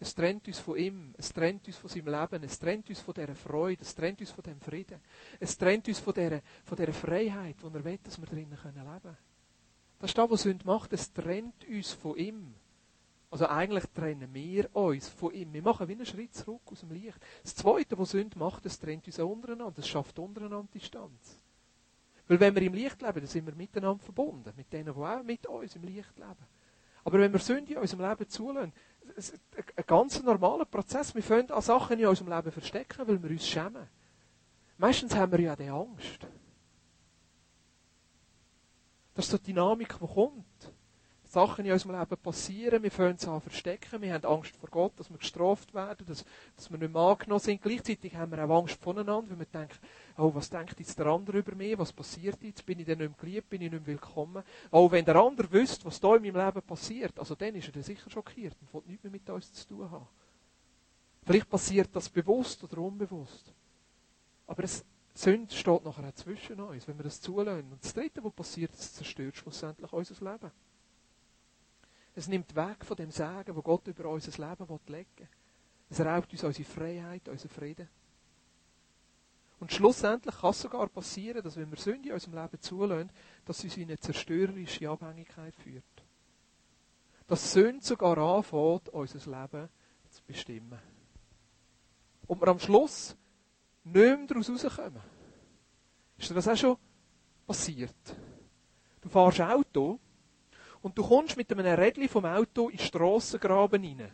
Es 0.00 0.14
trennt 0.14 0.46
uns 0.46 0.60
von 0.60 0.76
ihm, 0.76 1.14
es 1.16 1.32
trennt 1.32 1.66
uns 1.66 1.76
von 1.76 1.90
seinem 1.90 2.06
Leben, 2.06 2.44
es 2.44 2.58
trennt 2.58 2.88
uns 2.88 3.00
von 3.00 3.14
dieser 3.14 3.34
Freude, 3.34 3.82
es 3.82 3.94
trennt 3.94 4.20
uns 4.20 4.30
von 4.30 4.44
dem 4.44 4.60
Frieden, 4.60 5.00
es 5.40 5.58
trennt 5.58 5.88
uns 5.88 5.98
von 5.98 6.14
dieser, 6.14 6.40
von 6.64 6.76
dieser 6.76 6.92
Freiheit, 6.92 7.56
die 7.60 7.66
er 7.66 7.84
will, 7.84 7.98
dass 8.04 8.20
wir 8.20 8.26
drinnen 8.26 8.50
leben 8.50 8.62
können. 8.62 9.16
Das 9.98 10.10
ist 10.10 10.18
das, 10.18 10.30
was 10.30 10.42
Sünde 10.42 10.64
macht, 10.64 10.92
es 10.92 11.12
trennt 11.12 11.66
uns 11.68 11.92
von 11.92 12.16
ihm. 12.16 12.54
Also 13.30 13.46
eigentlich 13.46 13.84
trennen 13.94 14.32
wir 14.32 14.74
uns 14.74 15.08
von 15.08 15.34
ihm. 15.34 15.52
Wir 15.52 15.62
machen 15.62 15.86
wie 15.86 15.92
einen 15.92 16.06
Schritt 16.06 16.34
zurück 16.34 16.62
aus 16.66 16.80
dem 16.80 16.92
Licht. 16.92 17.18
Das 17.42 17.54
Zweite, 17.54 17.98
was 17.98 18.10
Sünde 18.10 18.38
macht, 18.38 18.64
es 18.64 18.78
trennt 18.78 19.06
uns 19.06 19.18
untereinander. 19.18 19.78
Es 19.78 19.88
schafft 19.88 20.18
untereinander 20.18 20.68
Distanz. 20.72 21.38
Weil 22.26 22.40
wenn 22.40 22.54
wir 22.54 22.62
im 22.62 22.74
Licht 22.74 23.00
leben, 23.02 23.20
dann 23.20 23.26
sind 23.26 23.46
wir 23.46 23.54
miteinander 23.54 24.02
verbunden. 24.02 24.52
Mit 24.56 24.72
denen, 24.72 24.94
die 24.94 25.00
auch 25.00 25.22
mit 25.22 25.46
uns 25.46 25.76
im 25.76 25.82
Licht 25.82 26.16
leben. 26.16 26.46
Aber 27.04 27.18
wenn 27.18 27.32
wir 27.32 27.40
Sünde 27.40 27.72
in 27.72 27.78
unserem 27.78 28.08
Leben 28.08 28.28
zulassen, 28.28 28.72
ist 29.16 29.38
ein 29.54 29.84
ganz 29.86 30.22
normaler 30.22 30.64
Prozess. 30.64 31.14
Wir 31.14 31.22
können 31.22 31.50
an 31.50 31.62
Sachen 31.62 31.98
in 31.98 32.06
unserem 32.06 32.32
Leben 32.32 32.52
verstecken, 32.52 33.06
weil 33.06 33.22
wir 33.22 33.30
uns 33.30 33.46
schämen. 33.46 33.88
Meistens 34.78 35.14
haben 35.14 35.32
wir 35.32 35.40
ja 35.40 35.56
die 35.56 35.68
Angst. 35.68 36.26
Das 39.14 39.24
ist 39.24 39.30
so 39.30 39.38
die 39.38 39.52
Dynamik, 39.52 39.98
die 39.98 40.06
kommt. 40.06 40.72
Sachen 41.30 41.66
in 41.66 41.72
unserem 41.72 41.98
Leben 41.98 42.16
passieren, 42.16 42.82
wir 42.82 42.90
fangen 42.90 43.16
es 43.16 43.28
an 43.28 43.42
verstecken, 43.42 44.00
wir 44.00 44.14
haben 44.14 44.24
Angst 44.24 44.56
vor 44.56 44.70
Gott, 44.70 44.92
dass 44.96 45.10
wir 45.10 45.18
gestraft 45.18 45.74
werden, 45.74 46.06
dass, 46.06 46.24
dass 46.56 46.70
wir 46.70 46.78
nicht 46.78 46.90
mehr 46.90 47.02
angenommen 47.02 47.40
sind. 47.40 47.60
Gleichzeitig 47.60 48.16
haben 48.16 48.32
wir 48.32 48.42
auch 48.42 48.60
Angst 48.60 48.80
voneinander, 48.80 49.30
weil 49.32 49.40
wir 49.40 49.46
denken, 49.46 49.78
oh, 50.16 50.34
was 50.34 50.48
denkt 50.48 50.78
jetzt 50.78 50.98
der 50.98 51.06
andere 51.06 51.38
über 51.38 51.54
mich, 51.54 51.76
was 51.78 51.92
passiert 51.92 52.42
jetzt, 52.42 52.64
bin 52.64 52.78
ich 52.78 52.86
denn 52.86 52.98
nicht 52.98 53.10
mehr 53.10 53.18
geliebt, 53.20 53.50
bin 53.50 53.60
ich 53.60 53.70
nicht 53.70 53.86
mehr 53.86 53.94
willkommen. 53.94 54.42
Oh, 54.70 54.90
wenn 54.90 55.04
der 55.04 55.16
andere 55.16 55.52
wüsste, 55.52 55.84
was 55.84 56.00
da 56.00 56.16
in 56.16 56.22
meinem 56.22 56.46
Leben 56.46 56.62
passiert, 56.62 57.18
also 57.18 57.34
dann 57.34 57.54
ist 57.54 57.68
er 57.68 57.72
dann 57.72 57.82
sicher 57.82 58.08
schockiert 58.08 58.56
und 58.62 58.72
will 58.72 58.82
nichts 58.86 59.04
mehr 59.04 59.12
mit 59.12 59.28
uns 59.28 59.52
zu 59.52 59.68
tun 59.68 59.90
haben. 59.90 60.08
Vielleicht 61.24 61.50
passiert 61.50 61.90
das 61.92 62.08
bewusst 62.08 62.64
oder 62.64 62.78
unbewusst. 62.78 63.52
Aber 64.46 64.64
es, 64.64 64.82
Sünde 65.12 65.54
steht 65.54 65.84
nachher 65.84 66.08
auch 66.08 66.14
zwischen 66.14 66.58
uns, 66.58 66.88
wenn 66.88 66.96
wir 66.96 67.04
das 67.04 67.20
zulassen. 67.20 67.70
Und 67.70 67.84
das 67.84 67.92
Dritte, 67.92 68.24
was 68.24 68.32
passiert, 68.32 68.72
es 68.72 68.94
zerstört 68.94 69.36
schlussendlich 69.36 69.92
unser 69.92 70.32
Leben. 70.32 70.50
Es 72.18 72.26
nimmt 72.26 72.56
weg 72.56 72.84
von 72.84 72.96
dem 72.96 73.12
Sagen, 73.12 73.54
wo 73.54 73.62
Gott 73.62 73.86
über 73.86 74.08
unser 74.08 74.32
Leben 74.32 74.80
legen 74.88 75.06
will. 75.18 75.28
Es 75.88 76.00
raubt 76.00 76.32
uns 76.32 76.42
unsere 76.42 76.68
Freiheit, 76.68 77.28
unseren 77.28 77.50
Frieden. 77.50 77.88
Und 79.60 79.72
schlussendlich 79.72 80.34
kann 80.34 80.50
es 80.50 80.60
sogar 80.60 80.88
passieren, 80.88 81.44
dass 81.44 81.56
wenn 81.56 81.70
wir 81.70 81.78
Sünde 81.78 82.08
in 82.08 82.14
unserem 82.14 82.34
Leben 82.34 82.60
zulassen, 82.60 83.12
dass 83.44 83.60
sie 83.60 83.68
in 83.68 83.88
eine 83.88 84.00
zerstörerische 84.00 84.90
Abhängigkeit 84.90 85.54
führt. 85.54 85.84
Dass 87.28 87.52
Sünde 87.52 87.84
sogar 87.84 88.18
anfängt, 88.18 88.88
unser 88.88 89.30
Leben 89.30 89.68
zu 90.10 90.22
bestimmen. 90.24 90.80
Und 92.26 92.40
wir 92.40 92.48
am 92.48 92.58
Schluss 92.58 93.16
nicht 93.84 93.94
mehr 93.94 94.26
daraus 94.26 94.50
rauskommen. 94.50 95.02
Ist 96.16 96.30
dir 96.30 96.34
das 96.34 96.48
auch 96.48 96.56
schon 96.56 96.76
passiert? 97.46 97.94
Du 99.02 99.08
fährst 99.08 99.40
Auto 99.40 100.00
und 100.82 100.96
du 100.96 101.06
kommst 101.06 101.36
mit 101.36 101.52
einem 101.52 101.66
Rädchen 101.66 102.08
vom 102.08 102.24
Auto 102.24 102.68
in 102.68 102.76
den 102.76 102.84
Strassengraben 102.84 103.84
rein. 103.84 104.10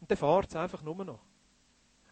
Und 0.00 0.10
dann 0.10 0.18
fährt 0.18 0.48
es 0.48 0.56
einfach 0.56 0.82
nur 0.82 1.04
noch. 1.04 1.20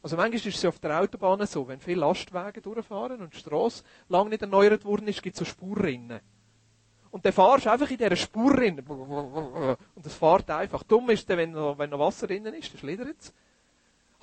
Also 0.02 0.16
manchmal 0.16 0.46
ist 0.46 0.58
es 0.58 0.64
auf 0.66 0.78
der 0.78 1.00
Autobahn 1.00 1.46
so, 1.46 1.66
wenn 1.66 1.80
viele 1.80 2.00
Lastwagen 2.00 2.62
durchfahren 2.62 3.22
und 3.22 3.32
die 3.32 3.38
Strasse 3.38 3.84
lang 4.08 4.28
nicht 4.28 4.42
erneuert 4.42 4.84
worden 4.84 5.08
ist, 5.08 5.22
gibt 5.22 5.34
es 5.34 5.38
so 5.38 5.44
Spurrinnen. 5.46 6.20
Und 7.10 7.24
dann 7.24 7.32
fahrst 7.32 7.66
du 7.66 7.70
einfach 7.70 7.90
in 7.90 7.96
dieser 7.96 8.16
Spurrinne. 8.16 8.82
Und 8.82 10.04
es 10.04 10.14
fährt 10.14 10.50
einfach. 10.50 10.82
Dumm 10.82 11.10
ist 11.10 11.30
dann, 11.30 11.38
wenn 11.38 11.52
noch, 11.52 11.78
wenn 11.78 11.88
noch 11.88 12.00
Wasser 12.00 12.26
drinnen 12.26 12.52
ist, 12.54 12.72
dann 12.72 12.80
schlittert 12.80 13.16
es. 13.18 13.32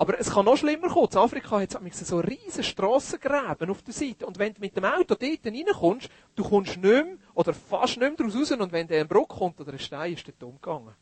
Aber 0.01 0.19
es 0.19 0.31
kann 0.31 0.45
noch 0.45 0.57
schlimmer 0.57 0.87
kommen. 0.87 1.09
In 1.11 1.17
Afrika 1.19 1.59
hat 1.59 1.75
es 1.75 2.07
so 2.07 2.19
riesige 2.19 2.63
Strassengräben 2.63 3.69
auf 3.69 3.83
der 3.83 3.93
Seite. 3.93 4.25
Und 4.25 4.39
wenn 4.39 4.51
du 4.51 4.59
mit 4.59 4.75
dem 4.75 4.83
Auto 4.83 5.13
dort 5.13 5.45
reinkommst, 5.45 6.09
du 6.33 6.43
kommst 6.43 6.77
nicht 6.77 6.81
mehr, 6.81 7.17
oder 7.35 7.53
fast 7.53 7.97
nicht 7.97 7.99
mehr 7.99 8.17
daraus 8.17 8.35
raus, 8.35 8.51
und 8.51 8.71
wenn 8.71 8.87
der 8.87 9.01
ein 9.01 9.07
Bruch 9.07 9.27
kommt 9.27 9.61
oder 9.61 9.73
ein 9.73 9.77
Stein, 9.77 10.13
ist 10.13 10.25
der 10.25 10.47
umgegangen. 10.47 10.95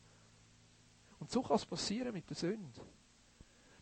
Und 1.18 1.32
so 1.32 1.42
kann 1.42 1.56
es 1.56 1.66
passieren 1.66 2.12
mit 2.12 2.30
der 2.30 2.36
Sünde. 2.36 2.82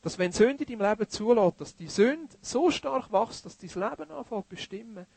Dass 0.03 0.19
wenn 0.19 0.31
Sünde 0.31 0.65
in 0.65 0.77
deinem 0.77 0.87
Leben 0.87 1.09
zulässt, 1.09 1.61
dass 1.61 1.75
die 1.75 1.87
Sünde 1.87 2.37
so 2.39 2.69
stark 2.69 3.11
wächst, 3.11 3.43
dass 3.43 3.57
dein 3.57 3.89
Leben 3.89 4.11
anfängt 4.11 4.49
bestimmen, 4.49 5.07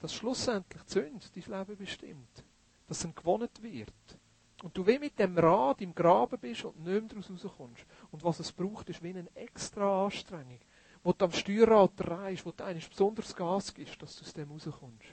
dass 0.00 0.14
schlussendlich 0.14 0.82
die 0.84 0.92
Sünde 0.92 1.26
dein 1.34 1.58
Leben 1.58 1.76
bestimmt. 1.76 2.44
Dass 2.86 3.04
es 3.04 3.14
gewonnen 3.14 3.50
wird. 3.60 3.92
Und 4.64 4.74
du 4.78 4.86
wie 4.86 4.98
mit 4.98 5.18
dem 5.18 5.36
Rad 5.36 5.82
im 5.82 5.94
Graben 5.94 6.38
bist 6.38 6.64
und 6.64 6.82
nicht 6.82 7.14
mehr 7.14 7.22
daraus 7.22 7.44
rauskommst. 7.44 7.84
Und 8.14 8.22
was 8.22 8.38
es 8.38 8.52
braucht, 8.52 8.88
ist 8.90 9.02
wie 9.02 9.08
eine 9.08 9.26
extra 9.34 10.04
Anstrengung, 10.04 10.60
wo 11.02 11.12
du 11.12 11.24
am 11.24 11.32
Steuerrad 11.32 11.94
drehst, 11.96 12.46
wo 12.46 12.52
du 12.52 12.62
eigentlich 12.62 12.88
besonders 12.88 13.34
Gas 13.34 13.74
gibst, 13.74 14.00
dass 14.00 14.14
du 14.14 14.22
aus 14.22 14.32
dem 14.32 14.52
rauskommst. 14.52 15.08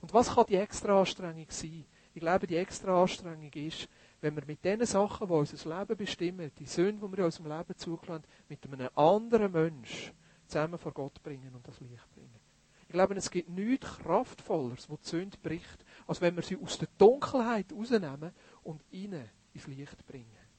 Und 0.00 0.12
was 0.12 0.34
kann 0.34 0.46
die 0.48 0.56
extra 0.56 0.98
Anstrengung 0.98 1.46
sein? 1.48 1.84
Ich 2.12 2.20
glaube, 2.20 2.48
die 2.48 2.56
extra 2.56 3.02
Anstrengung 3.02 3.52
ist, 3.52 3.88
wenn 4.20 4.34
wir 4.34 4.44
mit 4.44 4.64
den 4.64 4.84
Sachen, 4.84 5.28
die 5.28 5.32
unser 5.32 5.78
Leben 5.78 5.96
bestimmen, 5.96 6.50
die 6.58 6.66
Sünden, 6.66 7.08
die 7.08 7.12
wir 7.12 7.18
in 7.20 7.24
unserem 7.26 7.56
Leben 7.56 7.76
zugelassen 7.76 8.24
mit 8.48 8.66
einem 8.66 8.90
anderen 8.96 9.52
Mensch 9.52 10.12
zusammen 10.48 10.76
vor 10.80 10.90
Gott 10.90 11.22
bringen 11.22 11.54
und 11.54 11.68
das 11.68 11.78
Licht 11.78 12.12
bringen. 12.16 12.40
Ich 12.88 12.92
glaube, 12.92 13.14
es 13.14 13.30
gibt 13.30 13.48
nichts 13.48 13.96
Kraftvolleres, 13.98 14.90
wo 14.90 14.96
die 14.96 15.06
Sünde 15.06 15.38
bricht, 15.40 15.84
als 16.08 16.20
wenn 16.20 16.34
wir 16.34 16.42
sie 16.42 16.58
aus 16.60 16.78
der 16.78 16.88
Dunkelheit 16.98 17.72
rausnehmen 17.72 18.32
und 18.64 18.82
rein 18.92 19.30
ins 19.54 19.68
Licht 19.68 20.04
bringen. 20.04 20.50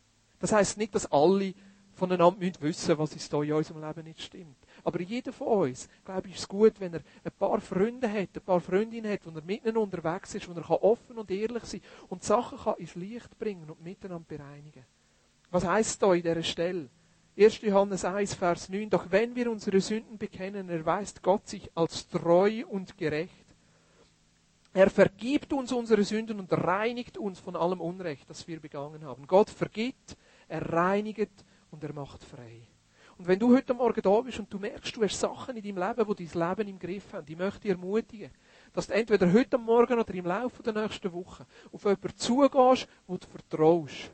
Das 0.41 0.51
heißt 0.51 0.77
nicht, 0.77 0.95
dass 0.95 1.12
alle 1.12 1.54
voneinander 1.93 2.39
müssen 2.39 2.62
wissen, 2.62 2.97
was 2.97 3.13
uns 3.13 3.30
da 3.30 3.41
in 3.41 3.54
unserem 3.54 3.82
Leben 3.82 4.04
nicht 4.04 4.21
stimmt. 4.21 4.58
Aber 4.84 5.01
jeder 5.01 5.34
von 5.34 5.69
uns, 5.69 5.89
glaube 6.04 6.27
ich, 6.27 6.36
ist 6.36 6.41
es 6.41 6.47
gut, 6.47 6.80
wenn 6.80 6.93
er 6.93 7.01
ein 7.23 7.32
paar 7.38 7.60
Freunde 7.62 8.12
hat, 8.12 8.30
ein 8.36 8.41
paar 8.45 8.60
Freundinnen 8.60 9.12
hat, 9.12 9.21
wo 9.25 9.32
er 9.32 9.43
miteinander 9.43 9.82
unterwegs 9.82 10.36
ist, 10.36 10.47
wo 10.47 10.54
er 10.54 10.84
offen 10.84 11.17
und 11.17 11.30
ehrlich 11.30 11.63
sein 11.65 11.82
kann 11.82 12.10
und 12.10 12.23
Sachen 12.23 12.58
kann 12.58 12.75
ins 12.77 12.95
Licht 12.95 13.38
bringen 13.38 13.69
und 13.69 13.84
miteinander 13.84 14.25
bereinigen. 14.27 14.86
Was 15.51 15.65
heißt 15.65 16.01
da 16.01 16.13
in 16.13 16.23
dieser 16.23 16.43
Stelle? 16.43 16.89
1. 17.38 17.62
Johannes 17.62 18.04
1, 18.04 18.34
Vers 18.36 18.69
9. 18.69 18.89
Doch 18.89 19.06
wenn 19.10 19.36
wir 19.36 19.49
unsere 19.49 19.80
Sünden 19.80 20.17
bekennen, 20.17 20.69
erweist 20.69 21.21
Gott 21.21 21.47
sich 21.47 21.69
als 21.75 22.08
treu 22.08 22.65
und 22.67 22.97
gerecht. 22.97 23.45
Er 24.73 24.89
vergibt 24.89 25.51
uns 25.51 25.71
unsere 25.71 26.04
Sünden 26.04 26.39
und 26.39 26.51
reinigt 26.54 27.17
uns 27.17 27.39
von 27.39 27.56
allem 27.58 27.82
Unrecht, 27.82 28.30
das 28.30 28.47
wir 28.47 28.60
begangen 28.60 29.04
haben. 29.04 29.27
Gott 29.27 29.49
vergibt, 29.49 30.17
er 30.47 30.71
reinigt 30.71 31.30
und 31.71 31.84
er 31.84 31.93
macht 31.93 32.23
frei. 32.23 32.67
Und 33.17 33.27
wenn 33.27 33.39
du 33.39 33.55
heute 33.55 33.73
Morgen 33.73 34.01
da 34.01 34.21
bist 34.21 34.39
und 34.39 34.51
du 34.51 34.57
merkst, 34.57 34.95
du 34.95 35.03
hast 35.03 35.19
Sachen 35.19 35.55
in 35.55 35.63
deinem 35.63 35.88
Leben, 35.88 36.15
die 36.15 36.25
dein 36.27 36.49
Leben 36.49 36.69
im 36.69 36.79
Griff 36.79 37.13
haben, 37.13 37.25
ich 37.27 37.38
möchte 37.38 37.60
dich 37.62 37.71
ermutigen, 37.71 38.31
dass 38.73 38.88
du 38.88 38.93
entweder 38.93 39.31
heute 39.31 39.57
Morgen 39.57 39.99
oder 39.99 40.13
im 40.13 40.25
Laufe 40.25 40.63
der 40.63 40.73
nächsten 40.73 41.12
Woche 41.12 41.45
auf 41.71 41.84
jemanden 41.84 42.17
zugehst, 42.17 42.88
wo 43.07 43.17
du 43.17 43.27
vertraust 43.27 44.12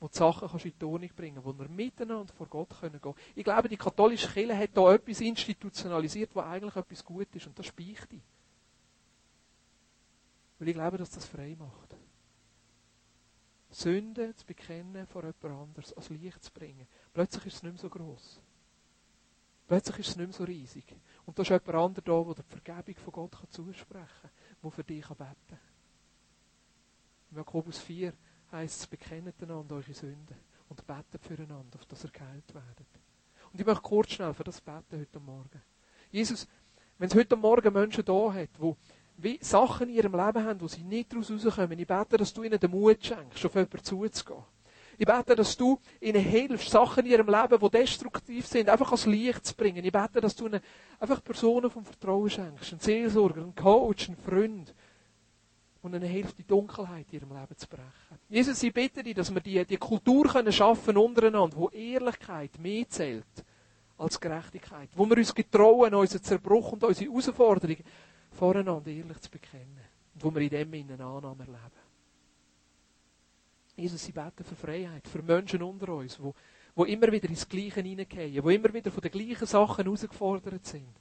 wo 0.00 0.08
die 0.08 0.16
Sachen 0.16 0.48
kannst 0.48 0.64
in 0.64 0.72
die 0.80 0.84
Ordnung 0.84 1.10
bringen 1.14 1.44
wo 1.44 1.56
wir 1.56 1.68
miteinander 1.68 2.32
vor 2.32 2.46
Gott 2.46 2.70
können 2.80 3.00
gehen 3.00 3.14
Ich 3.34 3.44
glaube, 3.44 3.68
die 3.68 3.76
katholische 3.76 4.28
Kirche 4.28 4.56
hat 4.56 4.70
da 4.74 4.94
etwas 4.94 5.20
institutionalisiert, 5.20 6.34
was 6.34 6.46
eigentlich 6.46 6.76
etwas 6.76 7.04
gut 7.04 7.28
ist, 7.34 7.46
und 7.46 7.58
das 7.58 7.66
speicht 7.66 8.10
die. 8.10 8.22
Weil 10.58 10.68
ich 10.68 10.74
glaube, 10.74 10.96
dass 10.96 11.10
das 11.10 11.26
frei 11.26 11.54
macht. 11.58 11.96
Sünde 13.80 14.34
zu 14.36 14.46
bekennen 14.46 15.06
vor 15.06 15.22
jemand 15.22 15.44
anderes, 15.44 15.92
als 15.94 16.10
Licht 16.10 16.42
zu 16.42 16.52
bringen. 16.52 16.86
Plötzlich 17.12 17.46
ist 17.46 17.56
es 17.56 17.62
nicht 17.62 17.72
mehr 17.72 17.80
so 17.80 17.88
groß. 17.88 18.40
Plötzlich 19.66 19.98
ist 20.00 20.08
es 20.08 20.16
nicht 20.16 20.26
mehr 20.26 20.36
so 20.36 20.44
riesig. 20.44 20.84
Und 21.24 21.38
da 21.38 21.42
ist 21.42 21.48
jemand 21.48 21.68
anderes 21.68 22.04
da, 22.04 22.22
der 22.22 22.44
die 22.44 22.50
Vergebung 22.50 23.02
von 23.02 23.12
Gott 23.12 23.38
zusprechen 23.50 24.06
kann, 24.22 24.30
der 24.62 24.70
für 24.70 24.84
dich 24.84 25.06
beten 25.06 25.36
kann. 25.48 25.58
Jakobus 27.32 27.78
4 27.78 28.12
heisst 28.52 28.80
es, 28.80 28.86
bekennt 28.86 29.42
einander 29.42 29.76
eure 29.76 29.94
Sünden 29.94 30.36
und 30.68 30.86
betet 30.86 31.24
füreinander, 31.24 31.78
auf 31.78 31.86
dass 31.86 32.04
ihr 32.04 32.10
geheilt 32.10 32.54
werdet. 32.54 32.88
Und 33.52 33.60
ich 33.60 33.66
möchte 33.66 33.82
kurz 33.82 34.10
schnell 34.10 34.34
für 34.34 34.44
das 34.44 34.60
beten 34.60 35.00
heute 35.00 35.20
Morgen. 35.20 35.62
Jesus, 36.10 36.46
wenn 36.98 37.08
es 37.08 37.14
heute 37.14 37.36
Morgen 37.36 37.72
Menschen 37.72 38.04
da 38.04 38.32
hat, 38.32 38.50
die 38.60 38.74
wie 39.22 39.38
Sachen 39.40 39.88
in 39.88 39.94
ihrem 39.94 40.12
Leben 40.12 40.44
haben, 40.44 40.60
wo 40.60 40.68
sie 40.68 40.82
nicht 40.82 41.12
daraus 41.12 41.30
rauskommen, 41.30 41.78
ich 41.78 41.86
bete, 41.86 42.16
dass 42.16 42.32
du 42.32 42.42
ihnen 42.42 42.58
den 42.58 42.70
Mut 42.70 43.04
schenkst, 43.04 43.44
auf 43.44 43.54
jemanden 43.54 43.82
zuzugehen. 43.82 44.42
Ich 44.98 45.06
bete, 45.06 45.34
dass 45.34 45.56
du 45.56 45.78
ihnen 46.00 46.22
hilfst, 46.22 46.70
Sachen 46.70 47.06
in 47.06 47.12
ihrem 47.12 47.28
Leben, 47.28 47.58
die 47.58 47.70
destruktiv 47.70 48.46
sind, 48.46 48.68
einfach 48.68 48.88
ans 48.88 49.06
Licht 49.06 49.46
zu 49.46 49.54
bringen. 49.54 49.84
Ich 49.84 49.92
bete, 49.92 50.20
dass 50.20 50.36
du 50.36 50.46
ihnen 50.46 50.60
einfach 50.98 51.24
Personen 51.24 51.70
vom 51.70 51.84
Vertrauen 51.84 52.28
schenkst, 52.28 52.72
einen 52.72 52.80
Seelsorger, 52.80 53.42
einen 53.42 53.54
Coach, 53.54 54.08
einen 54.08 54.18
Freund, 54.18 54.74
und 55.82 55.94
ihnen 55.94 56.02
hilft, 56.02 56.38
die 56.38 56.46
Dunkelheit 56.46 57.06
in 57.10 57.20
ihrem 57.20 57.30
Leben 57.30 57.56
zu 57.56 57.66
brechen. 57.66 58.18
Jesus, 58.28 58.62
ich 58.62 58.72
bitte 58.72 59.02
dich, 59.02 59.14
dass 59.14 59.32
wir 59.32 59.40
die, 59.40 59.64
die 59.64 59.78
Kultur 59.78 60.26
können 60.26 60.52
schaffen 60.52 60.96
untereinander, 60.96 61.56
wo 61.56 61.68
Ehrlichkeit 61.70 62.58
mehr 62.58 62.88
zählt 62.88 63.24
als 63.96 64.20
Gerechtigkeit. 64.20 64.90
Wo 64.94 65.06
wir 65.06 65.16
uns 65.16 65.34
getrauen, 65.34 65.94
unseren 65.94 66.22
Zerbruch 66.22 66.72
und 66.72 66.84
unsere 66.84 67.10
Herausforderungen 67.10 67.84
voreinander 68.30 68.90
ehrlich 68.90 69.20
zu 69.20 69.30
bekennen. 69.30 69.80
Und 70.14 70.24
wo 70.24 70.34
wir 70.34 70.42
in 70.42 70.50
dem 70.50 70.74
in 70.74 70.90
Annahme 70.92 71.44
erleben. 71.44 71.90
Jesus, 73.76 74.08
ich 74.08 74.14
bete 74.14 74.44
für 74.44 74.56
Freiheit, 74.56 75.06
für 75.08 75.22
Menschen 75.22 75.62
unter 75.62 75.94
uns, 75.94 76.20
wo, 76.20 76.34
wo 76.74 76.84
immer 76.84 77.10
wieder 77.10 77.28
ins 77.28 77.48
Gleiche 77.48 77.80
hineingehen, 77.80 78.44
wo 78.44 78.50
immer 78.50 78.72
wieder 78.72 78.90
von 78.90 79.00
den 79.00 79.10
gleichen 79.10 79.46
Sachen 79.46 79.84
herausgefordert 79.84 80.66
sind. 80.66 80.94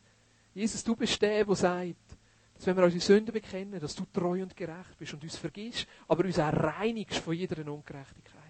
Jesus, 0.54 0.84
du 0.84 0.96
bist 0.96 1.22
der, 1.22 1.44
der 1.44 1.56
sagt, 1.56 2.18
dass 2.54 2.65
wenn 2.65 2.78
wir 2.78 2.84
unsere 2.84 3.02
Sünden 3.02 3.34
bekennen, 3.34 3.80
dass 3.80 3.96
du 3.96 4.06
treu 4.06 4.42
und 4.42 4.56
gerecht 4.56 4.98
bist 4.98 5.13
und 5.13 5.24
uns 5.24 5.36
vergisst, 5.36 5.88
aber 6.08 6.26
uns 6.26 6.39
auch 6.39 6.54
reinigst 6.54 7.20
von 7.20 7.34
jeder 7.34 7.70
Ungerechtigkeit. 7.72 8.44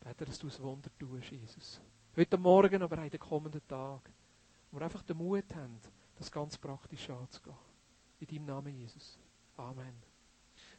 Bete, 0.00 0.24
dass 0.24 0.38
du 0.38 0.48
es 0.48 0.60
Wunder 0.60 0.90
tust, 0.98 1.30
Jesus. 1.30 1.80
Heute 2.16 2.36
Morgen, 2.36 2.82
aber 2.82 2.98
auch 2.98 3.04
in 3.04 3.10
den 3.10 3.20
kommenden 3.20 3.66
Tagen. 3.66 4.12
Wo 4.70 4.78
wir 4.78 4.84
einfach 4.84 5.02
den 5.02 5.16
Mut 5.16 5.54
haben, 5.54 5.78
das 6.22 6.32
ganz 6.32 6.56
praktisch 6.56 7.10
anzugehen. 7.10 7.56
In 8.20 8.26
deinem 8.26 8.46
Namen, 8.46 8.74
Jesus. 8.74 9.18
Amen. 9.56 9.94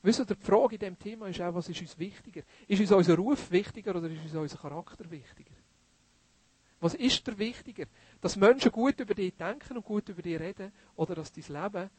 Wisst 0.02 0.20
ihr, 0.20 0.26
die 0.26 0.36
Frage 0.36 0.76
in 0.76 0.80
diesem 0.80 1.00
Thema 1.00 1.28
ist 1.28 1.42
auch, 1.42 1.54
was 1.54 1.70
ist 1.70 1.82
uns 1.82 1.98
wichtiger? 1.98 2.44
Ist 2.68 2.80
uns 2.80 2.92
unser 2.92 3.16
Ruf 3.16 3.52
wichtiger 3.52 3.96
oder 3.96 4.10
ist 4.10 4.24
uns 4.24 4.34
unser 4.34 4.58
Charakter 4.58 5.10
wichtiger? 5.10 5.54
Was 6.80 6.94
ist 6.96 7.26
dir 7.26 7.38
wichtiger? 7.38 7.86
Dass 8.20 8.36
Menschen 8.36 8.72
gut 8.72 9.00
über 9.00 9.14
dich 9.14 9.36
denken 9.36 9.78
und 9.78 9.86
gut 9.86 10.10
über 10.10 10.22
dich 10.22 10.40
reden 10.40 10.72
oder 10.96 11.16
dass 11.16 11.32
dein 11.32 11.46
Leben 11.48 11.90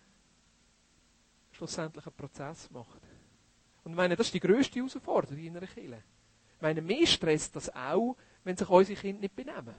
schlussendlich 1.52 2.06
einen 2.06 2.16
Prozess 2.16 2.70
macht. 2.70 3.00
Und 3.84 3.92
ich 3.92 3.96
meine, 3.96 4.16
das 4.16 4.26
ist 4.26 4.34
die 4.34 4.40
grösste 4.40 4.76
Herausforderung 4.76 5.38
in 5.38 5.56
einer 5.56 5.66
Kirche. 5.66 6.02
Ich 6.56 6.62
meine, 6.62 6.82
mir 6.82 7.06
stresst 7.06 7.56
das 7.56 7.74
auch, 7.74 8.16
wenn 8.42 8.56
sich 8.56 8.68
unsere 8.68 9.00
Kinder 9.00 9.20
nicht 9.20 9.36
benehmen. 9.36 9.74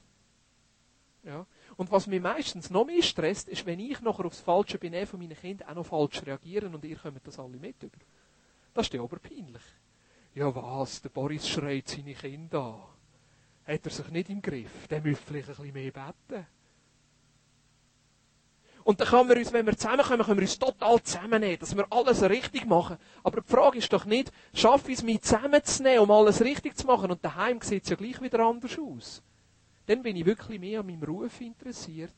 Ja. 1.24 1.46
Und 1.78 1.92
was 1.92 2.08
mich 2.08 2.22
meistens 2.22 2.70
noch 2.70 2.86
mehr 2.86 3.04
stresst, 3.04 3.50
ist, 3.50 3.66
wenn 3.66 3.80
ich 3.80 4.00
nachher 4.02 4.26
aufs 4.26 4.40
falsche 4.40 4.78
Benehmen 4.78 5.08
von 5.08 5.20
meinen 5.20 5.38
Kindern 5.38 5.70
auch 5.70 5.76
noch 5.76 5.86
falsch 5.86 6.26
reagiere 6.26 6.70
und 6.70 6.84
ihr 6.86 6.96
kommt 6.98 7.26
das 7.26 7.38
alle 7.38 7.58
mit 7.58 7.84
über. 7.84 7.98
Das 8.74 8.88
ist 8.88 8.94
ja 8.94 9.02
aber 9.02 9.20
peinlich. 9.20 9.64
Ja 10.34 10.54
was, 10.54 11.02
der 11.02 11.10
Boris 11.10 11.48
schreit 11.48 11.88
seine 11.88 12.14
Kinder 12.14 12.62
an. 12.62 13.74
Hat 13.74 13.86
er 13.86 13.92
sich 13.92 14.08
nicht 14.10 14.30
im 14.30 14.42
Griff? 14.42 14.88
Der 14.90 15.02
müsste 15.02 15.26
vielleicht 15.26 15.50
ein 15.50 15.56
bisschen 15.56 15.74
mehr 15.74 15.92
beten. 15.92 16.48
Und 18.84 19.00
dann 19.00 19.08
können 19.08 19.30
wir 19.30 19.38
uns, 19.38 19.52
wenn 19.52 19.66
wir 19.66 19.76
zusammenkommen, 19.76 20.24
können 20.24 20.38
wir 20.38 20.44
uns 20.44 20.60
total 20.60 21.02
zusammennehmen, 21.02 21.58
dass 21.58 21.76
wir 21.76 21.88
alles 21.90 22.22
richtig 22.22 22.68
machen. 22.68 22.98
Aber 23.24 23.42
die 23.42 23.52
Frage 23.52 23.80
ist 23.80 23.92
doch 23.92 24.06
nicht, 24.06 24.32
schaffe 24.54 24.92
ich 24.92 25.00
es, 25.00 25.04
mich 25.04 25.22
zusammenzunehmen, 25.22 26.02
um 26.02 26.12
alles 26.12 26.42
richtig 26.42 26.78
zu 26.78 26.86
machen, 26.86 27.10
und 27.10 27.26
daheim 27.26 27.60
sieht 27.62 27.84
es 27.84 27.90
ja 27.90 27.96
gleich 27.96 28.22
wieder 28.22 28.42
anders 28.42 28.78
aus. 28.78 29.24
Dann 29.86 30.02
bin 30.02 30.16
ich 30.16 30.26
wirklich 30.26 30.60
mehr 30.60 30.80
an 30.80 30.88
meinem 30.88 31.04
Ruf 31.04 31.42
interessiert, 31.42 32.14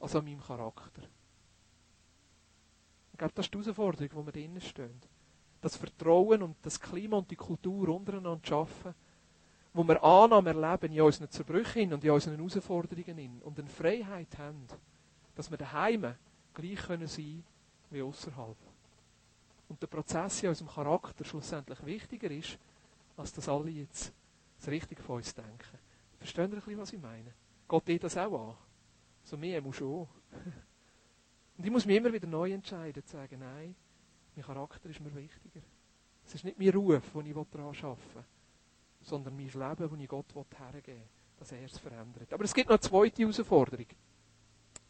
als 0.00 0.16
an 0.16 0.24
meinem 0.24 0.40
Charakter. 0.40 1.02
Ich 3.12 3.18
glaube, 3.18 3.32
das 3.34 3.46
ist 3.46 3.54
die 3.54 3.58
Herausforderung, 3.58 4.10
wo 4.14 4.26
wir 4.26 4.32
drinnen 4.32 4.60
stehen. 4.60 5.00
Das 5.60 5.76
Vertrauen 5.76 6.42
und 6.42 6.56
das 6.62 6.80
Klima 6.80 7.18
und 7.18 7.30
die 7.30 7.36
Kultur 7.36 7.88
untereinander 7.88 8.40
schaffen, 8.44 8.94
wo 9.72 9.84
wir 9.84 10.02
Annahme 10.02 10.50
erleben 10.50 10.92
in 10.92 11.00
unseren 11.00 11.30
Zerbrüchen 11.30 11.92
und 11.92 12.04
in 12.04 12.10
unseren 12.10 12.36
Herausforderungen 12.36 13.40
und 13.42 13.58
eine 13.58 13.68
Freiheit 13.68 14.36
haben 14.38 14.66
dass 15.34 15.50
wir 15.50 15.58
daheim 15.58 16.14
gleich 16.52 16.78
können 16.86 17.06
sein 17.06 17.44
wie 17.90 18.02
außerhalb. 18.02 18.56
Und 19.68 19.80
der 19.80 19.86
Prozess 19.86 20.42
in 20.42 20.50
unserem 20.50 20.70
Charakter 20.70 21.24
schlussendlich 21.24 21.84
wichtiger 21.84 22.30
ist, 22.30 22.58
als 23.16 23.32
dass 23.32 23.48
alle 23.48 23.70
jetzt 23.70 24.12
das 24.58 24.68
Richtige 24.68 25.02
von 25.02 25.16
uns 25.16 25.34
denken. 25.34 25.78
Verstehen 26.24 26.52
ihr 26.52 26.56
ein 26.56 26.60
bisschen, 26.62 26.78
was 26.78 26.92
ich 26.94 27.02
meine? 27.02 27.34
Geht 27.68 27.86
dir 27.86 27.98
das 27.98 28.16
auch 28.16 28.48
an? 28.48 28.56
So 29.24 29.36
mir 29.36 29.60
muss 29.60 29.76
schon. 29.76 30.08
Und 31.58 31.66
ich 31.66 31.70
muss 31.70 31.84
mich 31.84 31.98
immer 31.98 32.10
wieder 32.10 32.26
neu 32.26 32.50
entscheiden, 32.50 33.04
zu 33.04 33.12
sagen, 33.12 33.40
nein, 33.40 33.76
mein 34.34 34.44
Charakter 34.46 34.88
ist 34.88 35.00
mir 35.00 35.14
wichtiger. 35.14 35.60
Es 36.24 36.34
ist 36.34 36.44
nicht 36.44 36.58
mein 36.58 36.70
Ruf, 36.70 37.02
den 37.12 37.26
ich 37.26 37.34
daran 37.34 37.76
arbeiten 37.76 38.14
will, 38.14 38.24
sondern 39.02 39.36
mein 39.36 39.48
Leben, 39.48 39.76
das 39.76 40.00
ich 40.00 40.08
Gott 40.08 40.34
hergeben 40.58 41.00
will, 41.00 41.08
dass 41.38 41.52
er 41.52 41.62
es 41.62 41.76
verändert. 41.76 42.32
Aber 42.32 42.44
es 42.44 42.54
gibt 42.54 42.70
noch 42.70 42.76
eine 42.76 42.80
zweite 42.80 43.20
Herausforderung. 43.20 43.86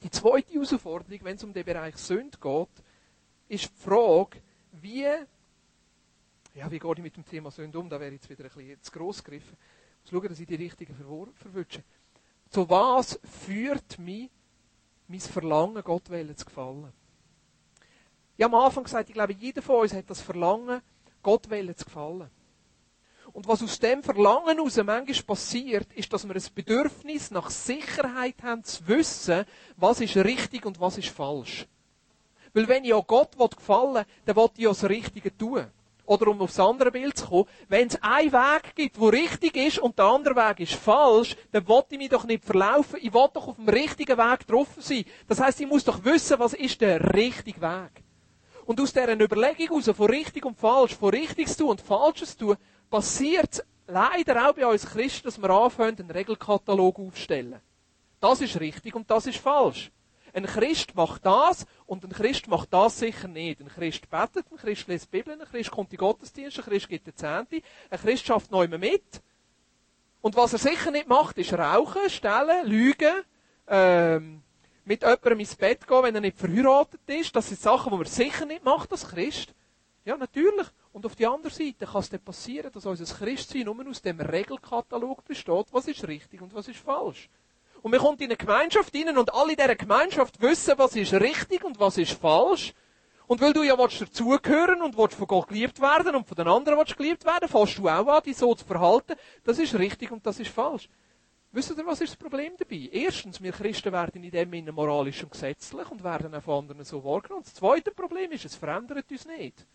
Die 0.04 0.10
zweite 0.10 0.52
Herausforderung, 0.52 1.18
wenn 1.24 1.34
es 1.34 1.42
um 1.42 1.52
den 1.52 1.64
Bereich 1.64 1.96
Sünde 1.96 2.38
geht, 2.38 2.84
ist 3.48 3.72
die 3.72 3.82
Frage, 3.82 4.40
wie, 4.70 5.02
ja, 6.54 6.70
wie 6.70 6.78
gehe 6.78 6.92
ich 6.92 7.02
mit 7.02 7.16
dem 7.16 7.24
Thema 7.24 7.50
Sünde 7.50 7.76
um? 7.76 7.90
Da 7.90 7.98
wäre 7.98 8.14
ich 8.14 8.20
jetzt 8.22 8.30
wieder 8.30 8.44
ein 8.44 8.50
bisschen 8.54 8.82
zu 8.82 8.92
gross 8.92 9.24
gegriffen. 9.24 9.58
Schauen, 10.10 10.28
dass 10.28 10.40
ich 10.40 10.46
die 10.46 10.54
richtigen 10.54 10.94
verwünsche. 10.94 11.82
Zu 12.50 12.68
was 12.68 13.18
führt 13.44 13.98
mich 13.98 14.30
mein 15.08 15.20
Verlangen, 15.20 15.82
Gott 15.82 16.06
zu 16.06 16.44
gefallen? 16.44 16.92
Ich 18.36 18.44
habe 18.44 18.56
am 18.56 18.64
Anfang 18.64 18.84
gesagt, 18.84 19.08
ich 19.08 19.14
glaube, 19.14 19.32
jeder 19.32 19.62
von 19.62 19.82
uns 19.82 19.92
hat 19.92 20.10
das 20.10 20.20
Verlangen, 20.20 20.82
Gott 21.22 21.44
zu 21.44 21.84
gefallen. 21.84 22.30
Und 23.32 23.48
was 23.48 23.62
aus 23.62 23.80
dem 23.80 24.02
Verlangen 24.02 24.56
heraus 24.56 24.76
manchmal 24.76 25.22
passiert, 25.24 25.92
ist, 25.94 26.12
dass 26.12 26.26
wir 26.26 26.36
ein 26.36 26.42
Bedürfnis 26.54 27.32
nach 27.32 27.50
Sicherheit 27.50 28.36
haben, 28.42 28.62
zu 28.62 28.86
wissen, 28.86 29.44
was 29.76 30.00
ist 30.00 30.16
richtig 30.16 30.64
und 30.66 30.78
was 30.80 30.98
ist 30.98 31.08
falsch. 31.08 31.66
Weil 32.52 32.68
wenn 32.68 32.84
ich 32.84 32.94
auch 32.94 33.06
Gott 33.06 33.36
gefallen 33.56 33.94
will, 33.94 34.06
dann 34.26 34.36
will 34.36 34.50
ich 34.56 34.68
auch 34.68 34.72
das 34.72 34.88
Richtige 34.88 35.36
tun. 35.36 35.66
Oder 36.06 36.28
um 36.28 36.40
aufs 36.42 36.60
andere 36.60 36.90
Bild 36.90 37.16
zu 37.16 37.26
kommen, 37.26 37.48
wenn 37.68 37.88
es 37.88 38.02
einen 38.02 38.32
Weg 38.32 38.74
gibt, 38.74 39.00
der 39.00 39.12
richtig 39.12 39.56
ist 39.56 39.78
und 39.78 39.98
der 39.98 40.04
andere 40.06 40.36
Weg 40.36 40.60
ist 40.60 40.74
falsch, 40.74 41.36
dann 41.50 41.66
will 41.66 41.82
ich 41.88 41.98
mich 41.98 42.08
doch 42.10 42.24
nicht 42.24 42.44
verlaufen. 42.44 42.98
Ich 43.00 43.14
will 43.14 43.28
doch 43.32 43.48
auf 43.48 43.56
dem 43.56 43.68
richtigen 43.68 44.18
Weg 44.18 44.40
getroffen 44.40 44.82
sein. 44.82 45.04
Das 45.26 45.40
heißt, 45.40 45.60
ich 45.60 45.66
muss 45.66 45.84
doch 45.84 46.04
wissen, 46.04 46.38
was 46.38 46.52
ist 46.52 46.80
der 46.80 47.14
richtige 47.14 47.60
Weg. 47.60 48.04
Und 48.66 48.80
aus 48.80 48.92
dieser 48.92 49.12
Überlegung 49.18 49.80
heraus, 49.80 49.96
von 49.96 50.10
richtig 50.10 50.44
und 50.44 50.58
falsch, 50.58 50.94
von 50.94 51.10
richtig 51.10 51.48
zu 51.48 51.58
tun 51.58 51.70
und 51.70 51.80
falsches 51.80 52.36
tun, 52.36 52.56
passiert 52.90 53.64
leider 53.86 54.48
auch 54.48 54.54
bei 54.54 54.66
uns 54.66 54.86
Christen, 54.86 55.24
dass 55.26 55.40
wir 55.40 55.50
anfangen, 55.50 55.98
einen 55.98 56.10
Regelkatalog 56.10 56.98
aufzustellen. 56.98 57.60
Das 58.20 58.40
ist 58.40 58.58
richtig 58.58 58.94
und 58.94 59.10
das 59.10 59.26
ist 59.26 59.38
falsch. 59.38 59.90
Ein 60.34 60.46
Christ 60.46 60.96
macht 60.96 61.24
das 61.24 61.64
und 61.86 62.04
ein 62.04 62.10
Christ 62.10 62.48
macht 62.48 62.72
das 62.72 62.98
sicher 62.98 63.28
nicht. 63.28 63.60
Ein 63.60 63.68
Christ 63.68 64.10
betet, 64.10 64.50
ein 64.50 64.58
Christ 64.58 64.88
liest 64.88 65.04
die 65.04 65.18
Bibel, 65.18 65.32
ein 65.32 65.46
Christ 65.46 65.70
kommt 65.70 65.92
in 65.92 65.98
Gottesdienst, 65.98 66.58
ein 66.58 66.64
Christ 66.64 66.88
gibt 66.88 67.06
den 67.06 67.16
Zehnte, 67.16 67.62
ein 67.88 67.98
Christ 68.00 68.26
schafft 68.26 68.50
neu 68.50 68.66
mit. 68.66 69.22
Und 70.20 70.34
was 70.34 70.52
er 70.52 70.58
sicher 70.58 70.90
nicht 70.90 71.06
macht, 71.06 71.38
ist 71.38 71.52
rauchen, 71.52 72.10
stellen, 72.10 72.66
lügen, 72.66 73.14
ähm, 73.68 74.42
mit 74.84 75.02
jemandem 75.02 75.40
ins 75.40 75.54
Bett 75.54 75.86
gehen, 75.86 76.02
wenn 76.02 76.14
er 76.16 76.20
nicht 76.20 76.36
verheiratet 76.36 77.00
ist. 77.06 77.36
Das 77.36 77.48
sind 77.48 77.60
Sachen, 77.60 77.92
die 77.92 77.98
man 77.98 78.06
sicher 78.06 78.44
nicht 78.44 78.64
macht 78.64 78.90
als 78.90 79.06
Christ. 79.08 79.54
Ja, 80.04 80.16
natürlich. 80.16 80.66
Und 80.92 81.06
auf 81.06 81.14
der 81.14 81.30
anderen 81.30 81.54
Seite 81.54 81.86
kann 81.86 82.00
es 82.00 82.10
dann 82.10 82.20
passieren, 82.20 82.72
dass 82.72 82.86
unser 82.86 83.14
Christsein 83.14 83.66
nur 83.66 83.88
aus 83.88 84.02
dem 84.02 84.20
Regelkatalog 84.20 85.24
besteht, 85.24 85.66
was 85.70 85.86
ist 85.86 86.06
richtig 86.08 86.42
und 86.42 86.52
was 86.54 86.66
ist 86.66 86.80
falsch. 86.80 87.30
Und 87.84 87.90
man 87.90 88.00
kommt 88.00 88.22
in 88.22 88.28
eine 88.28 88.38
Gemeinschaft 88.38 88.94
rein 88.96 89.18
und 89.18 89.34
alle 89.34 89.50
in 89.50 89.56
dieser 89.58 89.76
Gemeinschaft 89.76 90.40
wissen, 90.40 90.72
was 90.78 90.96
ist 90.96 91.12
richtig 91.12 91.62
und 91.64 91.78
was 91.78 91.98
ist 91.98 92.12
falsch. 92.12 92.72
Und 93.26 93.42
weil 93.42 93.52
du 93.52 93.62
ja 93.62 93.76
dazugehören 93.76 94.80
und 94.80 94.94
von 94.94 95.26
Gott 95.26 95.48
geliebt 95.48 95.78
werden 95.82 96.14
und 96.14 96.26
von 96.26 96.34
den 96.34 96.48
anderen 96.48 96.82
geliebt 96.82 97.26
werden, 97.26 97.46
fährst 97.46 97.76
du 97.76 97.86
auch 97.86 98.06
an, 98.06 98.22
dich 98.22 98.38
so 98.38 98.54
zu 98.54 98.64
verhalten. 98.64 99.16
Das 99.44 99.58
ist 99.58 99.74
richtig 99.74 100.10
und 100.12 100.24
das 100.24 100.40
ist 100.40 100.48
falsch. 100.48 100.88
Wisst 101.52 101.76
ihr, 101.76 101.86
was 101.86 102.00
ist 102.00 102.14
das 102.14 102.16
Problem 102.16 102.54
dabei? 102.56 102.88
Erstens, 102.90 103.42
wir 103.42 103.52
Christen 103.52 103.92
werden 103.92 104.24
in 104.24 104.30
dem 104.30 104.50
Sinne 104.50 104.72
moralisch 104.72 105.22
und 105.22 105.32
gesetzlich 105.32 105.90
und 105.90 106.02
werden 106.02 106.34
auch 106.34 106.42
von 106.42 106.60
anderen 106.60 106.84
so 106.84 107.04
wahrgenommen. 107.04 107.40
Und 107.40 107.46
das 107.48 107.52
zweite 107.52 107.90
Problem 107.90 108.32
ist, 108.32 108.46
es 108.46 108.54
verändert 108.54 109.10
uns 109.10 109.26
nicht. 109.26 109.66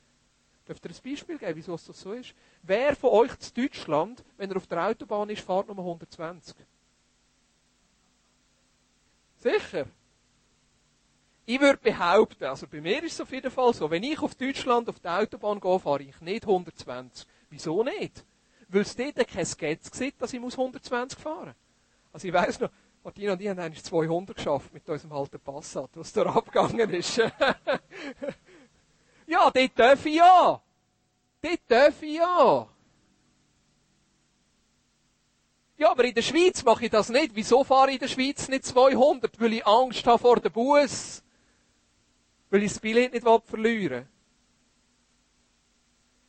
Dürft 0.67 0.83
ihr 0.83 0.89
ein 0.89 1.11
Beispiel 1.11 1.37
geben, 1.37 1.55
wieso 1.55 1.73
das 1.73 1.85
so 1.85 2.13
ist? 2.13 2.33
Wer 2.63 2.95
von 2.95 3.11
euch 3.11 3.37
zu 3.37 3.53
Deutschland, 3.53 4.23
wenn 4.37 4.49
er 4.49 4.57
auf 4.57 4.65
der 4.65 4.83
Autobahn 4.83 5.29
ist, 5.29 5.45
fährt 5.45 5.67
Nummer 5.67 5.83
120? 5.83 6.55
Sicher? 9.39 9.85
Ich 11.45 11.59
würde 11.59 11.79
behaupten, 11.79 12.43
also 12.43 12.67
bei 12.67 12.79
mir 12.79 13.03
ist 13.03 13.13
es 13.13 13.21
auf 13.21 13.31
jeden 13.31 13.49
Fall 13.49 13.73
so, 13.73 13.89
wenn 13.89 14.03
ich 14.03 14.21
auf 14.21 14.35
Deutschland 14.35 14.87
auf 14.87 14.99
der 14.99 15.19
Autobahn 15.19 15.59
gehe, 15.59 15.79
fahre 15.79 16.03
ich 16.03 16.21
nicht 16.21 16.43
120. 16.43 17.27
Wieso 17.49 17.83
nicht? 17.83 18.23
Weil 18.67 18.81
es 18.81 18.95
dort 18.95 19.27
kein 19.27 19.45
Sketch 19.45 19.89
gibt, 19.89 20.21
dass 20.21 20.33
ich 20.33 20.39
120 20.39 21.17
fahren 21.17 21.47
muss. 21.47 21.55
Also 22.13 22.27
ich 22.27 22.33
weiss 22.33 22.59
noch, 22.59 22.69
Martina 23.03 23.33
und 23.33 23.41
ich 23.41 23.47
haben 23.47 23.59
eigentlich 23.59 23.83
200 23.83 24.35
geschafft 24.35 24.73
mit 24.73 24.87
unserem 24.87 25.13
alten 25.13 25.39
Passat, 25.39 25.89
was 25.95 26.13
da 26.13 26.23
abgegangen 26.35 26.89
ist. 26.91 27.17
ja, 29.25 29.49
dort 29.49 29.79
darf 29.79 30.05
ich 30.05 30.15
ja. 30.15 30.61
Dort 31.41 31.59
darf 31.67 32.03
ich 32.03 32.17
ja. 32.17 32.67
Ja, 35.79 35.91
aber 35.91 36.03
in 36.03 36.13
der 36.13 36.21
Schweiz 36.21 36.61
mache 36.65 36.85
ich 36.85 36.91
das 36.91 37.07
nicht. 37.07 37.33
Wieso 37.33 37.63
fahre 37.63 37.87
ich 37.87 37.93
in 37.93 37.99
der 38.01 38.07
Schweiz 38.09 38.49
nicht 38.49 38.65
200? 38.65 39.39
Weil 39.39 39.53
ich 39.53 39.65
Angst 39.65 40.05
habe 40.05 40.19
vor 40.19 40.41
dem 40.41 40.51
Bus. 40.51 41.23
Weil 42.49 42.63
ich 42.63 42.73
das 42.73 42.81
Billett 42.81 43.13
nicht 43.13 43.25
verlieren 43.45 43.99
will. 43.99 44.07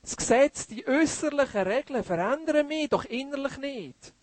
Das 0.03 0.17
Gesetz, 0.17 0.69
die 0.69 0.87
äußerlichen 0.87 1.63
Regeln 1.63 2.05
verändern 2.05 2.69
mich 2.69 2.89
doch 2.91 3.05
innerlich 3.05 3.59
nicht. 3.59 4.15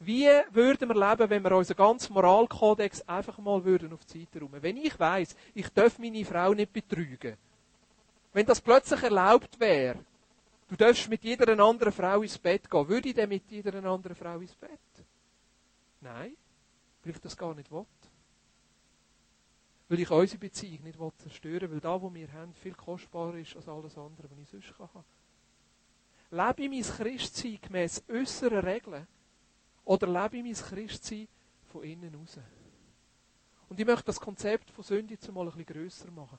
Wie 0.00 0.28
würden 0.50 0.88
wir 0.88 1.08
leben, 1.10 1.28
wenn 1.28 1.44
wir 1.44 1.56
unseren 1.56 1.76
ganzen 1.76 2.14
Moralkodex 2.14 3.02
einfach 3.06 3.36
mal 3.36 3.62
würden 3.66 3.92
auf 3.92 4.04
die 4.06 4.20
Seite 4.20 4.40
räumen? 4.40 4.62
Wenn 4.62 4.78
ich 4.78 4.98
weiss, 4.98 5.36
ich 5.54 5.68
darf 5.68 5.98
meine 5.98 6.24
Frau 6.24 6.54
nicht 6.54 6.72
betrügen. 6.72 7.36
Wenn 8.32 8.46
das 8.46 8.62
plötzlich 8.62 9.02
erlaubt 9.02 9.60
wäre, 9.60 9.98
du 10.68 10.76
darfst 10.76 11.08
mit 11.08 11.24
jeder 11.24 11.58
anderen 11.58 11.92
Frau 11.92 12.22
ins 12.22 12.38
Bett 12.38 12.70
gehen, 12.70 12.88
würde 12.88 13.08
ich 13.08 13.14
dann 13.14 13.28
mit 13.28 13.50
jeder 13.50 13.82
anderen 13.84 14.14
Frau 14.14 14.38
ins 14.38 14.54
Bett? 14.54 14.78
Nein, 16.00 16.36
weil 17.02 17.12
ich 17.12 17.20
das 17.20 17.36
gar 17.36 17.54
nicht 17.54 17.70
will. 17.70 17.86
Weil 19.88 20.00
ich 20.00 20.10
unsere 20.10 20.38
Beziehung 20.38 20.84
nicht 20.84 20.98
zerstören 21.18 21.62
will, 21.62 21.72
weil 21.72 21.80
da, 21.80 22.00
wo 22.00 22.12
wir 22.12 22.30
haben, 22.32 22.54
viel 22.54 22.74
kostbarer 22.74 23.36
ist 23.36 23.56
als 23.56 23.68
alles 23.68 23.96
andere, 23.96 24.30
was 24.30 24.38
ich 24.38 24.48
sonst 24.48 24.74
kann. 24.76 25.04
Lebe 26.30 26.62
ich 26.62 26.70
mein 26.70 26.96
Christsein 26.96 27.58
gemäss 27.60 28.04
äußeren 28.06 28.58
Regeln? 28.58 29.06
Oder 29.84 30.06
lebe 30.06 30.36
ich 30.36 30.44
mein 30.44 30.68
Christsein 30.68 31.26
von 31.72 31.82
innen 31.82 32.14
raus? 32.14 32.38
Und 33.70 33.80
ich 33.80 33.86
möchte 33.86 34.04
das 34.04 34.20
Konzept 34.20 34.70
von 34.70 34.84
Sünde 34.84 35.14
jetzt 35.14 35.30
mal 35.32 35.40
ein 35.40 35.46
bisschen 35.46 35.66
grösser 35.66 36.10
machen. 36.10 36.38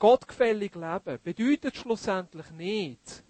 Gottgefällig 0.00 0.74
leben 0.76 1.18
bedeutet 1.22 1.76
schlussendlich 1.76 2.50
nicht, 2.52 3.22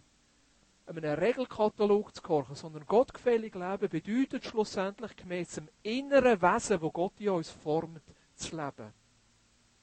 einem 0.87 1.05
Regelkatalog 1.05 2.15
zu 2.15 2.23
gehorchen, 2.23 2.55
sondern 2.55 2.87
gottgefällig 2.87 3.57
leben 3.57 3.89
bedeutet 3.89 4.45
schlussendlich 4.45 5.17
gemäß 5.17 5.57
dem 5.57 5.69
inneren 5.83 6.41
Wesen, 6.41 6.81
wo 6.81 6.93
Gott 6.93 7.21
in 7.21 7.31
uns 7.31 7.51
formt, 7.51 8.05
zu 8.37 8.57
leben. 8.57 8.93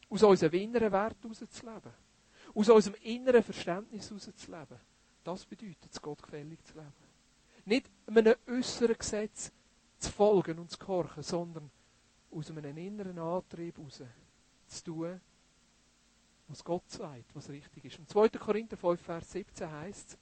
Aus 0.10 0.24
unserem 0.24 0.54
inneren 0.54 0.94
Wert 0.94 1.18
herauszuleben. 1.22 1.92
Aus 2.56 2.70
unserem 2.70 2.96
inneren 3.02 3.44
Verständnis 3.44 4.10
herauszuleben. 4.10 4.80
Das 5.26 5.46
bedeutet 5.46 5.92
es, 5.92 6.02
gottgefällig 6.02 6.64
zu 6.64 6.76
leben. 6.76 6.94
Nicht 7.66 7.92
einem 8.06 8.36
äußeren 8.48 8.98
Gesetz 8.98 9.52
zu 10.00 10.10
folgen 10.10 10.58
und 10.58 10.72
zu 10.72 10.78
gehorchen, 10.78 11.22
sondern 11.22 11.70
aus 12.32 12.50
einem 12.50 12.78
inneren 12.78 13.20
Antrieb 13.20 13.78
heraus 13.78 14.04
zu 14.68 14.84
tun, 14.86 15.20
was 16.48 16.64
Gott 16.64 16.90
sagt, 16.90 17.36
was 17.36 17.50
richtig 17.50 17.86
ist. 17.86 18.00
Im 18.00 18.08
2. 18.08 18.30
Korinther 18.30 18.78
5, 18.78 19.02
Vers 19.02 19.32
17 19.32 19.72
heißt 19.72 20.10
es, 20.12 20.18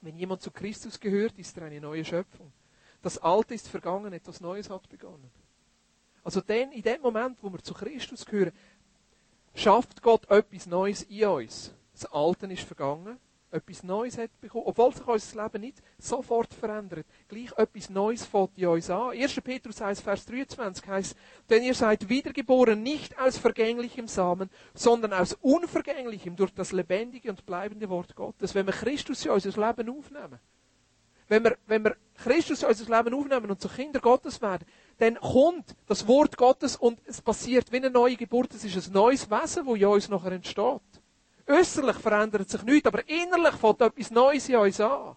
wenn 0.00 0.16
jemand 0.16 0.42
zu 0.42 0.50
Christus 0.50 0.98
gehört, 1.00 1.38
ist 1.38 1.56
er 1.56 1.66
eine 1.66 1.80
neue 1.80 2.04
Schöpfung. 2.04 2.52
Das 3.02 3.18
Alte 3.18 3.54
ist 3.54 3.68
vergangen, 3.68 4.12
etwas 4.12 4.40
Neues 4.40 4.70
hat 4.70 4.88
begonnen. 4.88 5.30
Also 6.22 6.40
denn, 6.40 6.72
in 6.72 6.82
dem 6.82 7.00
Moment, 7.00 7.38
wo 7.42 7.50
wir 7.50 7.62
zu 7.62 7.74
Christus 7.74 8.24
gehören, 8.24 8.52
schafft 9.54 10.02
Gott 10.02 10.28
etwas 10.30 10.66
Neues 10.66 11.02
in 11.04 11.26
uns. 11.26 11.74
Das 11.92 12.06
Alte 12.06 12.46
ist 12.46 12.62
vergangen, 12.62 13.18
etwas 13.50 13.82
Neues 13.82 14.18
hat 14.18 14.30
bekommen, 14.40 14.64
obwohl 14.66 14.92
sich 14.92 15.06
unser 15.06 15.42
Leben 15.42 15.60
nicht 15.60 15.82
sofort 15.98 16.52
verändert. 16.52 17.06
Gleich 17.28 17.52
etwas 17.56 17.90
Neues 17.90 18.24
fällt 18.24 18.50
in 18.56 18.66
uns 18.66 18.90
an. 18.90 19.10
1. 19.10 19.40
Petrus 19.40 19.80
heißt, 19.80 20.02
Vers 20.02 20.26
23 20.26 20.86
heißt, 20.86 21.16
denn 21.48 21.62
ihr 21.62 21.74
seid 21.74 22.08
wiedergeboren 22.08 22.82
nicht 22.82 23.18
aus 23.18 23.38
vergänglichem 23.38 24.08
Samen, 24.08 24.50
sondern 24.74 25.12
aus 25.12 25.36
unvergänglichem 25.40 26.36
durch 26.36 26.52
das 26.52 26.72
lebendige 26.72 27.30
und 27.30 27.46
bleibende 27.46 27.88
Wort 27.88 28.14
Gottes. 28.14 28.54
Wenn 28.54 28.66
wir 28.66 28.74
Christus 28.74 29.24
in 29.24 29.30
unser 29.30 29.50
Leben 29.50 29.88
aufnehmen, 29.88 30.38
wenn 31.28 31.44
wir, 31.44 31.58
wenn 31.66 31.84
wir 31.84 31.96
Christus 32.16 32.62
in 32.62 32.68
unser 32.68 32.96
Leben 32.96 33.14
aufnehmen 33.14 33.50
und 33.50 33.60
zu 33.60 33.68
Kinder 33.68 34.00
Gottes 34.00 34.40
werden, 34.40 34.66
dann 34.98 35.16
kommt 35.16 35.76
das 35.86 36.08
Wort 36.08 36.36
Gottes 36.36 36.76
und 36.76 37.00
es 37.06 37.20
passiert 37.20 37.70
wie 37.70 37.76
eine 37.76 37.90
neue 37.90 38.16
Geburt. 38.16 38.54
Es 38.54 38.64
ist 38.64 38.88
ein 38.88 38.92
neues 38.92 39.30
Wesen, 39.30 39.66
das 39.66 39.76
in 39.76 39.84
uns 39.84 40.08
nachher 40.08 40.32
entsteht. 40.32 40.80
Äußerlich 41.48 41.96
verändert 41.96 42.48
sich 42.50 42.62
nichts, 42.62 42.86
aber 42.86 43.08
innerlich 43.08 43.54
fängt 43.54 43.80
etwas 43.80 44.10
Neues 44.10 44.48
in 44.48 44.56
uns 44.56 44.80
an. 44.80 45.16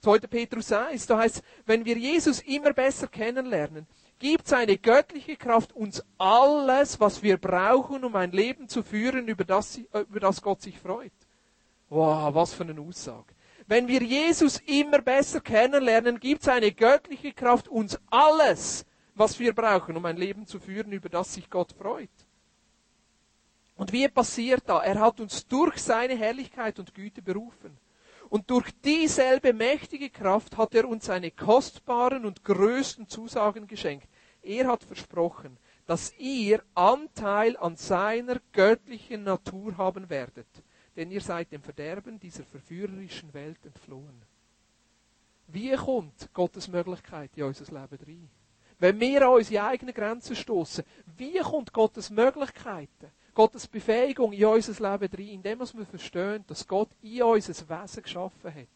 2. 0.00 0.18
Petrus 0.20 0.72
1, 0.72 1.06
da 1.06 1.18
heißt 1.18 1.42
wenn 1.66 1.84
wir 1.84 1.96
Jesus 1.98 2.40
immer 2.40 2.72
besser 2.72 3.06
kennenlernen, 3.08 3.86
gibt 4.18 4.46
seine 4.48 4.78
göttliche 4.78 5.36
Kraft 5.36 5.74
uns 5.74 6.02
alles, 6.16 7.00
was 7.00 7.22
wir 7.22 7.36
brauchen, 7.36 8.04
um 8.04 8.16
ein 8.16 8.32
Leben 8.32 8.68
zu 8.68 8.82
führen, 8.82 9.28
über 9.28 9.44
das, 9.44 9.78
über 10.08 10.20
das 10.20 10.40
Gott 10.40 10.62
sich 10.62 10.78
freut. 10.78 11.12
Wow, 11.88 12.34
was 12.34 12.54
für 12.54 12.64
eine 12.64 12.80
Aussage. 12.80 13.34
Wenn 13.66 13.88
wir 13.88 14.02
Jesus 14.02 14.60
immer 14.66 15.02
besser 15.02 15.40
kennenlernen, 15.40 16.20
gibt 16.20 16.42
seine 16.42 16.72
göttliche 16.72 17.32
Kraft 17.32 17.68
uns 17.68 17.98
alles, 18.10 18.86
was 19.14 19.38
wir 19.38 19.54
brauchen, 19.54 19.96
um 19.96 20.04
ein 20.04 20.16
Leben 20.16 20.46
zu 20.46 20.60
führen, 20.60 20.92
über 20.92 21.08
das 21.08 21.34
sich 21.34 21.50
Gott 21.50 21.72
freut. 21.72 22.10
Und 23.76 23.92
wie 23.92 24.08
passiert 24.08 24.62
da? 24.66 24.82
Er 24.82 24.98
hat 25.00 25.20
uns 25.20 25.46
durch 25.46 25.78
seine 25.78 26.16
Herrlichkeit 26.16 26.78
und 26.78 26.94
Güte 26.94 27.22
berufen. 27.22 27.76
Und 28.28 28.50
durch 28.50 28.70
dieselbe 28.84 29.52
mächtige 29.52 30.10
Kraft 30.10 30.56
hat 30.56 30.74
er 30.74 30.88
uns 30.88 31.06
seine 31.06 31.30
kostbaren 31.30 32.24
und 32.24 32.42
größten 32.42 33.08
Zusagen 33.08 33.66
geschenkt. 33.66 34.08
Er 34.42 34.66
hat 34.66 34.82
versprochen, 34.82 35.58
dass 35.86 36.12
ihr 36.18 36.62
Anteil 36.74 37.56
an 37.58 37.76
seiner 37.76 38.40
göttlichen 38.52 39.22
Natur 39.22 39.76
haben 39.76 40.10
werdet, 40.10 40.48
denn 40.96 41.10
ihr 41.10 41.20
seid 41.20 41.52
dem 41.52 41.62
Verderben 41.62 42.18
dieser 42.18 42.44
verführerischen 42.44 43.32
Welt 43.32 43.64
entflohen. 43.64 44.22
Wie 45.46 45.74
kommt 45.76 46.32
Gottes 46.32 46.66
Möglichkeit 46.66 47.30
in 47.36 47.44
unser 47.44 47.64
Leben 47.66 48.04
rein? 48.04 48.30
Wenn 48.78 48.98
wir 48.98 49.22
an 49.22 49.34
unsere 49.34 49.64
eigenen 49.64 49.94
Grenzen 49.94 50.34
stoßen, 50.34 50.84
wie 51.16 51.38
kommt 51.38 51.72
Gottes 51.72 52.10
Möglichkeiten 52.10 53.12
Gottes 53.36 53.68
Befähigung 53.68 54.32
in 54.32 54.46
unser 54.46 54.72
Leben 54.72 55.14
rein, 55.14 55.34
indem 55.34 55.58
wir 55.58 55.84
verstehen, 55.84 56.42
dass 56.46 56.66
Gott 56.66 56.88
in 57.02 57.22
unser 57.22 57.68
Wesen 57.68 58.02
geschaffen 58.02 58.54
hat, 58.54 58.68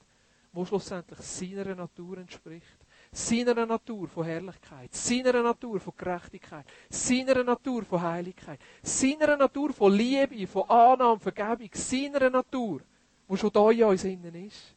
wo 0.52 0.66
schlussendlich 0.66 1.18
seiner 1.20 1.74
Natur 1.74 2.18
entspricht. 2.18 2.76
Seiner 3.10 3.64
Natur 3.64 4.06
von 4.06 4.26
Herrlichkeit, 4.26 4.94
seiner 4.94 5.42
Natur 5.42 5.80
von 5.80 5.94
Gerechtigkeit, 5.96 6.66
seiner 6.90 7.42
Natur 7.42 7.84
von 7.86 8.02
Heiligkeit, 8.02 8.60
seiner 8.82 9.34
Natur 9.38 9.72
von 9.72 9.94
Liebe, 9.94 10.46
von 10.46 10.68
Annahme, 10.68 11.18
Vergebung, 11.18 11.70
seiner 11.72 12.28
Natur, 12.28 12.82
wo 13.26 13.36
schon 13.36 13.50
da 13.50 13.70
in 13.70 13.82
uns 13.82 14.04
innen 14.04 14.46
ist. 14.46 14.76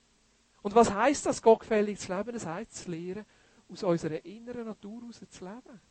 Und 0.61 0.73
was 0.73 0.93
heißt 0.93 1.25
das, 1.25 1.41
gottgefällig 1.41 1.99
zu 1.99 2.15
leben? 2.15 2.31
Das 2.31 2.45
heißt, 2.45 2.73
zu 2.73 2.89
lernen, 2.89 3.25
aus 3.67 3.83
unserer 3.83 4.23
inneren 4.23 4.65
Natur 4.65 5.01
heraus 5.01 5.21
zu 5.29 5.43
leben. 5.43 5.81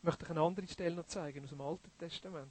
Ich 0.00 0.04
möchte 0.04 0.24
euch 0.24 0.30
eine 0.30 0.40
andere 0.40 0.66
Stelle 0.66 0.96
noch 0.96 1.04
zeigen 1.04 1.44
aus 1.44 1.50
dem 1.50 1.60
Alten 1.60 1.90
Testament. 1.98 2.50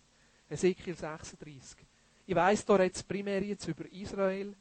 Ezekiel 0.50 0.96
36. 0.96 1.80
Ich 2.28 2.36
weiss, 2.36 2.64
da 2.64 2.80
jetzt 2.84 3.08
primär 3.08 3.44
jetzt 3.44 3.68
über 3.68 3.92
Israel, 3.92 4.56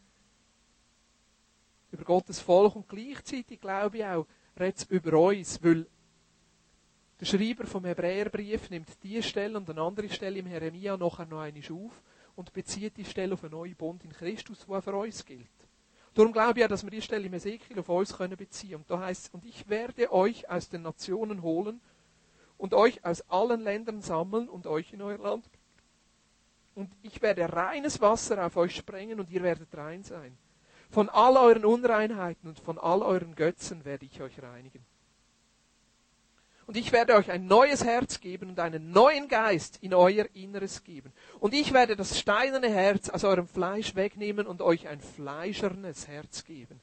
über 1.92 2.04
Gottes 2.04 2.40
Volk 2.40 2.76
und 2.76 2.88
gleichzeitig 2.88 3.60
glaube 3.60 3.98
ich 3.98 4.04
auch, 4.06 4.26
redet 4.58 4.90
über 4.90 5.18
uns, 5.18 5.62
weil 5.62 5.86
der 7.20 7.26
Schreiber 7.26 7.66
vom 7.66 7.84
Hebräerbrief 7.84 8.70
nimmt 8.70 8.88
diese 9.02 9.22
Stelle 9.22 9.58
und 9.58 9.68
eine 9.68 9.82
andere 9.82 10.08
Stelle 10.08 10.38
im 10.38 10.46
Jeremia 10.46 10.96
nachher 10.96 11.26
noch 11.26 11.42
einmal 11.42 11.52
auf 11.70 12.02
und 12.36 12.54
bezieht 12.54 12.96
die 12.96 13.04
Stelle 13.04 13.34
auf 13.34 13.44
einen 13.44 13.52
neuen 13.52 13.76
Bund 13.76 14.02
in 14.02 14.14
Christus, 14.14 14.64
der 14.66 14.80
für 14.80 14.96
uns 14.96 15.26
gilt. 15.26 15.46
Darum 16.14 16.32
glaube 16.32 16.58
ich 16.58 16.64
auch, 16.64 16.70
dass 16.70 16.84
wir 16.84 16.90
die 16.90 17.02
Stelle 17.02 17.26
im 17.26 17.34
Ezekiel 17.34 17.80
auf 17.80 17.90
uns 17.90 18.16
können 18.16 18.36
beziehen. 18.38 18.76
Und 18.76 18.90
da 18.90 18.98
heißt 18.98 19.26
es, 19.26 19.34
und 19.34 19.44
ich 19.44 19.68
werde 19.68 20.10
euch 20.10 20.48
aus 20.48 20.70
den 20.70 20.80
Nationen 20.80 21.42
holen 21.42 21.82
und 22.58 22.74
euch 22.74 23.04
aus 23.04 23.22
allen 23.30 23.62
Ländern 23.62 24.02
sammeln 24.02 24.48
und 24.48 24.66
euch 24.66 24.92
in 24.92 25.00
euer 25.00 25.18
Land. 25.18 25.48
Und 26.74 26.90
ich 27.02 27.22
werde 27.22 27.52
reines 27.52 28.00
Wasser 28.00 28.44
auf 28.44 28.56
euch 28.56 28.76
sprengen 28.76 29.18
und 29.18 29.30
ihr 29.30 29.42
werdet 29.42 29.74
rein 29.76 30.04
sein. 30.04 30.36
Von 30.90 31.08
all 31.08 31.36
euren 31.36 31.64
Unreinheiten 31.64 32.48
und 32.48 32.58
von 32.60 32.78
all 32.78 33.02
euren 33.02 33.34
Götzen 33.34 33.84
werde 33.84 34.06
ich 34.06 34.20
euch 34.20 34.42
reinigen. 34.42 34.84
Und 36.66 36.76
ich 36.76 36.92
werde 36.92 37.14
euch 37.14 37.30
ein 37.30 37.46
neues 37.46 37.82
Herz 37.82 38.20
geben 38.20 38.50
und 38.50 38.60
einen 38.60 38.90
neuen 38.90 39.28
Geist 39.28 39.78
in 39.80 39.94
euer 39.94 40.26
Inneres 40.34 40.84
geben. 40.84 41.14
Und 41.40 41.54
ich 41.54 41.72
werde 41.72 41.96
das 41.96 42.18
steinerne 42.18 42.68
Herz 42.68 43.08
aus 43.08 43.24
eurem 43.24 43.48
Fleisch 43.48 43.94
wegnehmen 43.94 44.46
und 44.46 44.60
euch 44.60 44.86
ein 44.86 45.00
fleischernes 45.00 46.08
Herz 46.08 46.44
geben. 46.44 46.78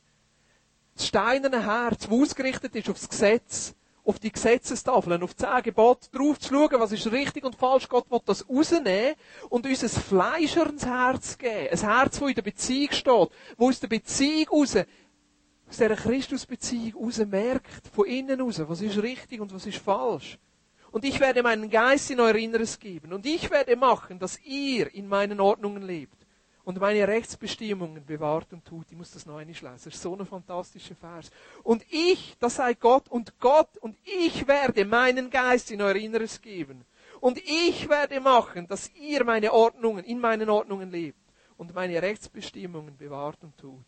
Das 0.96 1.08
steinerne 1.08 1.66
Herz, 1.66 2.10
wo 2.10 2.24
ausgerichtet 2.24 2.76
ist 2.76 2.90
aufs 2.90 3.10
Gesetz, 3.10 3.76
auf 4.06 4.20
die 4.20 4.32
Gesetzestafeln, 4.32 5.24
auf 5.24 5.36
zehn 5.36 5.64
Gebote 5.64 6.10
drauf 6.12 6.40
zu 6.40 6.54
schauen, 6.54 6.80
was 6.80 6.92
ist 6.92 7.12
richtig 7.12 7.44
und 7.44 7.56
falsch. 7.56 7.90
Gott 7.90 8.10
will 8.10 8.20
das 8.26 8.48
rausnehmen 8.48 9.16
und 9.50 9.66
uns 9.66 9.84
ein 9.84 9.90
fleischernes 9.90 10.86
Herz 10.86 11.38
geben. 11.38 11.70
Ein 11.72 11.80
Herz, 11.80 12.20
das 12.20 12.30
in 12.30 12.36
der 12.36 12.42
Beziehung 12.42 12.92
steht, 12.92 13.30
wo 13.58 13.70
aus 13.70 13.80
der 13.80 13.88
Beziehung 13.88 14.48
raus, 14.50 14.76
aus 14.76 15.78
dieser 15.78 15.96
Christusbeziehung 15.96 17.04
raus 17.04 17.18
merkt, 17.26 17.88
von 17.94 18.06
innen 18.06 18.40
raus, 18.40 18.62
was 18.66 18.82
ist 18.82 19.02
richtig 19.02 19.42
und 19.42 19.54
was 19.54 19.66
ist 19.66 19.80
falsch. 19.80 20.38
Und 20.92 21.04
ich 21.04 21.20
werde 21.20 21.44
meinen 21.44 21.70
Geist 21.70 22.10
in 22.12 22.20
euer 22.20 22.36
Inneres 22.36 22.80
geben. 22.80 23.12
Und 23.12 23.26
ich 23.26 23.50
werde 23.52 23.76
machen, 23.76 24.20
dass 24.20 24.40
ihr 24.46 24.94
in 24.94 25.08
meinen 25.08 25.42
Ordnungen 25.42 25.84
lebt 25.84 26.25
und 26.66 26.80
meine 26.80 27.08
Rechtsbestimmungen 27.08 28.04
bewahrt 28.04 28.52
und 28.52 28.66
tut. 28.66 28.88
Ich 28.90 28.98
muss 28.98 29.12
das 29.12 29.26
noch 29.26 29.38
einmal 29.38 29.54
lesen. 29.54 29.70
Das 29.72 29.86
ist 29.86 30.02
so 30.02 30.16
ein 30.16 30.26
fantastischer 30.26 30.96
Vers. 30.96 31.30
Und 31.64 31.86
ich, 31.92 32.36
das 32.40 32.56
sei 32.56 32.74
Gott, 32.74 33.08
und 33.08 33.40
Gott, 33.40 33.78
und 33.78 33.96
ich 34.04 34.48
werde 34.48 34.84
meinen 34.84 35.30
Geist 35.30 35.70
in 35.70 35.82
euer 35.82 35.96
Inneres 35.96 36.42
geben. 36.42 36.84
Und 37.22 37.38
ich 37.38 37.88
werde 37.88 38.20
machen, 38.20 38.68
dass 38.68 38.92
ihr 38.96 39.24
meine 39.24 39.54
Ordnungen, 39.54 40.04
in 40.04 40.20
meinen 40.20 40.50
Ordnungen 40.50 40.92
lebt 40.92 41.20
und 41.56 41.74
meine 41.74 42.02
Rechtsbestimmungen 42.02 42.98
bewahrt 42.98 43.44
und 43.44 43.56
tut. 43.58 43.86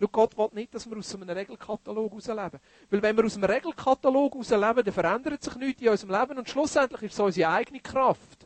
Schau, 0.00 0.08
Gott 0.08 0.36
will 0.36 0.48
nicht, 0.52 0.74
dass 0.74 0.88
wir 0.88 0.96
aus 0.96 1.14
einem 1.14 1.28
Regelkatalog 1.28 2.10
herausleben. 2.10 2.60
Weil 2.90 3.02
wenn 3.02 3.16
wir 3.16 3.24
aus 3.24 3.36
einem 3.36 3.44
Regelkatalog 3.44 4.34
herausleben, 4.34 4.84
dann 4.84 4.92
verändert 4.94 5.42
sich 5.42 5.56
nichts 5.56 5.82
in 5.82 5.88
unserem 5.88 6.20
Leben 6.20 6.38
und 6.38 6.48
schlussendlich 6.48 7.02
ist 7.02 7.14
es 7.14 7.20
unsere 7.20 7.50
eigene 7.50 7.80
Kraft 7.80 8.45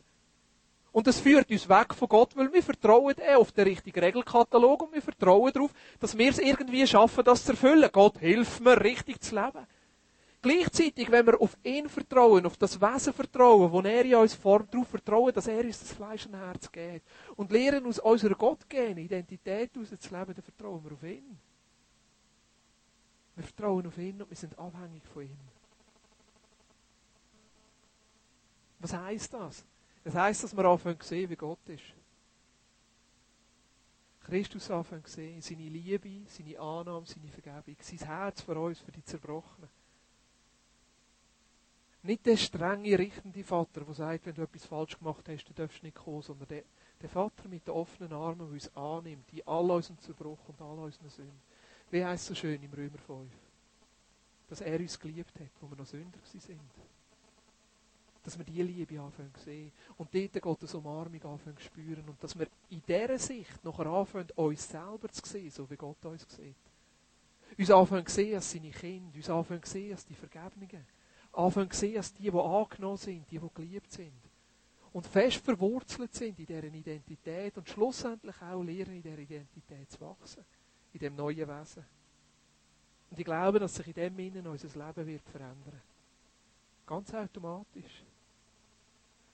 und 0.91 1.07
das 1.07 1.19
führt 1.19 1.49
uns 1.49 1.69
weg 1.69 1.93
von 1.93 2.09
Gott, 2.09 2.35
weil 2.35 2.51
wir 2.51 2.61
vertrauen 2.61 3.15
eh 3.17 3.35
auf 3.35 3.51
den 3.51 3.63
richtigen 3.63 3.99
Regelkatalog 3.99 4.83
und 4.83 4.93
wir 4.93 5.01
vertrauen 5.01 5.51
darauf, 5.53 5.71
dass 5.99 6.17
wir 6.17 6.29
es 6.29 6.39
irgendwie 6.39 6.85
schaffen, 6.85 7.23
das 7.23 7.45
zu 7.45 7.51
erfüllen. 7.51 7.89
Gott 7.91 8.17
hilft 8.19 8.59
mir, 8.59 8.79
richtig 8.81 9.21
zu 9.21 9.35
leben. 9.35 9.65
Gleichzeitig, 10.41 11.09
wenn 11.11 11.27
wir 11.27 11.39
auf 11.39 11.55
ihn 11.63 11.87
vertrauen, 11.87 12.45
auf 12.45 12.57
das 12.57 12.81
Wesen 12.81 13.13
vertrauen, 13.13 13.71
wo 13.71 13.79
er 13.81 14.03
in 14.03 14.15
uns 14.15 14.33
formt, 14.33 14.73
darauf 14.73 14.87
vertrauen, 14.87 15.31
dass 15.33 15.47
er 15.47 15.63
uns 15.63 15.79
das 15.79 15.93
Fleisch 15.93 16.25
und 16.25 16.35
Herz 16.35 16.69
gibt 16.71 17.07
und 17.35 17.51
lernen 17.51 17.85
aus 17.85 17.99
unserer 17.99 18.33
gottgegebenen 18.33 19.05
Identität 19.05 19.73
heraus 19.75 19.89
zu 19.97 20.13
leben, 20.13 20.33
dann 20.33 20.43
vertrauen 20.43 20.83
wir 20.83 20.93
auf 20.93 21.03
ihn. 21.03 21.37
Wir 23.35 23.43
vertrauen 23.43 23.87
auf 23.87 23.97
ihn 23.97 24.21
und 24.21 24.29
wir 24.29 24.37
sind 24.37 24.57
abhängig 24.57 25.03
von 25.13 25.23
ihm. 25.23 25.37
Was 28.79 28.93
heißt 28.93 29.33
das? 29.33 29.63
Das 30.03 30.15
heisst, 30.15 30.43
dass 30.43 30.55
wir 30.55 30.65
anfangen 30.65 30.99
zu 30.99 31.07
sehen, 31.07 31.29
wie 31.29 31.35
Gott 31.35 31.59
ist. 31.67 31.83
Christus 34.21 34.71
anfangen 34.71 35.05
zu 35.05 35.13
sehen, 35.13 35.41
seine 35.41 35.67
Liebe, 35.67 36.21
seine 36.27 36.59
Annahme, 36.59 37.05
seine 37.05 37.27
Vergebung, 37.29 37.75
sein 37.81 38.07
Herz 38.07 38.41
für 38.41 38.57
uns, 38.57 38.79
für 38.79 38.91
die 38.91 39.03
Zerbrochenen. 39.03 39.69
Nicht 42.03 42.25
der 42.25 42.37
strenge, 42.37 42.97
richtende 42.97 43.43
Vater, 43.43 43.81
der 43.81 43.93
sagt, 43.93 44.25
wenn 44.25 44.33
du 44.33 44.41
etwas 44.41 44.65
falsch 44.65 44.97
gemacht 44.97 45.27
hast, 45.29 45.45
du 45.45 45.53
darfst 45.53 45.83
nicht 45.83 45.95
kommen, 45.95 46.23
sondern 46.23 46.47
der, 46.47 46.63
der 46.99 47.09
Vater 47.09 47.47
mit 47.47 47.67
den 47.67 47.73
offenen 47.73 48.13
Armen, 48.13 48.39
der 48.39 48.47
uns 48.47 48.75
annimmt, 48.75 49.31
in 49.31 49.45
all 49.45 49.69
unseren 49.69 49.99
Zerbruch 49.99 50.39
und 50.47 50.59
all 50.61 50.79
unseren 50.79 51.09
Sünden. 51.09 51.41
Wie 51.91 52.03
heißt 52.03 52.23
es 52.23 52.27
so 52.29 52.35
schön 52.35 52.63
im 52.63 52.73
Römer 52.73 52.97
5? 52.97 53.31
Dass 54.49 54.61
er 54.61 54.79
uns 54.79 54.99
geliebt 54.99 55.39
hat, 55.39 55.51
wo 55.59 55.69
wir 55.69 55.77
noch 55.77 55.85
Sünder 55.85 56.19
sind 56.23 56.59
dass 58.23 58.37
wir 58.37 58.45
diese 58.45 58.63
Liebe 58.63 58.99
anfangen 58.99 59.33
zu 59.35 59.43
sehen. 59.45 59.71
Und 59.97 60.13
dort 60.13 60.41
Gottes 60.41 60.75
Umarmung 60.75 61.23
anfangen 61.23 61.57
zu 61.57 61.63
spüren. 61.63 62.07
Und 62.07 62.23
dass 62.23 62.37
wir 62.37 62.47
in 62.69 62.81
dieser 62.87 63.17
Sicht 63.17 63.63
nachher 63.63 63.87
anfangen, 63.87 64.29
uns 64.35 64.67
selber 64.69 65.09
zu 65.09 65.27
sehen, 65.27 65.49
so 65.49 65.69
wie 65.69 65.75
Gott 65.75 66.03
uns 66.05 66.25
sieht. 66.29 66.55
Uns 67.57 67.71
anfangen 67.71 68.05
zu 68.05 68.15
sehen 68.15 68.35
als 68.35 68.51
seine 68.51 68.69
Kinder. 68.69 69.15
Uns 69.15 69.29
anfangen 69.29 69.63
zu 69.63 69.71
sehen 69.71 69.91
als 69.91 70.05
die 70.05 70.15
Vergebenen. 70.15 70.85
Anfangen 71.33 71.71
zu 71.71 71.79
sehen 71.79 71.97
als 71.97 72.13
die, 72.13 72.29
die 72.29 72.31
angenommen 72.31 72.97
sind, 72.97 73.31
die, 73.31 73.39
die 73.39 73.49
geliebt 73.53 73.91
sind. 73.91 74.21
Und 74.93 75.07
fest 75.07 75.37
verwurzelt 75.37 76.13
sind 76.13 76.37
in 76.37 76.45
deren 76.45 76.73
Identität 76.73 77.57
und 77.57 77.69
schlussendlich 77.69 78.35
auch 78.41 78.61
lernen, 78.61 78.95
in 78.95 79.01
dieser 79.01 79.17
Identität 79.17 79.89
zu 79.89 80.01
wachsen. 80.01 80.43
In 80.93 80.99
dem 80.99 81.15
neuen 81.15 81.47
Wesen. 81.47 81.85
Und 83.09 83.19
ich 83.19 83.25
glaube, 83.25 83.59
dass 83.59 83.75
sich 83.75 83.87
in 83.87 83.93
dem 83.93 84.19
Innen 84.19 84.47
unser 84.47 84.67
Leben 84.67 85.07
wird 85.07 85.29
verändern. 85.29 85.81
Ganz 86.85 87.13
automatisch 87.13 88.03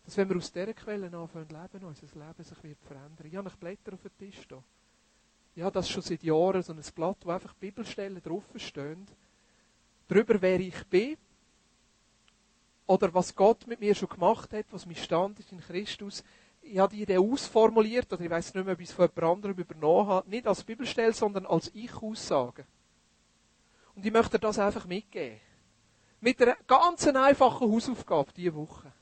dass 0.08 0.16
wenn 0.16 0.30
wir 0.30 0.38
aus 0.38 0.53
dieser 0.53 0.74
Quelle 0.74 1.08
anfangen 1.08 1.49
leben, 1.49 1.86
unser 1.86 2.05
Leben 2.05 2.41
sich 2.41 2.64
wird 2.64 2.82
verändern. 2.82 3.28
Ich 3.28 3.36
habe 3.36 3.51
Blätter 3.60 3.91
auf 3.91 4.01
dem 4.01 4.18
Tisch 4.18 4.47
da. 4.47 4.64
Ja, 5.53 5.70
das 5.70 5.86
ist 5.86 5.91
schon 5.91 6.01
seit 6.01 6.24
Jahren 6.24 6.64
so 6.64 6.72
ein 6.72 6.82
Blatt, 6.95 7.18
wo 7.26 7.32
einfach 7.32 7.53
Bibelstellen 7.55 8.22
draufstehen. 8.24 9.05
Darüber, 10.08 10.41
wer 10.41 10.62
ich 10.62 10.82
bin. 10.86 11.18
Oder 12.86 13.14
was 13.14 13.36
Gott 13.36 13.68
mit 13.68 13.82
mir 13.82 13.93
schon 13.93 14.08
gemacht 14.08 14.53
hat, 14.53 14.68
was 14.72 14.86
mein 14.86 14.95
Stand 14.95 15.41
ist 15.41 15.51
in 15.51 15.60
Christus. 15.60 16.24
ich 16.62 16.78
habe 16.78 16.95
die 16.95 17.01
Idee 17.01 17.18
ausformuliert, 17.18 18.14
oder 18.14 18.24
ich 18.24 18.30
weiß 18.30 18.53
nicht 18.53 18.64
mehr, 18.64 18.76
ob 18.76 18.80
ich 18.80 18.88
es 18.88 18.95
von 18.95 19.10
jemand 19.14 19.36
anderem 19.36 19.58
übernommen 19.58 20.08
habe, 20.08 20.30
nicht 20.30 20.47
als 20.47 20.64
Bibelstelle, 20.64 21.12
sondern 21.12 21.45
als 21.45 21.70
Ich-Aussage. 21.76 22.66
Und 23.93 24.05
ich 24.05 24.14
möchte 24.14 24.39
das 24.39 24.58
einfach 24.58 24.86
mitgeben. 24.86 25.41
Mit 26.22 26.41
einer 26.41 26.55
ganz 26.66 27.05
einfachen 27.05 27.70
Hausaufgabe 27.70 28.32
diese 28.32 28.55
Woche. 28.55 28.93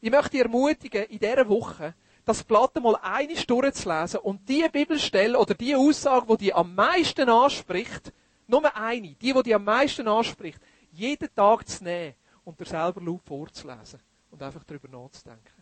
Ich 0.00 0.10
möchte 0.10 0.30
dich 0.30 0.40
ermutigen, 0.40 1.04
in 1.04 1.18
dieser 1.18 1.48
Woche 1.48 1.94
das 2.24 2.42
Blatt 2.42 2.74
mal 2.82 2.96
eine 2.96 3.36
Stunde 3.36 3.72
zu 3.72 3.88
lesen 3.88 4.18
und 4.18 4.48
die 4.48 4.66
Bibelstelle 4.70 5.38
oder 5.38 5.54
die 5.54 5.74
Aussage, 5.74 6.26
die 6.36 6.46
dich 6.46 6.54
am 6.54 6.74
meisten 6.74 7.28
anspricht, 7.28 8.12
nur 8.46 8.76
eine, 8.76 9.14
die, 9.14 9.32
die 9.32 9.42
dich 9.42 9.54
am 9.54 9.64
meisten 9.64 10.08
anspricht, 10.08 10.60
jeden 10.92 11.34
Tag 11.34 11.68
zu 11.68 11.84
nehmen 11.84 12.14
und 12.44 12.58
dir 12.58 12.66
selber 12.66 13.00
laut 13.00 13.22
vorzulesen 13.24 14.00
und 14.30 14.42
einfach 14.42 14.64
darüber 14.64 14.88
nachzudenken. 14.88 15.52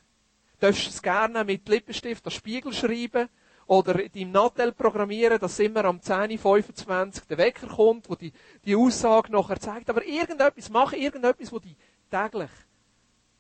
Du 0.58 0.66
darfst 0.66 0.88
es 0.88 1.02
gerne 1.02 1.44
mit 1.44 1.68
Lippenstift 1.68 2.24
an 2.24 2.30
Spiegel 2.30 2.72
schreiben 2.72 3.28
oder 3.66 4.00
in 4.00 4.12
deinem 4.12 4.32
Nattel 4.32 4.72
programmieren, 4.72 5.38
dass 5.38 5.58
immer 5.58 5.84
am 5.84 5.98
10.25 5.98 7.26
der 7.28 7.38
Wecker 7.38 7.68
kommt, 7.68 8.08
wo 8.08 8.14
die, 8.14 8.32
die 8.64 8.76
Aussage 8.76 9.32
nachher 9.32 9.60
zeigt. 9.60 9.90
Aber 9.90 10.04
irgendetwas, 10.04 10.70
mach 10.70 10.92
irgendetwas, 10.92 11.52
wo 11.52 11.58
dich 11.58 11.76
täglich 12.10 12.50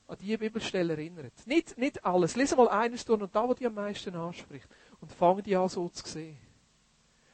an 0.06 0.18
diese 0.20 0.38
Bibelstelle 0.38 0.92
erinnert. 0.94 1.32
Nicht, 1.46 1.78
nicht 1.78 2.04
alles. 2.04 2.36
Lies 2.36 2.54
mal 2.56 2.68
eines 2.68 3.04
durch 3.04 3.20
und 3.20 3.34
da, 3.34 3.48
wo 3.48 3.54
dich 3.54 3.66
am 3.66 3.74
meisten 3.74 4.14
anspricht. 4.14 4.68
Und 5.00 5.12
fang 5.12 5.42
die 5.42 5.56
an 5.56 5.68
so 5.68 5.88
zu 5.88 6.06
sehen. 6.06 6.38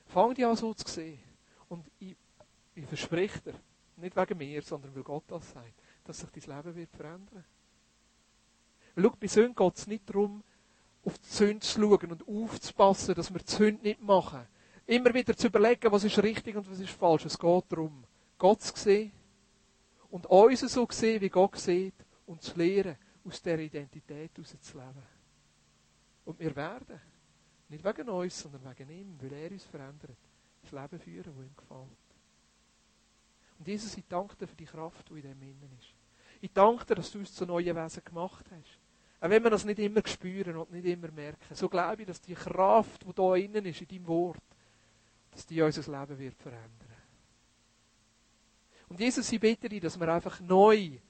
Fang 0.07 0.35
die 0.35 0.45
an 0.45 0.57
so 0.57 0.73
zu 0.75 0.89
sehen. 0.89 1.21
Und 1.69 1.85
ich, 1.99 2.17
ich 2.75 2.87
verspreche 2.87 3.41
dir, 3.41 3.55
nicht 3.97 4.17
wegen 4.17 4.39
mir, 4.39 4.63
sondern 4.63 4.95
weil 4.95 5.03
Gott 5.03 5.25
das 5.29 5.51
sagt, 5.51 5.73
dass 6.05 6.21
sich 6.21 6.31
dein 6.31 6.57
Leben 6.57 6.77
wird 6.77 6.91
verändern. 6.91 7.45
Schau, 8.97 9.11
bei 9.21 9.27
Sünden 9.27 9.55
geht 9.55 9.77
es 9.77 9.87
nicht 9.87 10.09
darum, 10.09 10.43
auf 11.05 11.19
die 11.19 11.29
Sünde 11.29 11.61
zu 11.61 11.81
schauen 11.81 12.13
und 12.13 12.29
aufzupassen, 12.29 13.15
dass 13.15 13.33
wir 13.33 13.41
die 13.41 13.51
Sünde 13.51 13.83
nicht 13.83 14.03
machen. 14.03 14.47
Immer 14.87 15.15
wieder 15.15 15.37
zu 15.37 15.47
überlegen, 15.47 15.93
was 15.93 16.05
ist 16.05 16.23
richtig 16.23 16.57
und 16.57 16.71
was 16.71 16.81
ist 16.81 16.91
falsch. 16.91 17.25
Es 17.25 17.39
geht 17.39 17.65
darum, 17.69 18.05
Gott 18.39 18.63
zu 18.63 18.77
sehen 18.77 19.13
und 20.11 20.27
uns 20.27 20.61
so 20.61 20.87
zu 20.87 20.99
sehen, 20.99 21.21
wie 21.21 21.29
Gott 21.29 21.57
sieht 21.57 21.95
und 22.31 22.43
zu 22.43 22.57
lernen, 22.57 22.97
aus 23.25 23.43
dieser 23.43 23.59
Identität 23.59 24.31
herauszuleben. 24.37 25.03
Und 26.25 26.39
wir 26.39 26.55
werden, 26.55 27.01
nicht 27.69 27.85
wegen 27.85 28.09
uns, 28.09 28.41
sondern 28.41 28.65
wegen 28.65 28.89
ihm, 28.89 29.17
weil 29.21 29.33
er 29.33 29.51
uns 29.51 29.65
verändert, 29.65 30.17
das 30.63 30.71
Leben 30.71 31.01
führen, 31.01 31.25
das 31.25 31.45
ihm 31.45 31.57
gefällt. 31.57 31.89
Und 33.59 33.67
Jesus, 33.67 33.97
ich 33.97 34.07
danke 34.09 34.37
dir 34.37 34.47
für 34.47 34.57
die 34.57 34.65
Kraft, 34.65 35.09
die 35.09 35.15
in 35.15 35.23
dem 35.23 35.43
Innen 35.43 35.77
ist. 35.79 35.93
Ich 36.41 36.53
danke 36.53 36.87
dir, 36.87 36.95
dass 36.95 37.11
du 37.11 37.19
uns 37.19 37.35
zu 37.35 37.45
neuen 37.45 37.77
Wesen 37.77 38.05
gemacht 38.05 38.47
hast. 38.51 38.79
Auch 39.21 39.29
wenn 39.29 39.43
wir 39.43 39.51
das 39.51 39.65
nicht 39.65 39.81
immer 39.81 40.07
spüren 40.07 40.57
und 40.57 40.71
nicht 40.71 40.87
immer 40.87 41.11
merken. 41.11 41.55
So 41.55 41.69
glaube 41.69 42.03
ich, 42.03 42.07
dass 42.07 42.21
die 42.21 42.35
Kraft, 42.35 43.05
die 43.05 43.13
da 43.13 43.35
innen 43.35 43.67
ist, 43.67 43.83
in 43.83 43.89
deinem 43.89 44.07
Wort, 44.07 44.43
dass 45.33 45.45
die 45.45 45.61
unser 45.61 46.01
Leben 46.01 46.19
wird 46.19 46.41
verändern. 46.41 46.89
Und 48.89 49.01
Jesus, 49.01 49.31
ich 49.31 49.41
bitte 49.41 49.69
dich, 49.69 49.81
dass 49.81 49.99
wir 49.99 50.09
einfach 50.09 50.41
neu 50.41 51.01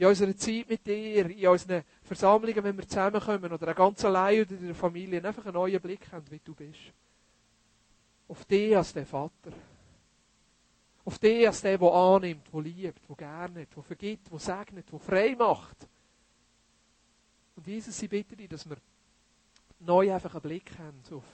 in 0.00 0.06
unserer 0.06 0.34
Zeit 0.34 0.66
mit 0.66 0.86
dir, 0.86 1.28
in 1.28 1.46
unseren 1.46 1.84
Versammlungen, 2.04 2.64
wenn 2.64 2.78
wir 2.78 2.88
zusammenkommen, 2.88 3.52
oder 3.52 3.74
ganz 3.74 4.02
allein 4.02 4.40
oder 4.40 4.52
in 4.52 4.66
der 4.68 4.74
Familie, 4.74 5.22
einfach 5.22 5.44
einen 5.44 5.52
neuen 5.52 5.78
Blick 5.78 6.10
haben, 6.10 6.24
wie 6.30 6.40
du 6.42 6.54
bist. 6.54 6.80
Auf 8.26 8.46
dich 8.46 8.74
als 8.74 8.94
der 8.94 9.04
Vater. 9.04 9.52
Auf 11.04 11.18
dich 11.18 11.46
als 11.46 11.60
der, 11.60 11.76
der 11.76 11.92
annimmt, 11.92 12.48
der 12.50 12.62
liebt, 12.62 13.08
der 13.10 13.16
gerne, 13.16 13.66
der 13.66 13.82
vergibt, 13.82 14.32
der 14.32 14.38
segnet, 14.38 14.90
der 14.90 14.98
frei 14.98 15.36
macht. 15.38 15.86
Und 17.56 17.66
Jesus, 17.66 18.02
ich 18.02 18.08
bitte 18.08 18.34
dich, 18.34 18.48
dass 18.48 18.66
wir 18.66 18.78
neu 19.80 20.14
einfach 20.14 20.32
einen 20.32 20.40
Blick 20.40 20.78
haben 20.78 21.02
auf 21.10 21.24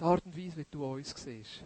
die 0.00 0.02
Art 0.02 0.24
und 0.24 0.34
Weise, 0.34 0.56
wie 0.56 0.66
du 0.70 0.82
uns 0.82 1.10
siehst. 1.14 1.62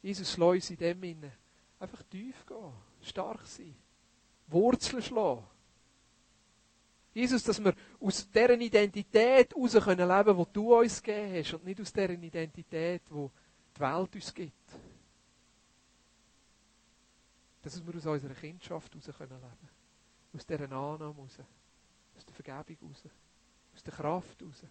Jesus, 0.00 0.34
lass 0.38 0.48
uns 0.48 0.70
in 0.70 0.76
dem 0.78 0.98
Sinne 0.98 1.32
einfach 1.78 2.02
tief 2.04 2.46
gehen, 2.46 2.72
stark 3.06 3.46
sein, 3.46 3.74
Wurzeln 4.48 5.02
schlagen. 5.02 5.46
Jesus, 7.14 7.42
dass 7.42 7.62
wir 7.64 7.74
aus 7.98 8.30
deren 8.30 8.60
Identität 8.60 9.54
heraus 9.54 9.72
können 9.72 10.08
leben, 10.08 10.36
die 10.36 10.52
du 10.52 10.78
uns 10.78 11.02
gegeben 11.02 11.34
hast, 11.34 11.54
und 11.54 11.64
nicht 11.64 11.80
aus 11.80 11.92
deren 11.92 12.22
Identität, 12.22 13.02
die 13.08 13.28
die 13.74 13.80
Welt 13.80 14.14
uns 14.14 14.34
gibt. 14.34 14.72
Dass 17.62 17.84
wir 17.84 17.96
aus 17.96 18.06
unserer 18.06 18.34
Kindschaft 18.34 18.94
leben 18.94 19.14
können 19.16 19.40
aus 20.36 20.46
dieser 20.46 20.64
Annahme 20.64 21.14
raus, 21.16 21.38
aus 22.16 22.24
der 22.24 22.34
Vergebung 22.34 22.90
raus, 22.90 23.02
aus 23.74 23.82
der 23.82 23.94
Kraft 23.94 24.42
raus. 24.42 24.64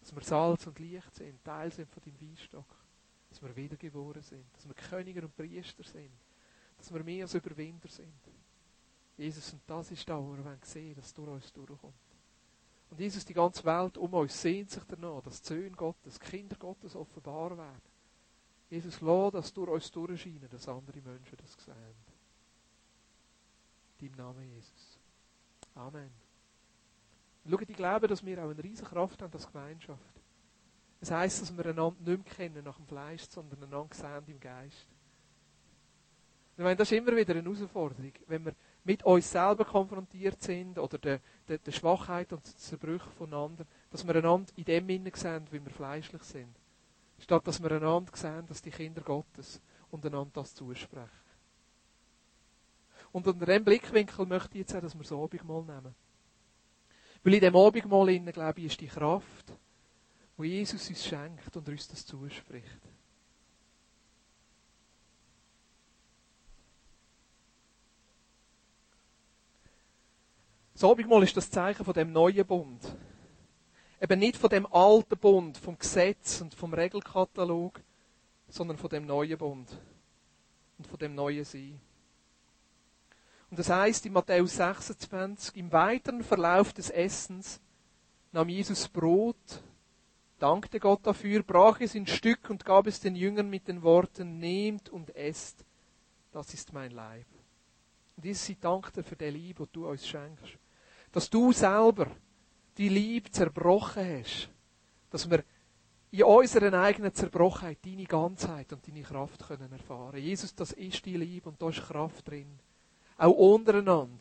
Dass 0.00 0.14
wir 0.14 0.22
Salz 0.22 0.66
und 0.66 0.78
Licht 0.78 1.14
sind, 1.14 1.44
Teil 1.44 1.70
sind 1.72 1.90
von 1.90 2.02
deinem 2.04 2.20
Weinstock. 2.20 2.66
Dass 3.28 3.42
wir 3.42 3.54
wiedergeboren 3.56 4.22
sind, 4.22 4.44
dass 4.54 4.66
wir 4.66 4.74
Könige 4.74 5.22
und 5.22 5.34
Priester 5.34 5.82
sind, 5.84 6.12
dass 6.82 6.92
wir 6.92 7.04
mehr 7.04 7.24
als 7.24 7.34
Überwinder 7.34 7.88
sind. 7.88 8.12
Jesus, 9.16 9.52
und 9.52 9.62
das 9.66 9.90
ist 9.90 10.08
da, 10.08 10.18
wo 10.18 10.32
wir 10.32 10.58
sehen 10.62 10.84
wollen, 10.84 10.94
dass 10.96 11.14
durch 11.14 11.28
uns 11.28 11.52
durchkommt. 11.52 11.94
Und 12.90 13.00
Jesus, 13.00 13.24
die 13.24 13.34
ganze 13.34 13.64
Welt 13.64 13.96
um 13.96 14.12
uns 14.12 14.40
sehnt 14.40 14.70
sich 14.70 14.82
danach, 14.84 15.22
dass 15.22 15.40
die 15.40 15.48
Söhne 15.48 15.70
Gottes, 15.70 16.18
die 16.18 16.30
Kinder 16.30 16.56
Gottes 16.56 16.94
offenbar 16.94 17.56
werden. 17.56 17.82
Jesus, 18.68 19.00
lass 19.00 19.32
das 19.32 19.52
durch 19.52 19.70
uns 19.70 19.90
durchscheinen, 19.90 20.48
dass 20.50 20.68
andere 20.68 21.00
Menschen 21.00 21.36
das 21.36 21.52
sehen 21.64 22.12
deinem 24.02 24.16
Namen, 24.16 24.42
Jesus. 24.50 24.98
Amen. 25.74 26.10
Schaut, 27.48 27.68
ich 27.68 27.76
glaube, 27.76 28.08
dass 28.08 28.24
wir 28.24 28.44
auch 28.44 28.50
eine 28.50 28.62
riesige 28.62 28.88
Kraft 28.88 29.20
haben 29.22 29.32
als 29.32 29.50
Gemeinschaft. 29.50 30.20
Es 31.00 31.10
heisst, 31.10 31.42
dass 31.42 31.56
wir 31.56 31.66
einander 31.66 31.96
nicht 31.98 32.24
mehr 32.24 32.34
kennen 32.34 32.64
nach 32.64 32.76
dem 32.76 32.86
Fleisch, 32.86 33.28
sondern 33.28 33.62
einander 33.64 33.94
sehen 33.94 34.24
im 34.26 34.40
Geist. 34.40 34.86
Ich 36.56 36.62
meine, 36.62 36.76
das 36.76 36.92
ist 36.92 36.98
immer 36.98 37.16
wieder 37.16 37.34
eine 37.34 37.42
Herausforderung, 37.42 38.12
wenn 38.26 38.44
wir 38.44 38.54
mit 38.84 39.02
uns 39.04 39.30
selber 39.30 39.64
konfrontiert 39.64 40.42
sind 40.42 40.78
oder 40.78 40.98
der, 40.98 41.20
der, 41.48 41.58
der 41.58 41.72
Schwachheit 41.72 42.32
und 42.32 42.46
Zerbrüche 42.46 43.08
voneinander, 43.16 43.64
dass 43.90 44.06
wir 44.06 44.14
einander 44.14 44.52
in 44.56 44.64
dem 44.64 44.86
Sinne 44.86 45.12
sehen, 45.14 45.46
wie 45.50 45.64
wir 45.64 45.72
fleischlich 45.72 46.22
sind. 46.22 46.54
Statt 47.18 47.46
dass 47.46 47.62
wir 47.62 47.70
einander 47.70 48.14
sehen, 48.14 48.46
dass 48.46 48.60
die 48.60 48.70
Kinder 48.70 49.00
Gottes 49.00 49.62
und 49.90 50.04
einander 50.04 50.30
das 50.34 50.54
zusprechen. 50.54 51.08
Und 53.12 53.26
unter 53.26 53.46
diesem 53.46 53.64
Blickwinkel 53.64 54.26
möchte 54.26 54.54
ich 54.54 54.60
jetzt 54.60 54.74
auch, 54.74 54.80
dass 54.80 54.94
wir 54.94 55.02
das 55.02 55.12
Abendmahl 55.12 55.62
nehmen. 55.62 55.94
Weil 57.22 57.34
in 57.34 57.40
dem 57.40 57.56
Abendmahl, 57.56 58.08
innen, 58.10 58.32
glaube 58.32 58.60
ich, 58.60 58.66
ist 58.66 58.80
die 58.80 58.88
Kraft, 58.88 59.52
die 60.38 60.44
Jesus 60.44 60.88
uns 60.88 61.04
schenkt 61.04 61.56
und 61.56 61.68
uns 61.68 61.88
das 61.88 62.04
zuspricht. 62.04 62.80
Das 70.82 70.90
Abendmahl 70.90 71.22
ist 71.22 71.36
das 71.36 71.48
Zeichen 71.48 71.84
von 71.84 71.94
dem 71.94 72.10
neuen 72.10 72.44
Bund. 72.44 72.96
Eben 74.00 74.18
nicht 74.18 74.36
von 74.36 74.50
dem 74.50 74.66
alten 74.66 75.16
Bund, 75.16 75.56
vom 75.56 75.78
Gesetz 75.78 76.40
und 76.40 76.56
vom 76.56 76.74
Regelkatalog, 76.74 77.80
sondern 78.48 78.76
von 78.76 78.90
dem 78.90 79.06
neuen 79.06 79.38
Bund 79.38 79.68
und 80.78 80.86
von 80.88 80.98
dem 80.98 81.14
neuen 81.14 81.44
Sein. 81.44 81.80
Und 83.48 83.60
das 83.60 83.70
heißt 83.70 84.06
in 84.06 84.12
Matthäus 84.12 84.56
26, 84.56 85.56
im 85.56 85.70
weiteren 85.70 86.24
Verlauf 86.24 86.72
des 86.72 86.90
Essens 86.90 87.60
nahm 88.32 88.48
Jesus 88.48 88.88
Brot, 88.88 89.62
dankte 90.40 90.80
Gott 90.80 91.06
dafür, 91.06 91.44
brach 91.44 91.80
es 91.80 91.94
in 91.94 92.08
Stück 92.08 92.50
und 92.50 92.64
gab 92.64 92.88
es 92.88 92.98
den 92.98 93.14
Jüngern 93.14 93.48
mit 93.48 93.68
den 93.68 93.84
Worten, 93.84 94.40
nehmt 94.40 94.88
und 94.88 95.14
esst, 95.14 95.64
das 96.32 96.52
ist 96.52 96.72
mein 96.72 96.90
Leib. 96.90 97.26
Und 98.16 98.24
Jesus, 98.24 98.48
ich 98.48 98.58
danke 98.58 98.90
dir 98.90 99.04
für 99.04 99.14
die 99.14 99.26
Liebe, 99.26 99.64
die 99.64 99.72
du 99.74 99.86
uns 99.86 100.04
schenkst. 100.04 100.58
Dass 101.12 101.30
du 101.30 101.52
selber 101.52 102.06
die 102.76 102.88
Liebe 102.88 103.30
zerbrochen 103.30 104.20
hast. 104.20 104.48
Dass 105.10 105.30
wir 105.30 105.44
in 106.10 106.24
unserer 106.24 106.72
eigenen 106.80 107.14
Zerbrochenheit 107.14 107.78
deine 107.84 108.04
Ganzheit 108.04 108.72
und 108.72 108.86
deine 108.86 109.02
Kraft 109.02 109.46
können 109.46 109.72
erfahren. 109.72 110.18
Jesus, 110.18 110.54
das 110.54 110.72
ist 110.72 111.04
die 111.06 111.16
Liebe 111.16 111.48
und 111.48 111.60
da 111.60 111.68
ist 111.68 111.82
Kraft 111.82 112.28
drin 112.28 112.58
auch 113.22 113.30
untereinander, 113.30 114.18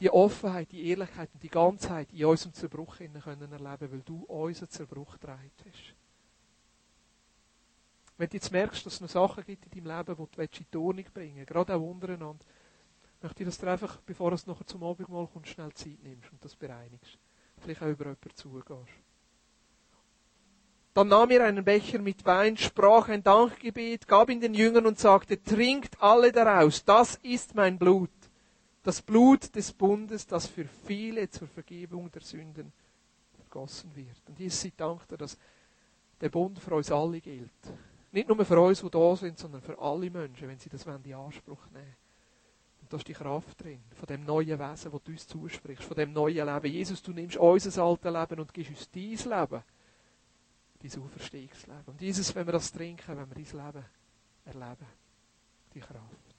die 0.00 0.10
Offenheit, 0.10 0.72
die 0.72 0.88
Ehrlichkeit 0.88 1.30
und 1.32 1.42
die 1.42 1.48
Ganzheit 1.48 2.12
in 2.12 2.24
unserem 2.24 2.54
Zerbruch 2.54 2.96
können 2.96 3.22
erleben, 3.52 3.92
weil 3.92 4.02
du 4.04 4.24
unseren 4.24 4.68
Zerbruch 4.68 5.12
getragen 5.12 5.50
hast. 5.58 5.94
Wenn 8.16 8.28
du 8.28 8.36
jetzt 8.36 8.50
merkst, 8.50 8.84
dass 8.84 8.94
es 8.94 9.00
noch 9.00 9.08
Sachen 9.08 9.44
gibt 9.44 9.66
in 9.66 9.84
deinem 9.84 9.98
Leben, 9.98 10.26
die 10.26 10.36
du 10.36 10.42
in 10.42 10.66
die 10.72 10.76
Ordnung 10.76 11.04
bringen 11.14 11.36
willst, 11.36 11.48
gerade 11.48 11.74
auch 11.74 11.80
untereinander, 11.80 12.44
möchte 13.22 13.42
ich, 13.42 13.48
dass 13.48 13.58
du 13.58 13.66
einfach, 13.70 13.98
bevor 14.06 14.30
du 14.30 14.36
nachher 14.46 14.66
zum 14.66 14.82
Abendmahl 14.82 15.28
kommst, 15.32 15.50
schnell 15.50 15.72
Zeit 15.74 16.02
nimmst 16.02 16.32
und 16.32 16.44
das 16.44 16.56
bereinigst. 16.56 17.18
Vielleicht 17.58 17.82
auch 17.82 17.88
über 17.88 18.04
jemanden 18.04 18.34
zugehst. 18.34 18.92
Dann 20.94 21.08
nahm 21.08 21.30
er 21.30 21.44
einen 21.44 21.64
Becher 21.64 22.00
mit 22.00 22.24
Wein, 22.24 22.56
sprach 22.56 23.08
ein 23.08 23.22
Dankgebet, 23.22 24.08
gab 24.08 24.28
ihn 24.28 24.40
den 24.40 24.54
Jüngern 24.54 24.86
und 24.86 24.98
sagte, 24.98 25.40
trinkt 25.40 26.02
alle 26.02 26.32
daraus, 26.32 26.84
das 26.84 27.16
ist 27.22 27.54
mein 27.54 27.78
Blut, 27.78 28.10
das 28.82 29.00
Blut 29.00 29.54
des 29.54 29.72
Bundes, 29.72 30.26
das 30.26 30.46
für 30.46 30.64
viele 30.64 31.30
zur 31.30 31.46
Vergebung 31.46 32.10
der 32.10 32.22
Sünden 32.22 32.72
vergossen 33.36 33.94
wird. 33.94 34.20
Und 34.26 34.38
Jesus 34.38 34.62
sei 34.62 34.72
Dank, 34.76 35.06
dass 35.16 35.38
der 36.20 36.28
Bund 36.28 36.58
für 36.58 36.74
uns 36.74 36.90
alle 36.90 37.20
gilt. 37.20 37.50
Nicht 38.12 38.28
nur 38.28 38.44
für 38.44 38.60
uns, 38.60 38.80
die 38.80 38.90
da 38.90 39.16
sind, 39.16 39.38
sondern 39.38 39.62
für 39.62 39.78
alle 39.78 40.10
Menschen, 40.10 40.48
wenn 40.48 40.58
sie 40.58 40.68
das 40.68 40.84
in 40.84 41.14
Anspruch 41.14 41.66
nehmen 41.70 41.96
Und 42.09 42.09
da 42.90 42.96
ist 42.96 43.06
die 43.06 43.12
Kraft 43.12 43.62
drin, 43.62 43.80
von 43.94 44.06
dem 44.06 44.24
neuen 44.24 44.58
Wesen, 44.58 44.90
das 44.90 45.02
du 45.02 45.12
uns 45.12 45.26
zusprichst, 45.26 45.84
von 45.84 45.96
dem 45.96 46.12
neuen 46.12 46.44
Leben. 46.44 46.66
Jesus, 46.66 47.00
du 47.00 47.12
nimmst 47.12 47.36
unser 47.36 47.82
altes 47.84 48.04
Leben 48.12 48.40
und 48.40 48.52
gibst 48.52 48.70
uns 48.70 48.90
dein 48.90 49.02
Leben, 49.02 49.62
dein 50.82 51.02
Auferstehungsleben. 51.02 51.84
Und 51.86 52.00
Jesus, 52.00 52.34
wenn 52.34 52.46
wir 52.46 52.52
das 52.52 52.72
trinken, 52.72 53.16
wenn 53.16 53.28
wir 53.28 53.44
dein 53.44 53.66
Leben 53.66 53.84
erleben, 54.44 54.86
die 55.72 55.80
Kraft. 55.80 56.34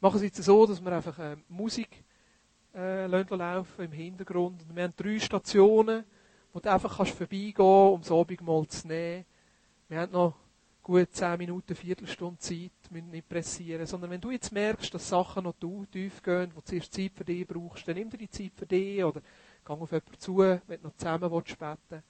Machen 0.00 0.16
es 0.16 0.22
jetzt 0.22 0.42
so, 0.42 0.66
dass 0.66 0.82
wir 0.82 0.92
einfach 0.92 1.18
äh, 1.18 1.36
Musik 1.48 2.04
äh, 2.74 3.06
laufen 3.06 3.84
im 3.84 3.92
Hintergrund. 3.92 4.62
Und 4.62 4.74
wir 4.74 4.84
haben 4.84 4.94
drei 4.96 5.18
Stationen, 5.18 6.04
wo 6.54 6.60
du 6.60 6.72
einfach 6.72 6.96
kannst 6.96 7.12
vorbeigehen 7.12 7.54
kannst, 7.54 7.92
um 7.92 8.00
das 8.00 8.12
Abendmahl 8.12 8.66
zu 8.66 8.88
nehmen. 8.88 9.26
Wir 9.88 10.00
haben 10.00 10.12
noch 10.12 10.34
gut 10.88 11.14
10 11.14 11.38
Minuten, 11.38 11.76
Viertelstunde 11.76 12.38
Zeit, 12.38 12.72
müssen 12.90 13.10
nicht 13.10 13.28
pressieren. 13.28 13.86
Sondern 13.86 14.10
wenn 14.10 14.20
du 14.20 14.30
jetzt 14.30 14.52
merkst, 14.52 14.92
dass 14.92 15.08
Sachen 15.08 15.44
noch 15.44 15.54
tief 15.92 16.22
gehen, 16.22 16.50
wo 16.54 16.60
du 16.60 16.66
zuerst 16.66 16.92
Zeit 16.92 17.12
für 17.14 17.24
dich 17.24 17.46
brauchst, 17.46 17.86
dann 17.86 17.96
nimm 17.96 18.10
dir 18.10 18.18
die 18.18 18.30
Zeit 18.30 18.52
für 18.56 18.66
dich 18.66 19.04
oder 19.04 19.20
geh 19.64 19.72
auf 19.72 19.92
jemanden 19.92 20.18
zu, 20.18 20.38
wenn 20.38 20.80
du 20.80 20.88
noch 20.88 20.96
zusammen 20.96 21.30
willst 21.30 21.58
beten 21.58 22.02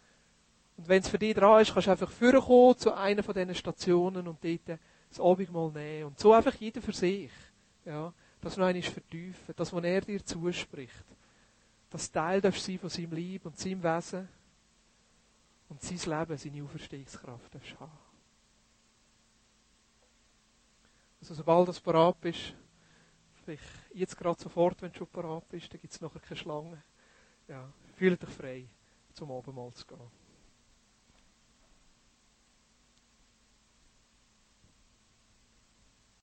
Und 0.76 0.88
wenn 0.88 1.02
es 1.02 1.08
für 1.08 1.18
dich 1.18 1.34
dran 1.34 1.60
ist, 1.60 1.74
kannst 1.74 1.88
du 1.88 1.90
einfach 1.90 2.10
vorkommen 2.10 2.78
zu 2.78 2.94
einer 2.94 3.22
von 3.22 3.34
diesen 3.34 3.54
Stationen 3.54 4.28
und 4.28 4.42
dort 4.42 4.78
das 5.10 5.20
Abendmahl 5.20 5.72
nehmen. 5.72 6.06
Und 6.06 6.18
so 6.18 6.32
einfach 6.32 6.54
jeder 6.54 6.80
für 6.80 6.92
sich. 6.92 7.30
Ja 7.84 8.12
das 8.40 8.56
noch 8.56 8.66
einmal 8.66 8.82
vertiefen, 8.82 9.54
das, 9.56 9.72
was 9.72 9.84
er 9.84 10.00
dir 10.00 10.24
zuspricht. 10.24 11.04
Das 11.90 12.10
Teil 12.10 12.40
darfst 12.40 12.64
sein 12.64 12.78
von 12.78 12.90
seinem 12.90 13.12
Lieb 13.12 13.46
und 13.46 13.58
seinem 13.58 13.82
Wesen 13.82 14.28
und 15.68 15.82
sein 15.82 16.18
Leben, 16.18 16.36
seine 16.36 16.64
Auferstehungskraft 16.64 17.54
darfst 17.54 17.80
haben. 17.80 18.07
Also 21.20 21.34
sobald 21.34 21.68
das 21.68 21.80
parat 21.80 22.20
bist, 22.20 22.54
vielleicht 23.44 23.62
jetzt 23.92 24.16
gerade 24.16 24.40
sofort, 24.40 24.80
wenn 24.82 24.92
du 24.92 24.98
schon 24.98 25.08
parat 25.08 25.48
bist, 25.48 25.72
dann 25.72 25.80
gibt 25.80 25.92
es 25.92 26.00
nachher 26.00 26.20
keine 26.20 26.36
Schlange. 26.36 26.82
Ja, 27.48 27.68
fühle 27.96 28.16
dich 28.16 28.28
frei, 28.28 28.68
zum 29.12 29.30
Abendmahl 29.32 29.72
zu 29.72 29.86
gehen. 29.86 30.17